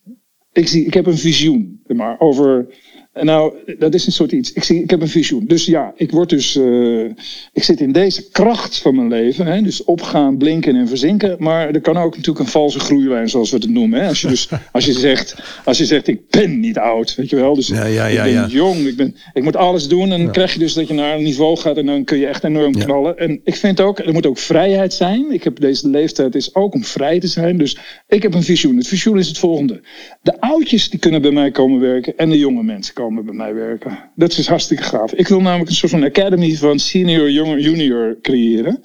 Ik, 0.52 0.68
zie, 0.68 0.86
ik 0.86 0.94
heb 0.94 1.06
een 1.06 1.18
visioen 1.18 1.82
maar, 1.88 2.20
over 2.20 2.68
nou, 3.14 3.54
dat 3.80 3.94
is 3.94 4.06
een 4.06 4.12
soort 4.12 4.32
iets. 4.32 4.54
Ik, 4.54 4.64
zie, 4.64 4.84
ik 4.84 4.90
heb 4.90 5.02
een 5.02 5.08
visioen. 5.08 5.46
Dus 5.46 5.66
ja, 5.66 5.94
ik 5.96 6.12
word 6.12 6.30
dus. 6.30 6.56
Uh, 6.56 7.10
ik 7.54 7.64
zit 7.64 7.82
in 7.82 7.92
deze 7.92 8.30
kracht 8.30 8.78
van 8.78 8.96
mijn 8.96 9.08
leven. 9.08 9.46
Hè, 9.46 9.62
dus 9.62 9.84
opgaan, 9.84 10.38
blinken 10.38 10.76
en 10.76 10.88
verzinken. 10.88 11.36
Maar 11.40 11.70
er 11.70 11.82
kan 11.82 11.98
ook 11.98 12.16
natuurlijk 12.16 12.46
een 12.46 12.52
valse 12.52 12.80
groeilijn, 12.80 13.30
zoals 13.30 13.52
we 13.52 13.58
het 13.58 13.70
noemen. 13.70 14.02
Hè. 14.02 14.08
Als, 14.08 14.22
je 14.22 14.28
dus, 14.28 14.50
als, 14.72 14.86
je 14.86 14.94
zegt, 14.94 15.36
als 15.66 15.78
je 15.78 15.86
zegt, 15.86 16.08
ik 16.08 16.30
ben 16.30 16.60
niet 16.60 16.78
oud. 16.78 17.16
Weet 17.16 17.30
je 17.30 17.36
wel? 17.36 17.56
Dus 17.56 17.68
ja, 17.68 17.86
ja, 17.86 18.06
ja, 18.06 18.24
ik 18.24 18.34
ben 18.34 18.50
jong. 18.50 18.88
Ik, 18.88 18.96
ben, 18.96 19.16
ik 19.34 19.44
moet 19.44 19.56
alles 19.56 19.88
doen. 19.88 20.12
En 20.12 20.24
dan 20.24 20.32
krijg 20.32 20.54
je 20.54 20.60
dus 20.60 20.74
dat 20.74 20.88
je 20.88 20.94
naar 20.94 21.16
een 21.16 21.24
niveau 21.24 21.58
gaat. 21.58 21.78
En 21.78 21.86
dan 21.86 22.04
kun 22.04 22.18
je 22.18 22.28
echt 22.28 22.44
enorm 22.44 22.78
knallen. 22.78 23.18
En 23.18 23.42
ik 23.44 23.56
vind 23.56 23.82
ook, 23.82 24.00
er 24.00 24.14
moet 24.14 24.26
ook 24.26 24.38
vrijheid 24.38 24.94
zijn. 24.94 25.32
Ik 25.32 25.44
heb 25.44 25.60
deze 25.60 25.90
leeftijd 25.90 26.36
is 26.36 26.56
ook 26.56 26.74
om 26.74 26.84
vrij 26.84 27.20
te 27.20 27.28
zijn. 27.28 27.58
Dus 27.58 27.78
ik 28.08 28.22
heb 28.22 28.34
een 28.34 28.44
visioen. 28.44 28.78
Het 28.78 28.88
visioen 28.88 29.20
is 29.20 29.28
het 29.28 29.38
volgende. 29.38 29.82
De 30.22 30.42
oudjes 30.42 30.90
die 30.90 31.00
kunnen 31.00 31.22
bij 31.22 31.32
mij 31.32 31.52
komen 31.52 31.80
werken. 31.80 32.18
En 32.18 32.30
de 32.30 32.38
jonge 32.38 32.64
mensen 32.64 32.94
komen 33.02 33.26
bij 33.26 33.34
mij 33.34 33.54
werken. 33.54 34.00
Dat 34.16 34.38
is 34.38 34.48
hartstikke 34.48 34.84
gaaf. 34.84 35.14
Ik 35.14 35.28
wil 35.28 35.42
namelijk 35.42 35.70
een 35.70 35.76
soort 35.76 35.92
van 35.92 36.04
academy 36.04 36.56
van 36.56 36.80
senior, 36.80 37.32
junior, 37.32 37.60
junior 37.60 38.18
creëren. 38.22 38.84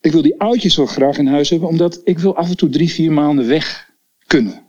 Ik 0.00 0.12
wil 0.12 0.22
die 0.22 0.40
oudjes 0.40 0.76
wel 0.76 0.86
graag 0.86 1.18
in 1.18 1.26
huis 1.26 1.50
hebben, 1.50 1.68
omdat 1.68 2.00
ik 2.04 2.18
wil 2.18 2.36
af 2.36 2.48
en 2.48 2.56
toe 2.56 2.68
drie, 2.68 2.90
vier 2.90 3.12
maanden 3.12 3.46
weg 3.46 3.90
kunnen. 4.26 4.62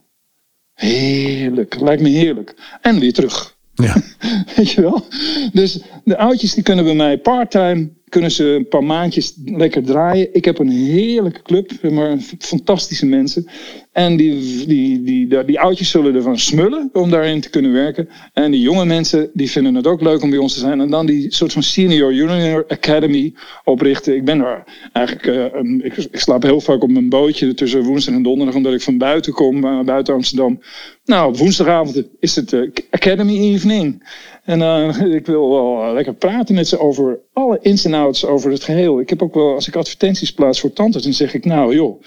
Heerlijk, 0.74 1.80
lijkt 1.80 2.02
me 2.02 2.08
heerlijk. 2.08 2.54
En 2.80 2.98
weer 2.98 3.12
terug. 3.12 3.56
Ja. 3.74 4.02
Weet 4.56 4.70
je 4.70 4.80
wel? 4.80 5.06
Dus 5.52 5.80
de 6.04 6.18
oudjes 6.18 6.54
die 6.54 6.62
kunnen 6.62 6.84
bij 6.84 6.94
mij 6.94 7.18
parttime 7.18 7.90
kunnen 8.08 8.30
ze 8.30 8.44
een 8.44 8.68
paar 8.68 8.84
maandjes 8.84 9.34
lekker 9.44 9.82
draaien. 9.82 10.34
Ik 10.34 10.44
heb 10.44 10.58
een 10.58 10.70
heerlijke 10.70 11.42
club, 11.42 11.90
maar 11.90 12.16
fantastische 12.38 13.06
mensen. 13.06 13.46
En 13.92 14.16
die, 14.16 14.66
die, 14.66 15.02
die, 15.02 15.44
die, 15.44 15.60
oudjes 15.60 15.90
zullen 15.90 16.14
ervan 16.14 16.38
smullen 16.38 16.90
om 16.92 17.10
daarin 17.10 17.40
te 17.40 17.50
kunnen 17.50 17.72
werken. 17.72 18.08
En 18.32 18.50
die 18.50 18.60
jonge 18.60 18.84
mensen 18.84 19.30
die 19.32 19.50
vinden 19.50 19.74
het 19.74 19.86
ook 19.86 20.00
leuk 20.00 20.22
om 20.22 20.30
bij 20.30 20.38
ons 20.38 20.52
te 20.52 20.58
zijn. 20.58 20.80
En 20.80 20.90
dan 20.90 21.06
die 21.06 21.34
soort 21.34 21.52
van 21.52 21.62
senior 21.62 22.14
junior 22.14 22.64
academy 22.68 23.34
oprichten. 23.64 24.14
Ik 24.16 24.24
ben 24.24 24.40
er 24.40 24.64
eigenlijk, 24.92 25.26
uh, 25.26 25.84
ik, 25.84 26.08
slaap 26.12 26.42
heel 26.42 26.60
vaak 26.60 26.82
op 26.82 26.90
mijn 26.90 27.08
bootje 27.08 27.54
tussen 27.54 27.82
woensdag 27.82 28.14
en 28.14 28.22
donderdag, 28.22 28.54
omdat 28.54 28.72
ik 28.72 28.82
van 28.82 28.98
buiten 28.98 29.32
kom, 29.32 29.64
uh, 29.64 29.80
buiten 29.80 30.14
Amsterdam. 30.14 30.60
Nou, 31.04 31.28
op 31.28 31.36
woensdagavond 31.36 32.02
is 32.20 32.36
het 32.36 32.52
uh, 32.52 32.70
Academy 32.90 33.38
Evening. 33.38 34.02
En 34.46 34.60
uh, 34.60 35.14
ik 35.20 35.26
wil 35.26 35.50
wel 35.50 35.86
uh, 35.86 35.92
lekker 35.92 36.14
praten 36.14 36.54
met 36.54 36.68
ze 36.68 36.78
over 36.78 37.20
alle 37.32 37.58
ins 37.60 37.84
en 37.84 37.94
outs 37.94 38.24
over 38.24 38.50
het 38.50 38.64
geheel. 38.64 39.00
Ik 39.00 39.08
heb 39.08 39.22
ook 39.22 39.34
wel, 39.34 39.54
als 39.54 39.68
ik 39.68 39.76
advertenties 39.76 40.32
plaats 40.32 40.60
voor 40.60 40.72
tantes, 40.72 41.02
dan 41.02 41.12
zeg 41.12 41.34
ik, 41.34 41.44
nou 41.44 41.74
joh, 41.74 42.02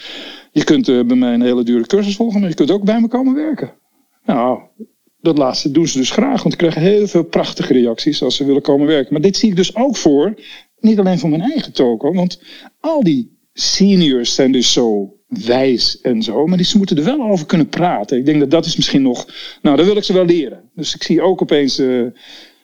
je 0.52 0.64
kunt 0.64 0.88
uh, 0.88 1.06
bij 1.06 1.18
mij 1.18 1.34
een 1.34 1.42
hele 1.42 1.64
dure 1.64 1.86
cursus 1.86 2.16
volgen, 2.16 2.40
maar 2.40 2.50
je 2.50 2.56
kunt 2.56 2.72
ook 2.72 2.84
bij 2.84 3.02
me 3.02 3.08
komen 3.08 3.34
werken. 3.34 3.72
Nou, 4.26 4.60
dat 5.22 5.38
laatste 5.38 5.72
doen 5.72 5.88
ze 5.88 5.98
dus 5.98 6.12
graag, 6.12 6.42
want 6.44 6.54
ik 6.54 6.60
krijg 6.60 6.76
heel 6.76 7.08
veel 7.08 7.24
prachtige 7.24 7.74
reacties 7.74 8.24
als 8.24 8.36
ze 8.36 8.46
willen 8.46 8.62
komen 8.62 8.88
werken. 8.88 9.14
Maar 9.14 9.22
dit 9.22 9.38
zie 9.38 9.50
ik 9.50 9.56
dus 9.56 9.76
ook 9.76 9.98
voor, 9.98 10.34
niet 10.80 11.00
alleen 11.00 11.20
voor 11.20 11.30
mijn 11.30 11.42
eigen 11.42 11.74
toko, 11.74 12.14
want 12.14 12.42
al 12.80 13.04
die 13.04 13.39
seniors 13.60 14.36
zijn 14.36 14.51
dus 14.51 14.74
zo 14.74 15.14
wijs 15.28 16.01
en 16.01 16.22
zo. 16.22 16.45
Maar 16.45 16.57
die, 16.57 16.66
ze 16.66 16.78
moeten 16.78 16.97
er 16.97 17.03
wel 17.03 17.22
over 17.22 17.45
kunnen 17.45 17.70
praten. 17.70 18.18
Ik 18.18 18.26
denk 18.26 18.39
dat 18.39 18.51
dat 18.51 18.66
is 18.66 18.76
misschien 18.76 19.01
nog... 19.01 19.28
Nou, 19.62 19.78
dat 19.78 19.86
wil 19.86 19.97
ik 19.97 20.03
ze 20.03 20.14
wel 20.14 20.26
leren. 20.26 20.70
Dus 20.76 20.95
ik 20.95 21.03
zie 21.03 21.22
ook 21.22 21.41
opeens... 21.41 21.80
Uh, 21.80 22.05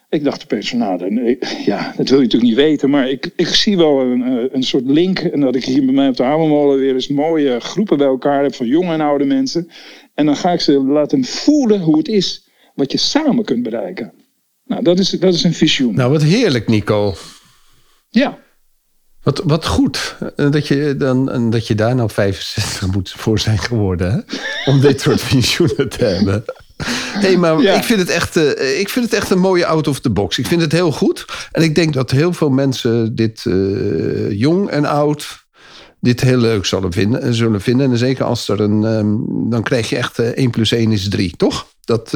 ik 0.10 0.24
dacht 0.24 0.44
opeens 0.44 0.70
van, 0.70 0.78
nou, 0.78 0.98
dan, 0.98 1.38
ja, 1.66 1.94
dat 1.98 2.10
wil 2.10 2.18
je 2.18 2.24
natuurlijk 2.24 2.44
niet 2.44 2.56
weten. 2.56 2.90
Maar 2.90 3.10
ik, 3.10 3.32
ik 3.36 3.48
zie 3.48 3.78
wel 3.78 4.02
een, 4.02 4.24
eh, 4.24 4.44
een 4.52 4.64
soort 4.64 4.86
link. 4.86 5.20
En 5.20 5.40
dat 5.40 5.56
ik 5.56 5.66
hier 5.66 5.86
bij 5.86 5.94
mij 5.94 6.08
op 6.08 6.18
de 6.18 6.24
Hamermolen 6.24 6.80
weer 6.80 6.94
eens 6.94 7.08
mooie 7.08 7.60
groepen 7.60 7.98
bij 7.98 8.08
elkaar 8.08 8.44
heb. 8.44 8.56
Van 8.56 8.68
jonge 8.68 8.94
en 8.94 9.02
oude 9.02 9.26
mensen. 9.26 9.70
En 10.14 10.26
dan 10.26 10.36
ga 10.36 10.52
ik 10.52 10.60
ze 10.60 10.72
laten 10.72 11.24
voelen 11.24 11.82
hoe 11.82 11.98
het 11.98 12.08
is. 12.08 12.50
Wat 12.76 12.92
je 12.92 12.98
samen 12.98 13.46
kunt 13.46 13.64
bereiken. 13.64 14.14
Nou, 14.66 14.84
dat 14.84 15.00
is, 15.00 15.10
dat 15.10 15.34
is 15.34 15.44
een 15.44 15.54
visioen. 15.54 15.96
Nou, 15.96 16.12
wat 16.12 16.24
heerlijk, 16.24 16.68
Nico. 16.68 17.14
Ja. 18.10 18.45
Wat, 19.26 19.42
wat 19.44 19.66
goed 19.66 20.16
eh, 20.36 20.52
dat 20.52 20.68
je, 20.68 20.96
dan, 20.98 21.50
dat 21.50 21.68
je 21.68 21.76
daar 21.76 21.96
nou 21.96 22.10
65 22.10 22.88
moet 22.88 23.14
voor 23.18 23.40
zijn 23.40 23.58
geworden. 23.58 24.12
Hè? 24.12 24.38
Om 24.72 24.82
dit 24.82 25.02
soort 25.02 25.22
visioenen 25.22 25.90
te 25.90 26.06
hebben. 26.06 26.44
hey, 27.24 27.38
maar 27.38 27.62
ik, 27.62 27.84
vind 27.84 28.00
het 28.00 28.10
echt, 28.10 28.38
uh, 28.38 28.80
ik 28.80 28.90
vind 28.90 29.06
het 29.06 29.14
echt 29.14 29.30
een 29.30 29.40
mooie 29.40 29.66
out 29.66 29.88
of 29.88 30.00
the 30.00 30.10
box. 30.10 30.38
Ik 30.38 30.48
vind 30.48 30.62
het 30.62 30.72
heel 30.72 30.92
goed. 30.92 31.26
En 31.52 31.64
ik 31.64 31.76
denk 31.76 31.94
dat 31.94 32.12
heel 32.12 32.34
veel 32.34 32.50
mensen 32.50 33.16
dit 33.16 33.46
uh, 33.46 34.32
jong 34.32 34.70
en 34.70 34.86
oud 34.86 35.46
dit 36.00 36.22
heel 36.22 36.38
leuk 36.38 36.66
zullen 36.66 36.92
vinden. 36.92 37.34
Zullen 37.34 37.62
vinden. 37.62 37.92
En 37.92 37.98
zeker 37.98 38.26
als 38.26 38.48
er 38.48 38.60
een. 38.62 38.84
Um, 38.84 39.50
dan 39.50 39.64
krijg 39.64 39.90
je 39.90 39.98
echt 39.98 40.20
uh, 40.20 40.28
1 40.28 40.50
plus 40.50 40.72
1 40.72 40.92
is 40.92 41.10
3, 41.10 41.34
toch? 41.38 41.68
Dat, 41.82 42.10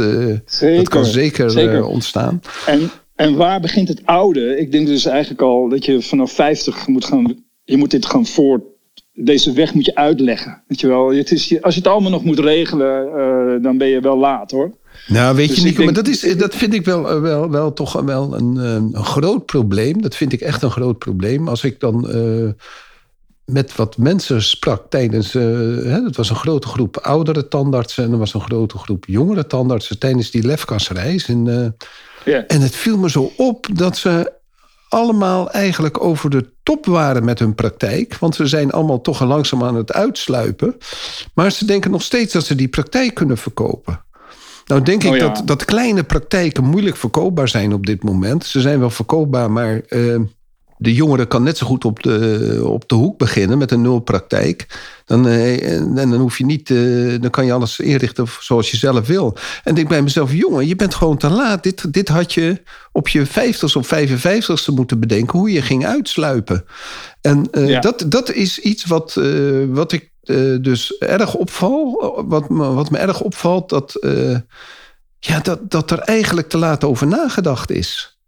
kan 0.84 1.05
zeker, 1.05 1.51
zeker. 1.51 1.84
ontstaan. 1.84 2.41
En 2.66 2.91
en 3.20 3.36
waar 3.36 3.59
begint 3.59 3.88
het 3.88 4.05
oude? 4.05 4.57
Ik 4.57 4.72
denk 4.72 4.88
dus 4.88 5.05
eigenlijk 5.05 5.41
al 5.41 5.70
dat 5.70 5.86
je 5.86 6.01
vanaf 6.01 6.32
50 6.32 6.88
moet 6.88 7.05
gaan. 7.05 7.43
Je 7.63 7.78
moet 7.78 7.91
dit 7.91 8.05
gaan 8.05 8.26
voor. 8.26 8.61
Deze 9.13 9.53
weg 9.53 9.74
moet 9.74 9.86
je 9.86 9.95
uitleggen. 9.95 10.63
Weet 10.67 10.80
je 10.80 10.88
wel? 10.88 11.13
Het 11.13 11.32
is, 11.32 11.61
als 11.61 11.74
je 11.74 11.80
het 11.80 11.89
allemaal 11.89 12.11
nog 12.11 12.24
moet 12.24 12.39
regelen, 12.39 13.07
uh, 13.07 13.63
dan 13.63 13.78
ben 13.78 13.88
je 13.88 13.99
wel 13.99 14.17
laat 14.17 14.51
hoor. 14.51 14.72
Nou, 15.07 15.36
weet 15.36 15.47
dus 15.47 15.57
je 15.57 15.63
niet, 15.63 15.76
denk, 15.76 15.86
maar 15.86 16.03
dat, 16.03 16.07
is, 16.07 16.38
dat 16.38 16.55
vind 16.55 16.74
ik 16.74 16.86
wel, 16.86 17.22
wel, 17.22 17.49
wel 17.49 17.74
toch 17.74 18.01
wel 18.01 18.36
een, 18.36 18.55
een, 18.55 18.95
groot 18.95 19.45
probleem. 19.45 20.01
Dat 20.01 20.15
vind 20.15 20.34
ik 20.34 20.41
echt 20.41 20.61
een 20.61 20.72
groot 20.72 20.97
probleem. 20.97 21.47
Als 21.47 21.63
ik 21.63 21.80
dan 21.80 22.09
uh, 22.15 22.49
met 23.45 23.76
wat 23.76 23.97
mensen 23.97 24.41
sprak 24.41 24.89
tijdens. 24.89 25.34
Uh, 25.34 25.43
hè, 25.84 26.03
het 26.03 26.15
was 26.15 26.30
een 26.30 26.36
grote 26.36 26.67
groep 26.67 26.97
oudere 26.97 27.47
tandartsen 27.47 28.03
en 28.03 28.11
er 28.11 28.17
was 28.17 28.34
een 28.34 28.41
grote 28.41 28.78
groep 28.78 29.05
jongere 29.07 29.47
tandartsen 29.47 29.99
tijdens 29.99 30.32
die 30.32 30.45
lefkasreis 30.45 31.30
in 31.30 31.74
en 32.47 32.61
het 32.61 32.75
viel 32.75 32.97
me 32.97 33.09
zo 33.09 33.32
op 33.38 33.67
dat 33.73 33.97
ze 33.97 34.38
allemaal 34.89 35.51
eigenlijk 35.51 36.03
over 36.03 36.30
de 36.30 36.49
top 36.63 36.86
waren 36.86 37.25
met 37.25 37.39
hun 37.39 37.55
praktijk. 37.55 38.17
Want 38.17 38.36
ze 38.36 38.47
zijn 38.47 38.71
allemaal 38.71 39.01
toch 39.01 39.21
langzaam 39.23 39.63
aan 39.63 39.75
het 39.75 39.93
uitsluipen. 39.93 40.77
Maar 41.34 41.51
ze 41.51 41.65
denken 41.65 41.91
nog 41.91 42.01
steeds 42.01 42.34
dat 42.34 42.45
ze 42.45 42.55
die 42.55 42.67
praktijk 42.67 43.13
kunnen 43.13 43.38
verkopen. 43.38 44.03
Nou 44.65 44.82
denk 44.82 45.03
ik 45.03 45.11
oh 45.11 45.19
dat, 45.19 45.41
dat 45.45 45.65
kleine 45.65 46.03
praktijken 46.03 46.63
moeilijk 46.63 46.95
verkoopbaar 46.95 47.47
zijn 47.47 47.73
op 47.73 47.86
dit 47.86 48.03
moment. 48.03 48.45
Ze 48.45 48.61
zijn 48.61 48.80
wel 48.80 48.89
verkoopbaar, 48.89 49.51
maar 49.51 49.82
uh, 49.89 50.19
de 50.82 50.93
jongere 50.93 51.25
kan 51.25 51.43
net 51.43 51.57
zo 51.57 51.65
goed 51.65 51.86
op 51.86 52.03
de, 52.03 52.61
op 52.63 52.89
de 52.89 52.95
hoek 52.95 53.17
beginnen 53.17 53.57
met 53.57 53.71
een 53.71 53.82
nulpraktijk. 53.82 54.65
Dan, 55.05 55.27
eh, 55.27 55.71
en 55.71 55.93
dan 55.93 56.13
hoef 56.13 56.38
je 56.38 56.45
niet, 56.45 56.69
eh, 56.69 57.21
dan 57.21 57.30
kan 57.30 57.45
je 57.45 57.53
alles 57.53 57.80
inrichten 57.80 58.25
zoals 58.39 58.71
je 58.71 58.77
zelf 58.77 59.07
wil. 59.07 59.38
En 59.63 59.75
ik 59.75 59.88
bij 59.88 60.01
mezelf, 60.01 60.34
jongen, 60.34 60.67
je 60.67 60.75
bent 60.75 60.95
gewoon 60.95 61.17
te 61.17 61.30
laat. 61.30 61.63
Dit, 61.63 61.93
dit 61.93 62.07
had 62.07 62.34
je 62.34 62.61
op 62.91 63.07
je 63.07 63.25
50 63.25 63.75
of 63.75 63.88
55ste 63.88 64.73
moeten 64.73 64.99
bedenken 64.99 65.39
hoe 65.39 65.51
je 65.51 65.61
ging 65.61 65.86
uitsluipen. 65.86 66.65
En 67.21 67.47
uh, 67.51 67.82
dat, 67.82 68.05
dat 68.07 68.32
is 68.32 68.59
iets 68.59 68.86
wat, 68.86 69.15
uh, 69.19 69.65
wat 69.69 69.91
ik 69.91 70.09
dus 70.61 70.97
erg 70.97 71.36
opval. 71.36 72.23
Wat, 72.27 72.49
me, 72.49 72.73
wat 72.73 72.89
me 72.89 72.97
erg 72.97 73.21
opvalt, 73.21 73.69
dat, 73.69 73.97
ja, 75.19 75.39
dat, 75.39 75.71
dat 75.71 75.91
er 75.91 75.99
eigenlijk 75.99 76.49
te 76.49 76.57
laat 76.57 76.84
over 76.84 77.07
nagedacht 77.07 77.71
is 77.71 78.18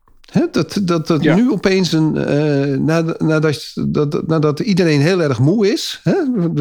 dat 0.51 0.79
dat, 0.83 1.07
dat 1.07 1.21
nu 1.21 1.51
opeens 1.51 1.91
een. 1.91 2.15
Uh, 2.15 2.77
nadat, 3.19 3.73
dat, 3.87 4.27
nadat 4.27 4.59
iedereen 4.59 5.01
heel 5.01 5.21
erg 5.21 5.39
moe 5.39 5.71
is. 5.71 6.01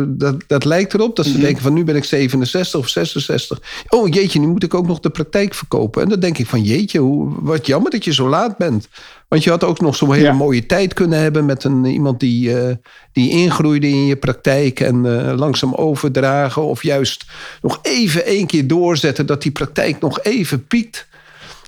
dat, 0.09 0.37
dat 0.47 0.65
lijkt 0.65 0.95
erop 0.95 1.17
dat 1.17 1.27
ze 1.27 1.33
mhm. 1.33 1.41
denken: 1.41 1.63
van 1.63 1.73
nu 1.73 1.85
ben 1.85 1.97
ik 1.97 2.05
67 2.05 2.81
of 2.81 2.89
66. 2.89 3.61
Oh 3.89 4.09
jeetje, 4.09 4.41
nu 4.41 4.47
moet 4.47 4.63
ik 4.63 4.75
ook 4.75 4.87
nog 4.87 5.01
de 5.01 5.11
praktijk 5.11 5.55
verkopen. 5.55 6.03
En 6.03 6.09
dan 6.09 6.21
denk 6.21 6.39
ik: 6.39 6.47
van 6.47 6.63
jeetje, 6.63 6.99
hoe, 6.99 7.35
wat 7.41 7.67
jammer 7.67 7.91
dat 7.91 8.05
je 8.05 8.13
zo 8.13 8.29
laat 8.29 8.57
bent. 8.57 8.89
Want 9.29 9.45
je 9.45 9.51
had 9.51 9.65
ook 9.65 9.81
nog 9.81 9.97
zo'n 9.97 10.13
hele 10.13 10.33
mooie 10.33 10.67
tijd 10.67 10.95
kunnen 10.95 11.19
hebben 11.19 11.45
met 11.45 11.65
een, 11.65 11.85
iemand 11.85 12.21
die, 12.21 12.51
uh, 12.51 12.75
die 13.13 13.31
ingroeide 13.31 13.89
in 13.89 14.07
je 14.07 14.17
praktijk 14.17 14.81
en 14.81 15.05
uh, 15.05 15.33
langzaam 15.37 15.75
overdragen. 15.75 16.63
Of 16.63 16.83
juist 16.83 17.25
nog 17.63 17.79
even 17.83 18.25
één 18.25 18.47
keer 18.47 18.67
doorzetten 18.67 19.27
dat 19.27 19.43
die 19.43 19.53
praktijk 19.53 20.01
nog 20.01 20.21
even 20.23 20.67
piekt. 20.67 21.09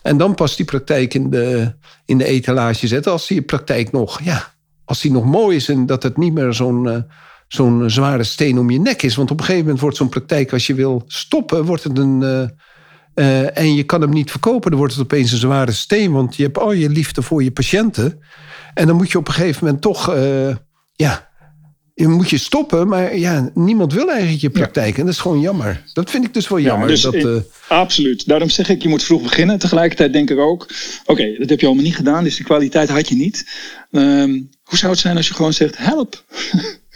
En 0.03 0.16
dan 0.16 0.34
pas 0.34 0.57
die 0.57 0.64
praktijk 0.64 1.14
in 1.14 1.30
de, 1.30 1.74
in 2.05 2.18
de 2.18 2.24
etalage 2.24 2.86
zetten. 2.86 3.12
Als 3.12 3.26
die 3.26 3.42
praktijk 3.42 3.92
nog, 3.92 4.20
ja, 4.22 4.55
als 4.84 5.00
die 5.00 5.12
nog 5.12 5.24
mooi 5.24 5.57
is 5.57 5.68
en 5.68 5.86
dat 5.86 6.03
het 6.03 6.16
niet 6.16 6.32
meer 6.32 6.53
zo'n 6.53 6.86
uh, 6.86 6.96
zo'n 7.48 7.90
zware 7.90 8.24
steen 8.24 8.59
om 8.59 8.70
je 8.70 8.80
nek 8.80 9.03
is. 9.03 9.16
Want 9.16 9.30
op 9.30 9.38
een 9.38 9.44
gegeven 9.44 9.64
moment 9.64 9.82
wordt 9.82 9.96
zo'n 9.96 10.09
praktijk, 10.09 10.53
als 10.53 10.66
je 10.66 10.74
wil 10.74 11.05
stoppen, 11.07 11.64
wordt 11.64 11.84
het 11.84 11.98
een. 11.98 12.20
Uh, 12.22 12.48
uh, 13.14 13.59
en 13.59 13.74
je 13.74 13.82
kan 13.82 14.00
hem 14.00 14.11
niet 14.11 14.30
verkopen, 14.30 14.70
dan 14.70 14.78
wordt 14.78 14.94
het 14.94 15.03
opeens 15.03 15.32
een 15.32 15.38
zware 15.38 15.72
steen. 15.72 16.12
Want 16.12 16.36
je 16.36 16.42
hebt 16.42 16.59
al 16.59 16.72
je 16.72 16.88
liefde 16.88 17.22
voor 17.22 17.42
je 17.42 17.50
patiënten. 17.50 18.20
En 18.74 18.86
dan 18.86 18.96
moet 18.96 19.11
je 19.11 19.18
op 19.18 19.28
een 19.28 19.34
gegeven 19.34 19.64
moment 19.64 19.82
toch, 19.82 20.14
ja, 20.92 21.32
je 21.95 22.09
moet 22.09 22.30
je 22.30 22.38
stoppen, 22.38 22.88
maar 22.88 23.16
ja, 23.16 23.51
niemand 23.55 23.93
wil 23.93 24.11
eigenlijk 24.11 24.40
je 24.40 24.51
praktijk. 24.51 24.99
En 24.99 25.05
dat 25.05 25.14
is 25.14 25.20
gewoon 25.20 25.40
jammer. 25.40 25.84
Dat 25.93 26.11
vind 26.11 26.24
ik 26.24 26.34
dus 26.34 26.49
wel 26.49 26.61
jammer. 26.61 26.88
dus 26.88 27.01
dat, 27.01 27.14
eh, 27.14 27.36
Absoluut. 27.68 28.26
Daarom 28.26 28.49
zeg 28.51 28.68
ik, 28.68 28.82
je 28.82 28.88
moet 28.88 29.03
vroeg 29.03 29.22
beginnen. 29.22 29.59
Tegelijkertijd 29.59 30.12
denk 30.12 30.30
ik 30.30 30.38
ook, 30.38 30.68
oké, 31.05 31.34
dat 31.38 31.49
heb 31.49 31.61
je 31.61 31.66
allemaal 31.66 31.84
niet 31.84 31.97
gedaan, 31.97 32.24
dus 32.24 32.36
die 32.36 32.45
kwaliteit 32.45 32.88
had 32.88 33.09
je 33.09 33.14
niet. 33.14 33.47
Ehm, 33.90 34.40
hoe 34.62 34.78
zou 34.78 34.93
het 34.93 35.01
zijn 35.01 35.16
als 35.16 35.28
je 35.28 35.34
gewoon 35.34 35.53
zegt, 35.53 35.76
help, 35.78 36.24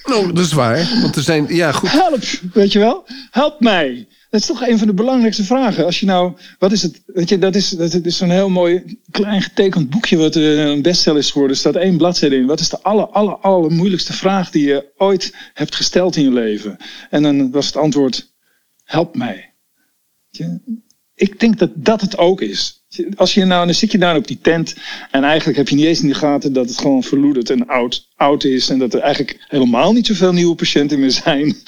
nou, 0.04 0.32
dat 0.32 0.44
is 0.44 0.52
waar. 0.52 0.88
Want 1.02 1.16
er 1.16 1.22
zijn, 1.22 1.46
ja 1.48 1.72
goed. 1.72 1.92
help, 1.92 2.24
weet 2.52 2.72
je 2.72 2.78
wel? 2.78 3.04
Help 3.30 3.60
mij. 3.60 4.06
Dat 4.30 4.40
is 4.40 4.46
toch 4.46 4.66
een 4.66 4.78
van 4.78 4.86
de 4.86 4.94
belangrijkste 4.94 5.44
vragen. 5.44 5.84
Als 5.84 6.00
je 6.00 6.06
nou, 6.06 6.36
wat 6.58 6.72
is 6.72 6.82
het? 6.82 7.02
Weet 7.06 7.28
je, 7.28 7.38
dat 7.38 7.54
is, 7.54 7.68
dat 7.68 8.04
is 8.04 8.16
zo'n 8.16 8.30
heel 8.30 8.48
mooi 8.48 8.98
klein 9.10 9.42
getekend 9.42 9.90
boekje 9.90 10.16
wat 10.16 10.36
eh, 10.36 10.64
een 10.64 10.82
bestseller 10.82 11.18
is 11.18 11.30
geworden. 11.30 11.56
Er 11.56 11.62
staat 11.62 11.76
één 11.76 11.96
bladzijde 11.96 12.36
in. 12.36 12.46
Wat 12.46 12.60
is 12.60 12.68
de 12.68 12.82
aller, 12.82 13.06
aller, 13.06 13.36
aller 13.36 13.72
moeilijkste 13.72 14.12
vraag 14.12 14.50
die 14.50 14.66
je 14.66 14.92
ooit 14.96 15.34
hebt 15.54 15.74
gesteld 15.74 16.16
in 16.16 16.22
je 16.22 16.32
leven? 16.32 16.76
En 17.10 17.22
dan 17.22 17.50
was 17.50 17.66
het 17.66 17.76
antwoord, 17.76 18.32
help 18.84 19.16
mij. 19.16 19.54
Ik 21.14 21.40
denk 21.40 21.58
dat 21.58 21.70
dat 21.74 22.00
het 22.00 22.18
ook 22.18 22.40
is. 22.40 22.84
Als 23.16 23.34
je 23.34 23.44
nou, 23.44 23.64
dan 23.64 23.74
zit 23.74 23.92
je 23.92 23.98
daar 23.98 24.16
op 24.16 24.26
die 24.26 24.38
tent 24.42 24.76
en 25.10 25.24
eigenlijk 25.24 25.58
heb 25.58 25.68
je 25.68 25.74
niet 25.74 25.84
eens 25.84 26.00
in 26.00 26.08
de 26.08 26.14
gaten 26.14 26.52
dat 26.52 26.68
het 26.68 26.78
gewoon 26.78 27.02
verloederd 27.02 27.50
en 27.50 27.66
oud, 27.66 28.08
oud 28.16 28.44
is. 28.44 28.68
En 28.68 28.78
dat 28.78 28.94
er 28.94 29.00
eigenlijk 29.00 29.44
helemaal 29.48 29.92
niet 29.92 30.06
zoveel 30.06 30.32
nieuwe 30.32 30.54
patiënten 30.54 31.00
meer 31.00 31.10
zijn. 31.10 31.56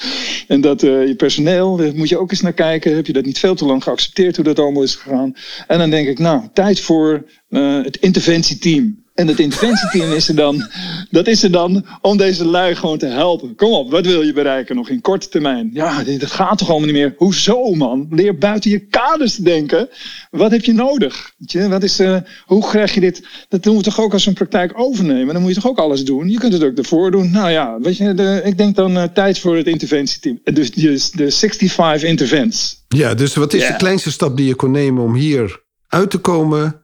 En 0.47 0.61
dat 0.61 0.83
eh, 0.83 1.07
je 1.07 1.15
personeel, 1.15 1.75
daar 1.75 1.95
moet 1.95 2.09
je 2.09 2.17
ook 2.17 2.31
eens 2.31 2.41
naar 2.41 2.53
kijken. 2.53 2.95
Heb 2.95 3.07
je 3.07 3.13
dat 3.13 3.25
niet 3.25 3.39
veel 3.39 3.55
te 3.55 3.65
lang 3.65 3.83
geaccepteerd 3.83 4.35
hoe 4.35 4.45
dat 4.45 4.59
allemaal 4.59 4.83
is 4.83 4.95
gegaan? 4.95 5.33
En 5.67 5.77
dan 5.77 5.89
denk 5.89 6.07
ik, 6.07 6.19
nou, 6.19 6.41
tijd 6.53 6.79
voor 6.79 7.25
eh, 7.49 7.83
het 7.83 7.97
interventieteam. 7.97 9.03
En 9.19 9.27
het 9.27 9.39
interventieteam 9.39 10.11
is 10.11 10.27
er 10.27 10.35
dan, 10.35 10.69
dat 11.09 11.27
is 11.27 11.43
er 11.43 11.51
dan 11.51 11.85
om 12.01 12.17
deze 12.17 12.45
lui 12.45 12.75
gewoon 12.75 12.97
te 12.97 13.05
helpen. 13.05 13.55
Kom 13.55 13.71
op, 13.71 13.91
wat 13.91 14.05
wil 14.05 14.21
je 14.21 14.33
bereiken 14.33 14.75
nog 14.75 14.89
in 14.89 15.01
korte 15.01 15.29
termijn? 15.29 15.69
Ja, 15.73 16.03
dat 16.03 16.31
gaat 16.31 16.57
toch 16.57 16.69
allemaal 16.69 16.85
niet 16.87 16.95
meer. 16.95 17.13
Hoezo 17.17 17.73
man? 17.73 18.07
Leer 18.09 18.37
buiten 18.37 18.71
je 18.71 18.79
kaders 18.79 19.35
te 19.35 19.41
denken. 19.41 19.89
Wat 20.31 20.51
heb 20.51 20.63
je 20.65 20.73
nodig? 20.73 21.33
Weet 21.37 21.51
je, 21.51 21.67
wat 21.69 21.83
is, 21.83 21.99
eh, 21.99 22.15
hoe 22.45 22.67
krijg 22.67 22.93
je 22.93 22.99
dit? 22.99 23.27
Dat 23.49 23.63
doen 23.63 23.77
we 23.77 23.83
toch 23.83 23.99
ook 23.99 24.13
als 24.13 24.23
we 24.23 24.29
een 24.29 24.35
praktijk 24.35 24.71
overnemen. 24.75 25.33
Dan 25.33 25.41
moet 25.41 25.55
je 25.55 25.61
toch 25.61 25.71
ook 25.71 25.79
alles 25.79 26.05
doen. 26.05 26.29
Je 26.29 26.37
kunt 26.37 26.53
het 26.53 26.63
ook 26.63 26.77
ervoor 26.77 27.11
doen. 27.11 27.31
Nou 27.31 27.49
ja, 27.49 27.77
weet 27.79 27.97
je, 27.97 28.13
de, 28.13 28.41
ik 28.43 28.57
denk 28.57 28.75
dan 28.75 28.97
eh, 28.97 29.03
tijd 29.03 29.39
voor 29.39 29.55
het 29.55 29.67
interventieteam. 29.67 30.39
Eh, 30.43 30.55
Dus 30.55 30.71
de, 30.71 31.09
de 31.11 31.31
65 31.31 32.09
intervents. 32.09 32.83
Ja, 32.87 33.13
dus 33.13 33.35
wat 33.35 33.53
is 33.53 33.67
de 33.67 33.75
kleinste 33.75 34.11
stap 34.11 34.37
die 34.37 34.47
je 34.47 34.55
kon 34.55 34.71
nemen 34.71 35.03
om 35.03 35.13
hier 35.13 35.61
uit 35.87 36.09
te 36.09 36.17
komen? 36.17 36.79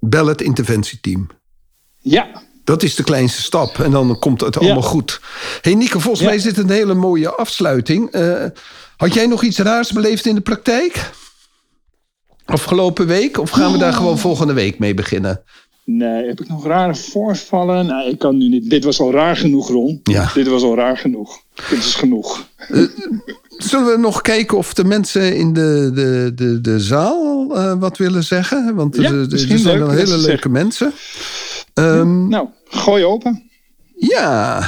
Bel 0.00 0.26
het 0.26 0.42
interventieteam. 0.42 1.28
Ja, 2.06 2.26
Dat 2.64 2.82
is 2.82 2.94
de 2.94 3.02
kleinste 3.04 3.42
stap. 3.42 3.78
En 3.78 3.90
dan 3.90 4.18
komt 4.18 4.40
het 4.40 4.58
allemaal 4.58 4.82
goed. 4.82 5.20
hey 5.60 5.74
Nico, 5.74 5.98
volgens 5.98 6.20
Ja. 6.20 6.26
mij 6.26 6.36
is 6.36 6.42
dit 6.42 6.58
een 6.58 6.70
hele 6.70 6.94
mooie 6.94 7.30
afsluiting. 7.30 8.10
Eh, 8.10 8.44
had 8.96 9.14
jij 9.14 9.26
nog 9.26 9.42
iets 9.42 9.58
raars 9.58 9.92
beleefd 9.92 10.26
in 10.26 10.34
de 10.34 10.40
praktijk? 10.40 11.10
Afgelopen 12.44 13.06
week? 13.06 13.38
Of 13.38 13.50
gaan 13.50 13.72
we 13.72 13.78
daar 13.78 13.92
gewoon 13.92 14.18
volgende 14.18 14.52
week 14.52 14.78
mee 14.78 14.94
beginnen? 14.94 15.42
Nee, 15.84 16.26
heb 16.26 16.40
ik 16.40 16.48
nog 16.48 16.66
rare 16.66 16.94
voorvallen? 16.94 17.86
Nee, 17.86 18.08
ik 18.10 18.18
kan 18.18 18.36
nu 18.36 18.48
niet. 18.48 18.70
Dit 18.70 18.84
was 18.84 19.00
al 19.00 19.12
raar 19.12 19.36
genoeg, 19.36 19.68
Ron. 19.68 20.00
Ja. 20.02 20.30
Dit 20.34 20.46
was 20.46 20.62
al 20.62 20.74
raar 20.76 20.96
genoeg. 20.98 21.38
Dit 21.70 21.78
is 21.78 21.94
genoeg. 21.94 22.46
Zullen 23.58 23.86
we 23.86 23.96
nog 23.98 24.20
kijken 24.20 24.58
of 24.58 24.74
de 24.74 24.84
mensen 24.84 25.36
in 25.36 25.52
de, 25.52 25.90
de, 25.94 26.32
de, 26.34 26.60
de 26.60 26.80
zaal 26.80 27.50
eh, 27.56 27.74
wat 27.78 27.96
willen 27.96 28.24
zeggen? 28.24 28.74
Want 28.74 28.96
Ja, 28.96 29.02
er, 29.10 29.32
er 29.32 29.58
zijn 29.58 29.78
dat 29.78 29.90
hele 29.90 30.16
leuke 30.18 30.48
mensen. 30.48 30.92
Ehm, 31.74 32.28
Nou, 32.28 32.48
gooi 32.64 33.04
open. 33.04 33.50
ja, 33.96 34.62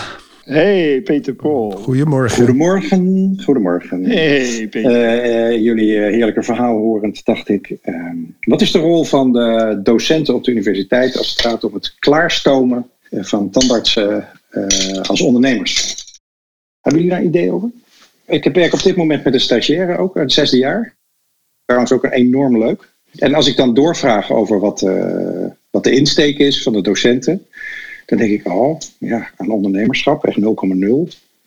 Hey, 0.45 1.01
Peter 1.03 1.35
Paul. 1.35 1.71
goedemorgen. 1.71 2.37
Goedemorgen, 2.37 3.41
goedemorgen. 3.45 4.05
Hey, 4.05 4.67
Peter. 4.71 4.91
Eh, 4.91 5.47
eh, 5.49 5.63
jullie 5.63 5.97
eh, 5.97 6.13
heerlijke 6.13 6.43
verhaal 6.43 6.77
horend 6.77 7.25
dacht 7.25 7.49
ik, 7.49 7.77
ehm, 7.83 8.17
wat 8.41 8.61
is 8.61 8.71
de 8.73 8.79
rol 8.79 9.05
van 9.05 9.33
de 9.33 9.81
docenten 9.83 10.35
op 10.35 10.45
de 10.45 10.51
universiteit 10.51 11.19
als 11.19 11.31
het 11.31 11.41
gaat 11.41 11.65
om 11.65 11.75
het 11.75 11.95
klaarstomen 11.99 12.91
van 13.11 13.51
tandartsen 13.51 14.29
eh, 14.51 15.01
als 15.01 15.21
ondernemers? 15.21 15.95
Hebben 16.81 17.03
jullie 17.03 17.17
daar 17.17 17.21
een 17.21 17.35
idee 17.35 17.53
over? 17.53 17.71
Ik 18.27 18.45
werk 18.45 18.73
op 18.73 18.83
dit 18.83 18.97
moment 18.97 19.25
met 19.25 19.35
een 19.35 19.41
stagiaire 19.41 19.99
ook, 19.99 20.15
het 20.15 20.33
zesde 20.33 20.57
jaar. 20.57 20.97
Trouwens 21.65 21.93
ook 21.93 22.05
een 22.05 22.13
enorm 22.13 22.59
leuk. 22.59 22.95
En 23.17 23.35
als 23.35 23.47
ik 23.49 23.57
dan 23.57 23.75
doorvraag 23.75 24.31
over 24.33 24.61
wat, 24.61 24.83
eh, 24.83 25.36
wat 25.77 25.85
de 25.85 25.99
insteek 25.99 26.39
is 26.39 26.63
van 26.63 26.73
de 26.73 26.81
docenten, 26.81 27.47
dan 28.07 28.19
denk 28.19 28.31
ik, 28.31 28.49
oh 28.49 28.79
ja, 28.99 29.31
aan 29.37 29.51
ondernemerschap, 29.51 30.25
echt 30.25 30.41
0,0 30.41 30.45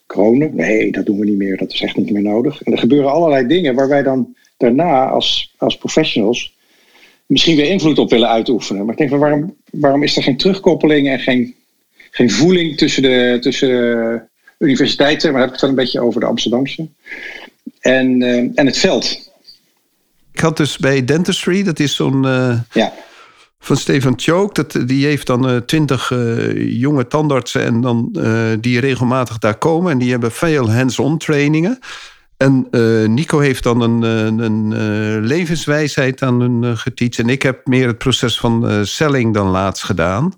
kronen. 0.05 0.55
Nee, 0.55 0.91
dat 0.91 1.05
doen 1.05 1.19
we 1.19 1.25
niet 1.25 1.37
meer. 1.37 1.57
Dat 1.57 1.73
is 1.73 1.81
echt 1.81 1.95
niet 1.95 2.11
meer 2.11 2.21
nodig. 2.21 2.63
En 2.63 2.71
er 2.71 2.77
gebeuren 2.77 3.11
allerlei 3.11 3.47
dingen 3.47 3.75
waar 3.75 3.87
wij 3.87 4.03
dan 4.03 4.35
daarna 4.57 5.07
als, 5.07 5.53
als 5.57 5.77
professionals 5.77 6.53
misschien 7.25 7.55
weer 7.55 7.69
invloed 7.69 7.99
op 7.99 8.09
willen 8.09 8.29
uitoefenen. 8.29 8.81
Maar 8.81 8.91
ik 8.91 8.97
denk 8.97 9.09
van 9.09 9.19
waarom, 9.19 9.55
waarom 9.71 10.03
is 10.03 10.17
er 10.17 10.23
geen 10.23 10.37
terugkoppeling 10.37 11.09
en 11.09 11.19
geen, 11.19 11.55
geen 12.11 12.31
voeling 12.31 12.77
tussen 12.77 13.01
de, 13.01 13.37
tussen 13.41 13.69
de 13.69 14.21
universiteiten, 14.57 15.31
maar 15.31 15.39
heb 15.39 15.49
ik 15.49 15.53
het 15.55 15.61
wel 15.61 15.69
een 15.69 15.83
beetje 15.83 16.01
over 16.01 16.19
de 16.19 16.25
Amsterdamse, 16.25 16.87
en, 17.79 18.21
eh, 18.21 18.37
en 18.37 18.65
het 18.65 18.77
veld. 18.77 19.31
Ik 20.31 20.39
had 20.39 20.57
dus 20.57 20.77
bij 20.77 21.05
Dentistry, 21.05 21.63
dat 21.63 21.79
is 21.79 21.95
zo'n 21.95 22.25
eh, 22.25 22.59
Ja, 22.73 22.93
van 23.59 23.77
Stefan. 23.77 24.15
Dat, 24.51 24.79
die 24.85 25.05
heeft 25.05 25.27
dan 25.27 25.65
twintig 25.65 26.11
jonge 26.55 27.07
tandartsen 27.07 27.63
en 27.63 27.81
dan, 27.81 28.09
eh, 28.13 28.33
die 28.59 28.79
regelmatig 28.79 29.37
daar 29.37 29.57
komen. 29.57 29.91
En 29.91 29.97
die 29.97 30.11
hebben 30.11 30.31
veel 30.31 30.71
hands-on 30.71 31.17
trainingen. 31.17 31.79
En 32.39 32.67
eh, 32.71 33.07
Nico 33.07 33.39
heeft 33.39 33.63
dan 33.63 33.81
een, 33.81 34.03
eh, 34.03 34.45
een 34.45 34.73
eh, 34.73 35.27
levenswijsheid 35.27 36.21
aan 36.21 36.39
hun 36.41 36.77
uh. 36.77 37.19
En 37.19 37.29
ik 37.29 37.41
heb 37.41 37.67
meer 37.67 37.87
het 37.87 37.97
proces 37.97 38.39
van 38.39 38.67
eh, 38.67 38.79
selling 38.83 39.33
dan 39.33 39.47
laatst 39.47 39.83
gedaan. 39.83 40.33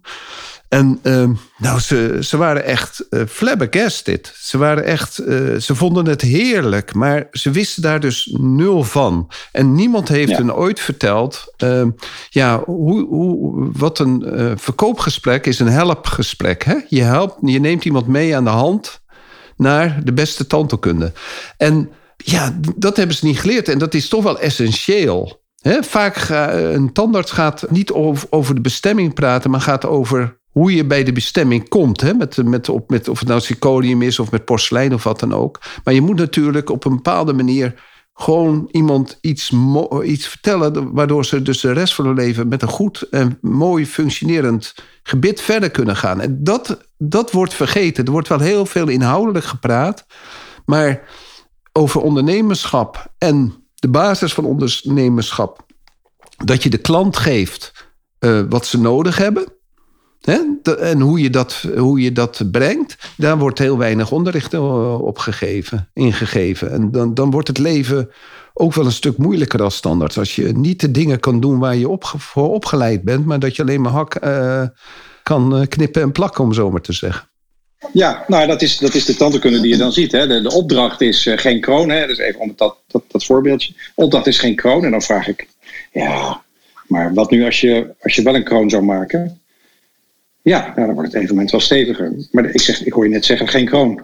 En 0.72 1.00
uh, 1.04 1.30
nou, 1.58 1.80
ze, 1.80 2.18
ze 2.22 2.38
waren 2.38 2.64
echt 2.64 3.06
uh, 3.10 3.22
flabbergasted. 3.28 4.34
Ze 4.36 4.58
waren 4.58 4.84
echt, 4.84 5.22
uh, 5.22 5.56
ze 5.56 5.76
vonden 5.76 6.06
het 6.06 6.22
heerlijk, 6.22 6.94
maar 6.94 7.28
ze 7.32 7.52
wisten 7.52 7.82
daar 7.82 8.00
dus 8.00 8.36
nul 8.40 8.84
van. 8.84 9.32
En 9.52 9.76
niemand 9.76 10.08
heeft 10.08 10.30
ja. 10.30 10.38
hen 10.38 10.56
ooit 10.56 10.80
verteld, 10.80 11.54
uh, 11.64 11.84
ja, 12.30 12.64
hoe, 12.64 13.06
hoe, 13.06 13.70
wat 13.74 14.00
een 14.00 14.24
uh, 14.26 14.52
verkoopgesprek 14.56 15.46
is 15.46 15.60
een 15.60 15.68
helpgesprek. 15.68 16.64
Hè? 16.64 16.76
Je 16.88 17.02
helpt, 17.02 17.38
je 17.42 17.60
neemt 17.60 17.86
iemand 17.86 18.08
mee 18.08 18.36
aan 18.36 18.44
de 18.44 18.50
hand 18.50 19.02
naar 19.58 20.00
de 20.04 20.14
beste 20.14 20.48
tandheelkunde. 20.48 21.12
En 21.58 21.90
ja, 22.18 22.60
dat 22.76 22.98
hebben 22.98 23.16
ze 23.16 23.26
niet 23.26 23.40
geleerd. 23.40 23.70
En 23.70 23.78
dat 23.78 23.94
is 23.94 24.08
toch 24.08 24.24
wel 24.24 24.40
essentieel. 24.40 25.42
Vaak 25.82 26.16
ga, 26.16 26.54
een 26.54 26.94
tandarts 26.94 27.32
gaat 27.32 27.66
niet 27.70 27.92
over, 27.92 28.28
over 28.30 28.56
de 28.56 28.62
bestemming 28.62 29.14
praten, 29.14 29.52
maar 29.52 29.62
gaat 29.62 29.86
over 29.86 30.40
hoe 30.52 30.76
je 30.76 30.86
bij 30.86 31.04
de 31.04 31.12
bestemming 31.12 31.70
komt. 31.70 32.02
Hè? 32.02 32.14
Met, 32.14 32.43
met, 32.43 32.70
op, 32.70 32.89
met, 32.89 33.08
of 33.08 33.20
het 33.20 33.28
nou 33.28 33.41
zirconium 33.41 34.02
is 34.02 34.20
of 34.20 34.32
met 34.32 34.45
porselein 34.45 34.93
of 34.93 35.04
wat 35.04 35.20
dan 35.20 35.34
ook. 35.34 35.62
Maar 35.84 35.93
je 35.93 36.02
moet 36.02 36.18
natuurlijk 36.18 36.70
op 36.70 36.86
een 36.86 36.95
bepaalde 36.95 37.34
manier 37.34 37.89
gewoon 38.14 38.68
iemand 38.72 39.18
iets, 39.22 39.52
iets 40.04 40.28
vertellen... 40.28 40.93
waardoor 40.93 41.26
ze 41.26 41.41
dus 41.41 41.62
de 41.62 41.72
rest 41.72 41.93
van 41.93 42.06
hun 42.06 42.16
leven 42.16 42.47
met 42.47 42.62
een 42.62 42.68
goed 42.68 43.02
en 43.02 43.38
mooi 43.41 43.86
functionerend 43.86 44.76
gebit 45.04 45.41
verder 45.41 45.72
kunnen 45.72 45.95
gaan. 45.95 46.22
En 46.22 46.43
dat, 46.43 46.86
dat 46.97 47.32
wordt 47.32 47.54
vergeten. 47.54 48.06
Er 48.06 48.12
wordt 48.12 48.28
wel 48.28 48.39
heel 48.39 48.66
veel 48.66 48.88
inhoudelijk 48.88 49.45
gepraat. 49.45 50.06
Maar 50.66 51.08
over 51.72 52.02
ondernemerschap 52.02 53.14
en 53.18 53.54
de 53.76 53.89
basis 53.89 54.34
van 54.34 54.45
ondernemerschap... 54.45 55.66
dat 56.45 56.64
je 56.64 56.70
de 56.70 56.78
klant 56.78 57.18
geeft 57.18 57.89
uh, 58.20 58.41
wat 58.49 58.66
ze 58.66 58.80
nodig 58.80 59.18
hebben... 59.18 59.60
En 60.22 61.00
hoe 61.00 61.22
je, 61.22 61.30
dat, 61.30 61.66
hoe 61.78 62.02
je 62.02 62.12
dat 62.12 62.42
brengt, 62.52 62.98
daar 63.18 63.38
wordt 63.38 63.60
heel 63.60 63.78
weinig 63.78 64.12
onderricht 64.12 64.54
op 64.54 65.18
gegeven, 65.18 65.90
ingegeven. 65.94 66.72
En 66.72 66.92
dan, 66.92 67.14
dan 67.14 67.32
wordt 67.32 67.48
het 67.48 67.58
leven 67.58 68.10
ook 68.54 68.74
wel 68.74 68.86
een 68.86 68.92
stuk 68.92 69.18
moeilijker 69.18 69.62
als 69.62 69.76
standaard. 69.76 70.18
Als 70.18 70.36
je 70.36 70.44
niet 70.44 70.82
de 70.82 70.92
dingen 70.92 71.20
kan 71.20 71.40
doen 71.40 71.60
waar 71.60 71.76
je 71.76 71.98
voor 72.00 72.50
opgeleid 72.54 73.04
bent, 73.04 73.26
maar 73.26 73.40
dat 73.40 73.56
je 73.56 73.62
alleen 73.62 73.82
maar 73.82 73.92
hak 73.92 74.24
uh, 74.24 74.64
kan 75.24 75.66
knippen 75.68 76.02
en 76.02 76.12
plakken, 76.12 76.44
om 76.44 76.54
zo 76.54 76.72
maar 76.72 76.82
te 76.82 76.94
zeggen. 76.94 77.30
Ja, 77.94 78.24
nou 78.28 78.48
dat 78.48 78.62
is, 78.62 78.78
dat 78.78 78.94
is 78.94 79.06
de 79.06 79.16
tandheelkunde 79.16 79.62
die 79.62 79.72
je 79.72 79.78
dan 79.78 79.92
ziet. 79.92 80.12
Hè. 80.12 80.42
De, 80.42 80.52
opdracht 80.52 81.02
is 81.02 81.30
geen 81.36 81.62
kroon. 81.62 81.90
Hè. 81.90 82.08
Dus 82.08 82.18
even 82.18 82.40
om 82.40 82.54
dat, 82.56 82.78
dat, 82.88 83.04
dat 83.08 83.26
voorbeeldje. 83.26 83.74
Opdracht 83.96 84.28
is 84.28 84.40
geen 84.40 84.56
kroon. 84.56 84.86
En 84.86 84.92
dan 84.92 85.02
vraag 85.02 85.28
ik, 85.28 85.48
ja, 85.92 86.42
maar 86.88 87.14
wat 87.14 87.32
nu 87.32 87.46
als 87.46 87.62
je, 87.62 87.94
als 88.02 88.16
je 88.16 88.22
wel 88.22 88.36
een 88.36 88.44
kroon 88.44 88.70
zou 88.70 88.84
maken? 88.84 89.41
Ja, 90.44 90.74
nou, 90.76 90.86
dan 90.86 90.94
wordt 90.94 91.14
het 91.14 91.22
evenement 91.22 91.52
wel 91.52 91.60
steviger. 91.60 92.14
Maar 92.32 92.46
ik, 92.46 92.62
zeg, 92.62 92.86
ik 92.86 92.94
hoor 92.94 93.04
je 93.04 93.10
net 93.10 93.26
zeggen, 93.26 93.48
geen 93.48 93.66
kroon. 93.66 94.02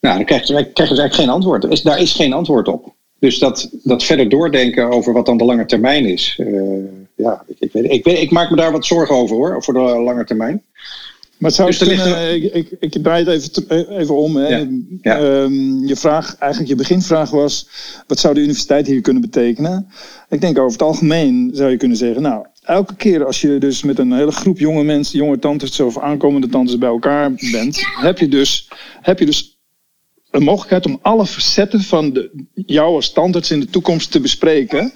Nou, 0.00 0.16
dan 0.16 0.24
krijg 0.24 0.46
je, 0.46 0.52
krijg 0.52 0.88
je 0.88 0.94
dus 0.94 0.98
eigenlijk 0.98 1.14
geen 1.14 1.28
antwoord. 1.28 1.64
Is, 1.64 1.82
daar 1.82 2.00
is 2.00 2.12
geen 2.12 2.32
antwoord 2.32 2.68
op. 2.68 2.94
Dus 3.18 3.38
dat, 3.38 3.70
dat 3.82 4.04
verder 4.04 4.28
doordenken 4.28 4.90
over 4.90 5.12
wat 5.12 5.26
dan 5.26 5.36
de 5.36 5.44
lange 5.44 5.66
termijn 5.66 6.06
is. 6.06 6.38
Uh, 6.40 6.84
ja, 7.16 7.44
ik, 7.46 7.56
ik, 7.58 7.72
weet, 7.72 7.90
ik, 7.90 8.04
weet, 8.04 8.18
ik 8.18 8.30
maak 8.30 8.50
me 8.50 8.56
daar 8.56 8.72
wat 8.72 8.86
zorgen 8.86 9.14
over 9.14 9.36
hoor, 9.36 9.62
voor 9.62 9.74
de 9.74 9.80
lange 9.80 10.24
termijn. 10.24 10.62
Maar 11.38 11.50
zou 11.50 11.68
Dus 11.68 11.80
er 11.80 12.34
ik, 12.34 12.52
ik, 12.52 12.68
ik 12.80 13.02
draai 13.02 13.24
het 13.24 13.34
even, 13.34 13.52
te- 13.52 13.88
even 13.98 14.16
om. 14.16 14.36
Hè. 14.36 14.48
Ja, 14.48 14.66
ja. 15.02 15.18
Ehm, 15.18 15.84
je 15.86 15.96
vraag, 15.96 16.36
eigenlijk 16.38 16.70
je 16.70 16.76
beginvraag 16.76 17.30
was, 17.30 17.68
wat 18.06 18.18
zou 18.18 18.34
de 18.34 18.40
universiteit 18.40 18.86
hier 18.86 19.00
kunnen 19.00 19.22
betekenen? 19.22 19.88
Ik 20.28 20.40
denk 20.40 20.58
over 20.58 20.72
het 20.72 20.82
algemeen 20.82 21.50
zou 21.54 21.70
je 21.70 21.76
kunnen 21.76 21.96
zeggen, 21.96 22.22
nou, 22.22 22.46
elke 22.62 22.94
keer 22.94 23.26
als 23.26 23.40
je 23.40 23.58
dus 23.58 23.82
met 23.82 23.98
een 23.98 24.12
hele 24.12 24.32
groep 24.32 24.58
jonge 24.58 24.82
mensen, 24.82 25.18
jonge 25.18 25.38
tantes 25.38 25.80
of 25.80 25.98
aankomende 25.98 26.48
tantes 26.48 26.78
bij 26.78 26.88
elkaar 26.88 27.32
bent, 27.50 27.80
heb 28.00 28.18
je 28.18 28.28
dus, 28.28 28.68
heb 29.00 29.18
je 29.18 29.26
dus 29.26 29.58
een 30.30 30.42
mogelijkheid 30.42 30.86
om 30.86 30.98
alle 31.02 31.26
facetten 31.26 31.82
van 31.82 32.12
de, 32.12 32.44
jou 32.54 32.94
als 32.94 33.12
tandarts 33.12 33.50
in 33.50 33.60
de 33.60 33.70
toekomst 33.70 34.10
te 34.10 34.20
bespreken. 34.20 34.92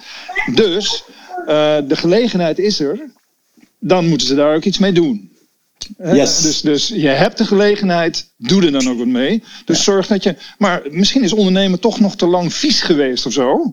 Dus 0.54 1.04
eh, 1.46 1.78
de 1.88 1.96
gelegenheid 1.96 2.58
is 2.58 2.80
er, 2.80 3.10
dan 3.78 4.08
moeten 4.08 4.26
ze 4.26 4.34
daar 4.34 4.54
ook 4.54 4.64
iets 4.64 4.78
mee 4.78 4.92
doen. 4.92 5.30
Yes. 5.98 6.42
Dus, 6.42 6.60
dus 6.60 6.88
je 6.88 7.08
hebt 7.08 7.38
de 7.38 7.44
gelegenheid, 7.44 8.30
doe 8.36 8.64
er 8.64 8.72
dan 8.72 8.88
ook 8.88 8.98
wat 8.98 9.06
mee. 9.06 9.42
Dus 9.64 9.84
zorg 9.84 10.06
dat 10.06 10.22
je. 10.22 10.36
Maar 10.58 10.82
misschien 10.90 11.22
is 11.22 11.32
ondernemen 11.32 11.80
toch 11.80 12.00
nog 12.00 12.16
te 12.16 12.26
lang 12.26 12.54
vies 12.54 12.80
geweest 12.82 13.26
of 13.26 13.32
zo. 13.32 13.72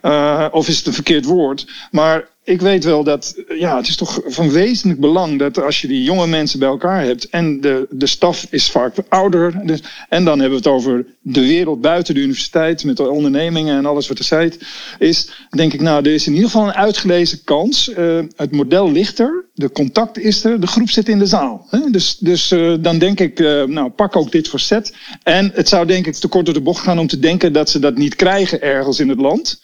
Eh, 0.00 0.46
of 0.50 0.68
is 0.68 0.76
het 0.76 0.86
een 0.86 0.92
verkeerd 0.92 1.24
woord. 1.24 1.66
Maar 1.90 2.28
ik 2.44 2.60
weet 2.60 2.84
wel 2.84 3.04
dat. 3.04 3.34
Ja, 3.58 3.76
het 3.76 3.88
is 3.88 3.96
toch 3.96 4.20
van 4.24 4.50
wezenlijk 4.50 5.00
belang 5.00 5.38
dat 5.38 5.62
als 5.62 5.80
je 5.80 5.88
die 5.88 6.02
jonge 6.02 6.26
mensen 6.26 6.58
bij 6.58 6.68
elkaar 6.68 7.04
hebt. 7.04 7.28
en 7.28 7.60
de, 7.60 7.86
de 7.90 8.06
staf 8.06 8.46
is 8.50 8.70
vaak 8.70 8.94
ouder. 9.08 9.66
Dus, 9.66 9.82
en 10.08 10.24
dan 10.24 10.40
hebben 10.40 10.58
we 10.58 10.68
het 10.68 10.74
over 10.74 11.06
de 11.20 11.46
wereld 11.46 11.80
buiten 11.80 12.14
de 12.14 12.20
universiteit. 12.20 12.84
met 12.84 12.96
de 12.96 13.10
ondernemingen 13.10 13.76
en 13.76 13.86
alles 13.86 14.08
wat 14.08 14.18
er 14.18 14.24
zijt. 14.24 14.58
Is 14.98 15.30
denk 15.50 15.72
ik, 15.72 15.80
nou, 15.80 16.04
er 16.04 16.12
is 16.12 16.26
in 16.26 16.32
ieder 16.32 16.50
geval 16.50 16.66
een 16.66 16.74
uitgelezen 16.74 17.44
kans. 17.44 17.92
Eh, 17.92 18.18
het 18.36 18.52
model 18.52 18.92
ligt 18.92 19.18
er. 19.18 19.44
De 19.54 19.70
contact 19.70 20.18
is 20.18 20.44
er. 20.44 20.60
De 20.60 20.66
groep 20.66 20.90
zit 20.90 21.08
in 21.08 21.18
de 21.18 21.26
zaal. 21.26 21.66
Hè? 21.70 21.90
Dus, 21.90 22.16
dus 22.18 22.50
eh, 22.50 22.74
dan 22.80 22.98
denk 22.98 23.20
ik, 23.20 23.40
eh, 23.40 23.64
nou, 23.64 23.90
pak 23.90 24.16
ook 24.16 24.32
dit 24.32 24.48
facet. 24.48 24.94
En 25.22 25.50
het 25.54 25.68
zou 25.68 25.86
denk 25.86 26.06
ik 26.06 26.14
te 26.14 26.28
kort 26.28 26.44
door 26.44 26.54
de 26.54 26.60
bocht 26.60 26.82
gaan 26.82 26.98
om 26.98 27.06
te 27.06 27.18
denken 27.18 27.52
dat 27.52 27.70
ze 27.70 27.78
dat 27.78 27.96
niet 27.96 28.14
krijgen 28.14 28.62
ergens 28.62 29.00
in 29.00 29.08
het 29.08 29.20
land. 29.20 29.60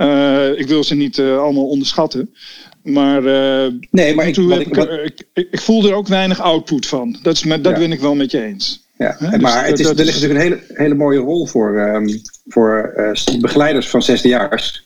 Eh, 0.00 0.48
ik 0.58 0.66
wil 0.66 0.84
ze 0.84 0.94
niet 0.94 1.18
eh, 1.18 1.38
allemaal 1.38 1.68
onderschatten. 1.68 2.34
Maar, 2.82 3.24
eh, 3.26 3.72
Nee, 3.90 4.14
maar 4.14 4.28
ik, 4.28 4.36
ik, 4.36 4.66
ik, 4.66 4.74
wat- 4.74 5.60
voel 5.60 5.88
er 5.88 5.94
ook 5.94 6.08
weinig 6.08 6.40
output 6.40 6.86
van. 6.86 7.18
Dat, 7.22 7.34
is 7.34 7.44
met, 7.44 7.64
dat 7.64 7.74
ben 7.74 7.92
ik 7.92 8.00
wel 8.00 8.14
met 8.14 8.30
je 8.30 8.42
eens. 8.42 8.84
Ja, 8.98 9.16
dus 9.30 9.40
maar 9.40 9.66
het 9.66 9.78
is, 9.78 9.86
dat 9.86 9.98
er 9.98 10.04
ligt 10.04 10.20
natuurlijk 10.20 10.44
een 10.44 10.50
hele, 10.52 10.82
hele 10.82 10.94
mooie 10.94 11.18
rol 11.18 11.46
voor, 11.46 11.78
ehm, 11.78 12.18
voor 12.48 12.94
begeleiders 13.40 13.88
van 13.88 14.02
zesdejaars. 14.02 14.84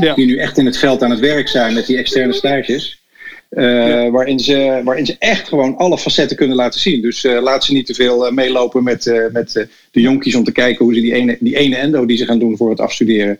Ja. 0.00 0.14
Die 0.14 0.26
nu 0.26 0.38
echt 0.38 0.58
in 0.58 0.66
het 0.66 0.78
veld 0.78 1.02
aan 1.02 1.10
het 1.10 1.20
werk 1.20 1.48
zijn 1.48 1.74
met 1.74 1.86
die 1.86 1.96
externe 1.96 2.32
stages. 2.32 3.02
waarin, 4.10 4.38
ze, 4.40 4.80
waarin 4.84 5.06
ze 5.06 5.16
echt 5.18 5.48
gewoon 5.48 5.76
alle 5.76 5.98
facetten 5.98 6.36
kunnen 6.36 6.56
laten 6.56 6.80
zien. 6.80 7.02
Dus 7.02 7.24
eh, 7.24 7.42
laat 7.42 7.64
ze 7.64 7.72
niet 7.72 7.86
te 7.86 7.94
veel 7.94 8.30
meelopen 8.32 8.82
met, 8.82 9.28
met 9.32 9.66
de 9.90 10.00
jonkies 10.00 10.34
om 10.34 10.44
te 10.44 10.52
kijken 10.52 10.84
hoe 10.84 10.94
ze 10.94 11.00
die 11.00 11.14
ene, 11.14 11.36
die 11.40 11.56
ene 11.56 11.76
endo 11.76 12.06
die 12.06 12.16
ze 12.16 12.24
gaan 12.24 12.38
doen 12.38 12.56
voor 12.56 12.70
het 12.70 12.80
afstuderen. 12.80 13.38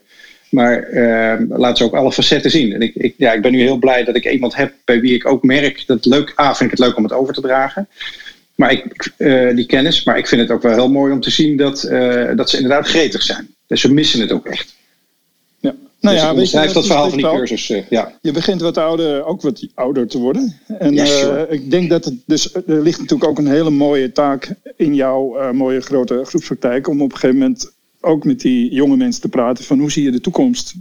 Maar 0.51 0.83
ehm, 0.83 1.45
laat 1.49 1.79
ze 1.79 1.85
ook 1.85 1.95
alle 1.95 2.13
facetten 2.13 2.51
zien. 2.51 2.73
En 2.73 2.81
ik, 2.81 2.95
ik, 2.95 3.15
ja, 3.17 3.33
ik 3.33 3.43
ben 3.43 3.53
nu 3.53 3.61
heel 3.61 3.77
blij 3.79 4.05
dat 4.05 4.17
ik 4.17 4.33
iemand 4.33 4.57
heb 4.57 4.73
bij 4.85 5.01
wie 5.01 5.15
ik 5.15 5.27
ook 5.27 5.43
merk 5.43 5.85
dat 5.87 6.05
leuk. 6.05 6.35
A, 6.41 6.55
vind 6.55 6.73
ik 6.73 6.79
het 6.79 6.87
leuk 6.87 6.97
om 6.97 7.03
het 7.03 7.13
over 7.13 7.35
te 7.35 7.41
dragen. 7.41 7.89
Maar 8.55 8.73
ik, 8.73 9.13
eh, 9.17 9.55
die 9.55 9.67
kennis. 9.67 10.05
Maar 10.05 10.19
ik 10.19 10.27
vind 10.27 10.41
het 10.41 10.51
ook 10.51 10.63
wel 10.63 10.73
heel 10.73 10.91
mooi 10.91 11.13
om 11.13 11.21
te 11.21 11.31
zien 11.31 11.57
dat, 11.57 11.83
eh, 11.83 12.31
dat 12.37 12.51
ze 12.51 12.57
inderdaad 12.57 12.87
gretig 12.87 13.23
zijn. 13.23 13.55
Dus 13.67 13.81
ze 13.81 13.93
missen 13.93 14.21
het 14.21 14.33
ook 14.33 14.47
echt. 14.47 14.75
Ja. 15.61 15.75
Nou 16.01 16.15
dus 16.15 16.25
ja, 16.25 16.31
ik 16.31 16.37
weet 16.37 16.51
je, 16.51 16.57
onderschrijf 16.57 16.73
dat 16.73 16.87
verhaal 16.87 17.09
van 17.09 17.19
die 17.19 17.29
cursus. 17.29 17.71
eh, 17.71 17.83
ja. 17.89 18.13
Je 18.21 18.33
begint 18.33 18.61
wat 18.61 18.79
ouder, 18.79 19.25
ook 19.25 19.43
wat 19.43 19.67
ouder 19.75 20.07
te 20.07 20.19
worden. 20.19 20.61
En 20.79 20.95
Ja, 20.95 21.47
ik 21.49 21.71
denk 21.71 21.91
dat 21.91 22.05
het 22.05 22.15
dus 22.27 22.55
er 22.55 22.63
ligt 22.67 22.99
natuurlijk 22.99 23.31
ook 23.31 23.39
een 23.39 23.51
hele 23.51 23.71
mooie 23.71 24.13
taak 24.13 24.55
in 24.77 24.95
jouw 24.95 25.53
mooie 25.53 25.81
grote 25.81 26.25
groepspraktijk 26.25 26.89
om 26.89 27.03
op 27.03 27.13
een 27.13 27.19
gegeven 27.19 27.39
moment 27.39 27.75
ook 28.07 28.25
met 28.25 28.41
die 28.41 28.75
jonge 28.75 28.97
mensen 28.97 29.23
te 29.23 29.29
praten 29.29 29.65
van 29.65 29.79
hoe 29.79 29.91
zie 29.91 30.05
je 30.05 30.11
de 30.11 30.21
toekomst? 30.21 30.75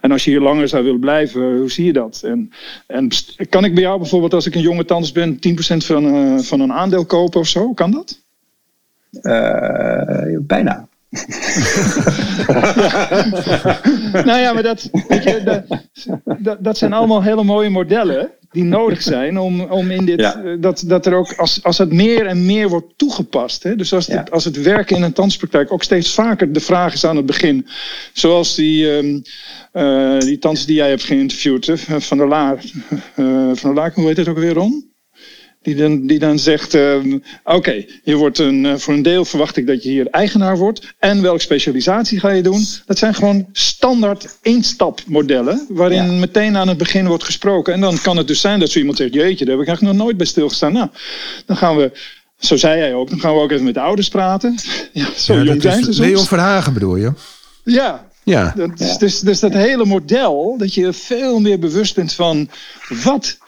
En 0.00 0.12
als 0.12 0.24
je 0.24 0.30
hier 0.30 0.40
langer 0.40 0.68
zou 0.68 0.84
willen 0.84 1.00
blijven, 1.00 1.56
hoe 1.58 1.70
zie 1.70 1.84
je 1.84 1.92
dat? 1.92 2.22
En, 2.24 2.50
en 2.86 3.08
kan 3.48 3.64
ik 3.64 3.74
bij 3.74 3.82
jou 3.82 3.98
bijvoorbeeld 3.98 4.34
als 4.34 4.46
ik 4.46 4.54
een 4.54 4.60
jonge 4.60 4.84
tandarts 4.84 5.12
ben 5.12 5.34
10% 5.34 5.38
van, 5.76 6.06
eh, 6.06 6.38
van 6.38 6.60
een 6.60 6.72
aandeel 6.72 7.04
kopen 7.04 7.40
of 7.40 7.46
zo? 7.46 7.72
Kan 7.72 7.90
dat? 7.90 8.20
Eh, 9.10 10.38
bijna. 10.40 10.88
nou 14.12 14.38
ja, 14.38 14.52
maar 14.52 14.62
dat, 14.62 14.88
weet 15.08 15.22
je, 15.22 15.42
dat, 15.44 15.64
dat, 16.38 16.64
dat 16.64 16.78
zijn 16.78 16.92
allemaal 16.92 17.22
hele 17.22 17.44
mooie 17.44 17.70
modellen 17.70 18.30
die 18.50 18.64
nodig 18.64 19.02
zijn 19.02 19.38
om, 19.38 19.60
om 19.60 19.90
in 19.90 20.04
dit. 20.04 20.20
Ja. 20.20 20.42
eh, 20.42 20.52
Dat, 20.60 20.84
dat 20.86 21.06
er 21.06 21.14
ook 21.14 21.32
als, 21.32 21.62
als 21.62 21.78
het 21.78 21.92
meer 21.92 22.26
en 22.26 22.46
meer 22.46 22.68
wordt 22.68 22.92
toegepast. 22.96 23.62
Hè, 23.62 23.76
dus 23.76 23.92
als, 23.92 24.06
Ja. 24.06 24.26
als 24.30 24.44
het 24.44 24.62
werken 24.62 24.96
in 24.96 25.02
een 25.02 25.12
tandspraktijk 25.12 25.72
ook 25.72 25.82
steeds 25.82 26.14
vaker 26.14 26.52
de 26.52 26.60
vraag 26.60 26.92
is 26.94 27.04
aan 27.04 27.16
het 27.16 27.26
begin. 27.26 27.66
Zoals 28.12 28.54
die, 28.54 28.90
eh, 29.72 30.18
die 30.20 30.38
tands 30.38 30.66
die 30.66 30.76
jij 30.76 30.88
hebt 30.88 31.04
geïnterviewd, 31.04 31.66
hè, 31.66 32.00
van 32.00 32.18
der 32.18 32.28
Laar. 32.28 32.64
eh, 33.14 33.24
van 33.54 33.56
der 33.62 33.74
Laar, 33.74 33.92
hoe 33.94 34.06
heet 34.06 34.16
het 34.16 34.28
ook 34.28 34.38
weer, 34.38 34.52
Ron? 34.54 34.89
Die 35.62 35.74
dan, 35.74 36.06
die 36.06 36.18
dan 36.18 36.38
zegt: 36.38 36.74
ehm, 36.74 37.18
Oké, 37.44 37.84
je 38.04 38.14
wordt 38.16 38.38
een, 38.38 38.66
eh, 38.66 38.76
voor 38.76 38.94
een 38.94 39.02
deel 39.02 39.24
verwacht 39.24 39.56
ik 39.56 39.66
dat 39.66 39.82
je 39.82 39.88
hier 39.90 40.06
eigenaar 40.06 40.58
wordt. 40.58 40.94
En 40.98 41.22
welke 41.22 41.40
specialisatie 41.40 42.20
ga 42.20 42.28
je 42.30 42.42
doen? 42.42 42.64
Dat 42.86 42.98
zijn 42.98 43.14
gewoon 43.14 43.46
standaard 43.52 44.38
instapmodellen. 44.42 45.66
Waarin 45.68 46.04
Ja. 46.12 46.18
meteen 46.18 46.56
aan 46.56 46.68
het 46.68 46.78
begin 46.78 47.06
wordt 47.06 47.24
gesproken. 47.24 47.72
En 47.74 47.80
dan 47.80 48.00
kan 48.02 48.16
het 48.16 48.26
dus 48.26 48.40
zijn 48.40 48.60
dat 48.60 48.70
zo 48.70 48.78
iemand 48.78 48.96
zegt: 48.96 49.14
Jeetje, 49.14 49.44
daar 49.44 49.54
heb 49.54 49.62
ik 49.62 49.68
eigenlijk 49.68 49.96
nog 49.96 50.04
nooit 50.06 50.16
bij 50.16 50.26
stilgestaan. 50.26 50.72
Nou, 50.72 50.88
dan 51.46 51.56
gaan 51.56 51.76
we. 51.76 51.92
Zo 52.38 52.56
zei 52.56 52.80
hij 52.80 52.94
ook. 52.94 53.10
Dan 53.10 53.20
gaan 53.20 53.34
we 53.34 53.40
ook 53.40 53.50
even 53.50 53.64
met 53.64 53.74
de 53.74 53.80
ouders 53.80 54.08
praten. 54.08 54.54
Ja, 54.92 55.06
zo 55.16 55.34
Ja, 55.34 55.42
jong 55.42 55.62
dat 55.62 55.72
zijn 55.72 55.88
is 55.88 55.96
ze 55.96 56.02
Leon. 56.02 56.24
Verhagen 56.26 56.72
bedoel 56.72 56.96
je? 56.96 57.12
Ja, 57.64 58.08
Ja. 58.24 58.52
dat 58.56 58.80
is, 58.80 58.96
dus, 58.98 59.20
dus 59.20 59.40
dat 59.40 59.52
hele 59.52 59.84
model, 59.84 60.54
dat 60.58 60.74
je 60.74 60.92
veel 60.92 61.40
meer 61.40 61.58
bewust 61.58 61.94
bent 61.94 62.12
van 62.12 62.48
wat. 63.04 63.38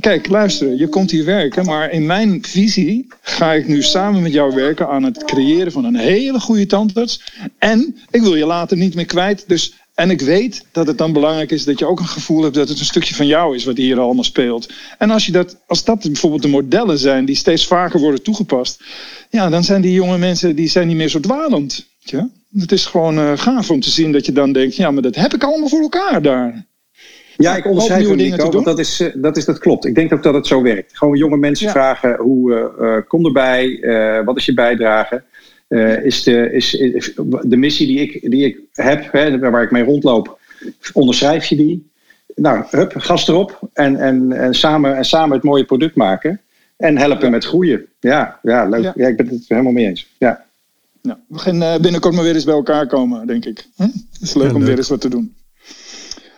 Kijk, 0.00 0.28
luister, 0.28 0.74
je 0.74 0.88
komt 0.88 1.10
hier 1.10 1.24
werken, 1.24 1.64
maar 1.64 1.90
in 1.90 2.06
mijn 2.06 2.44
visie 2.44 3.06
ga 3.20 3.52
ik 3.52 3.68
nu 3.68 3.82
samen 3.82 4.22
met 4.22 4.32
jou 4.32 4.54
werken 4.54 4.88
aan 4.88 5.02
het 5.02 5.24
creëren 5.24 5.72
van 5.72 5.84
een 5.84 5.96
hele 5.96 6.40
goede 6.40 6.66
tandarts. 6.66 7.22
En 7.58 7.96
ik 8.10 8.20
wil 8.20 8.34
je 8.34 8.46
later 8.46 8.76
niet 8.76 8.94
meer 8.94 9.04
kwijt. 9.04 9.44
Dus, 9.46 9.74
en 9.94 10.10
ik 10.10 10.20
weet 10.20 10.64
dat 10.72 10.86
het 10.86 10.98
dan 10.98 11.12
belangrijk 11.12 11.50
is 11.50 11.64
dat 11.64 11.78
je 11.78 11.86
ook 11.86 12.00
een 12.00 12.06
gevoel 12.06 12.42
hebt 12.42 12.54
dat 12.54 12.68
het 12.68 12.78
een 12.78 12.84
stukje 12.84 13.14
van 13.14 13.26
jou 13.26 13.54
is 13.54 13.64
wat 13.64 13.76
hier 13.76 13.98
allemaal 13.98 14.24
speelt. 14.24 14.72
En 14.98 15.10
als, 15.10 15.26
je 15.26 15.32
dat, 15.32 15.56
als 15.66 15.84
dat 15.84 16.02
bijvoorbeeld 16.02 16.42
de 16.42 16.48
modellen 16.48 16.98
zijn 16.98 17.24
die 17.24 17.36
steeds 17.36 17.66
vaker 17.66 18.00
worden 18.00 18.22
toegepast, 18.22 18.82
ja, 19.30 19.48
dan 19.48 19.64
zijn 19.64 19.80
die 19.80 19.92
jonge 19.92 20.18
mensen 20.18 20.56
die 20.56 20.68
zijn 20.68 20.86
niet 20.86 20.96
meer 20.96 21.08
zo 21.08 21.20
dwalend. 21.20 21.86
Ja? 21.98 22.28
Het 22.56 22.72
is 22.72 22.86
gewoon 22.86 23.18
eh, 23.18 23.32
gaaf 23.38 23.70
om 23.70 23.80
te 23.80 23.90
zien 23.90 24.12
dat 24.12 24.26
je 24.26 24.32
dan 24.32 24.52
denkt, 24.52 24.76
ja, 24.76 24.90
maar 24.90 25.02
dat 25.02 25.14
heb 25.14 25.34
ik 25.34 25.44
allemaal 25.44 25.68
voor 25.68 25.80
elkaar 25.80 26.22
daar. 26.22 26.66
Ja, 27.36 27.56
ik 27.56 27.66
onderschrijf 27.66 28.08
hem, 28.08 28.16
dingen 28.16 28.36
Nico, 28.38 28.50
want 28.50 28.64
dat, 28.64 28.78
is, 28.78 29.00
eh, 29.00 29.08
dat, 29.14 29.36
is, 29.36 29.44
dat 29.44 29.58
klopt. 29.58 29.84
Ik 29.84 29.94
denk 29.94 30.12
ook 30.12 30.22
dat 30.22 30.34
het 30.34 30.46
zo 30.46 30.62
werkt. 30.62 30.96
Gewoon 30.96 31.16
jonge 31.18 31.36
mensen 31.36 31.66
Ja. 31.66 31.72
vragen, 31.72 32.16
hoe 32.16 32.54
eh, 32.78 32.96
eh, 32.96 33.02
kom 33.08 33.26
erbij? 33.26 33.80
Eh, 33.80 34.24
wat 34.24 34.36
is 34.36 34.44
je 34.44 34.54
bijdrage? 34.54 35.22
Eh, 35.68 36.04
is, 36.04 36.22
de, 36.22 36.52
is, 36.52 36.74
is 36.74 37.12
de 37.42 37.56
missie 37.56 37.86
die 37.86 38.00
ik, 38.00 38.30
die 38.30 38.44
ik 38.46 38.58
heb, 38.72 39.12
hè, 39.12 39.38
waar 39.38 39.62
ik 39.62 39.70
mee 39.70 39.84
rondloop, 39.84 40.38
onderschrijf 40.92 41.44
je 41.44 41.56
die? 41.56 41.90
Nou, 42.34 42.64
hup, 42.70 42.92
gas 42.96 43.28
erop 43.28 43.58
en, 43.72 43.96
en, 43.96 44.32
en, 44.32 44.54
samen, 44.54 44.96
en 44.96 45.04
samen 45.04 45.34
het 45.36 45.44
mooie 45.44 45.64
product 45.64 45.94
maken. 45.96 46.40
En 46.76 46.98
helpen 46.98 47.30
met 47.30 47.44
groeien. 47.44 47.86
Ja, 48.00 48.38
ja 48.42 48.68
leuk. 48.68 48.82
Ja. 48.82 48.92
Ja. 48.96 49.06
ik 49.08 49.16
ben 49.16 49.28
het 49.28 49.44
helemaal 49.48 49.72
mee 49.72 49.86
eens. 49.86 50.06
Ja. 50.18 50.44
Nou, 51.02 51.18
we 51.28 51.38
gaan 51.38 51.62
eh, 51.62 51.80
binnenkort 51.80 52.14
maar 52.14 52.24
weer 52.24 52.34
eens 52.34 52.44
bij 52.44 52.54
elkaar 52.54 52.86
komen, 52.86 53.26
denk 53.26 53.44
ik. 53.44 53.66
Hm? 53.76 53.82
Het 53.82 54.20
is 54.22 54.34
leuk 54.34 54.46
Ja, 54.48 54.52
om 54.52 54.58
leuk. 54.58 54.68
weer 54.68 54.76
eens 54.76 54.88
wat 54.88 55.00
te 55.00 55.08
doen. 55.08 55.34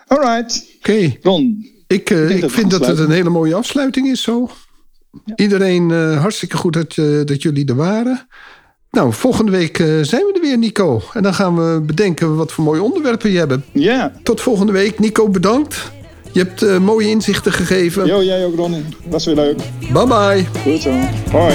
Alright, 0.06 0.66
Oké. 0.88 1.16
Ron. 1.22 1.66
Ik, 1.86 2.10
eh, 2.10 2.30
ik 2.36 2.50
vind 2.50 2.70
dat 2.70 2.86
het 2.86 2.98
een 2.98 3.10
hele 3.10 3.30
mooie 3.30 3.54
afsluiting 3.54 4.06
is 4.08 4.22
zo. 4.22 4.50
Iedereen 5.36 5.90
eh, 5.90 6.20
hartstikke 6.20 6.56
goed 6.56 6.72
dat, 6.72 6.96
eh, 6.96 7.04
dat 7.24 7.42
jullie 7.42 7.66
er 7.66 7.74
waren. 7.76 8.26
Nou, 8.90 9.12
volgende 9.12 9.50
week 9.52 9.78
eh, 9.78 9.86
zijn 10.02 10.22
we 10.24 10.32
er 10.34 10.40
weer, 10.40 10.58
Nico. 10.58 11.02
En 11.12 11.22
dan 11.22 11.34
gaan 11.34 11.56
we 11.56 11.80
bedenken 11.80 12.36
wat 12.36 12.52
voor 12.52 12.64
mooie 12.64 12.82
onderwerpen 12.82 13.30
je 13.30 13.38
hebt. 13.38 13.54
Ja, 13.72 14.12
Tot 14.22 14.40
volgende 14.40 14.72
week. 14.72 14.98
Nico, 14.98 15.28
bedankt. 15.28 15.90
Je 16.32 16.38
hebt 16.40 16.62
eh, 16.62 16.78
mooie 16.78 17.08
inzichten 17.08 17.52
gegeven. 17.52 18.06
yo, 18.06 18.22
jij 18.22 18.44
ook, 18.44 18.56
Ron. 18.56 18.84
Was 19.08 19.24
weer 19.24 19.34
leuk. 19.34 19.56
Bye 19.92 20.06
bye. 20.06 20.46
Goed 20.62 20.80
zo. 20.82 20.90
Hoi. 21.30 21.54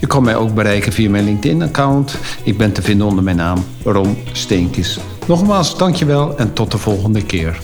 Je 0.00 0.06
kan 0.06 0.22
mij 0.22 0.36
ook 0.36 0.54
bereiken 0.54 0.92
via 0.92 1.10
mijn 1.10 1.24
LinkedIn-account. 1.24 2.16
Ik 2.42 2.58
ben 2.58 2.72
te 2.72 2.82
vinden 2.82 3.06
onder 3.06 3.24
mijn 3.24 3.36
naam 3.36 3.64
Ron 3.84 4.16
Steenkis. 4.32 4.98
Nogmaals, 5.26 5.78
dankjewel 5.78 6.38
en 6.38 6.52
tot 6.52 6.70
de 6.70 6.78
volgende 6.78 7.24
keer. 7.24 7.60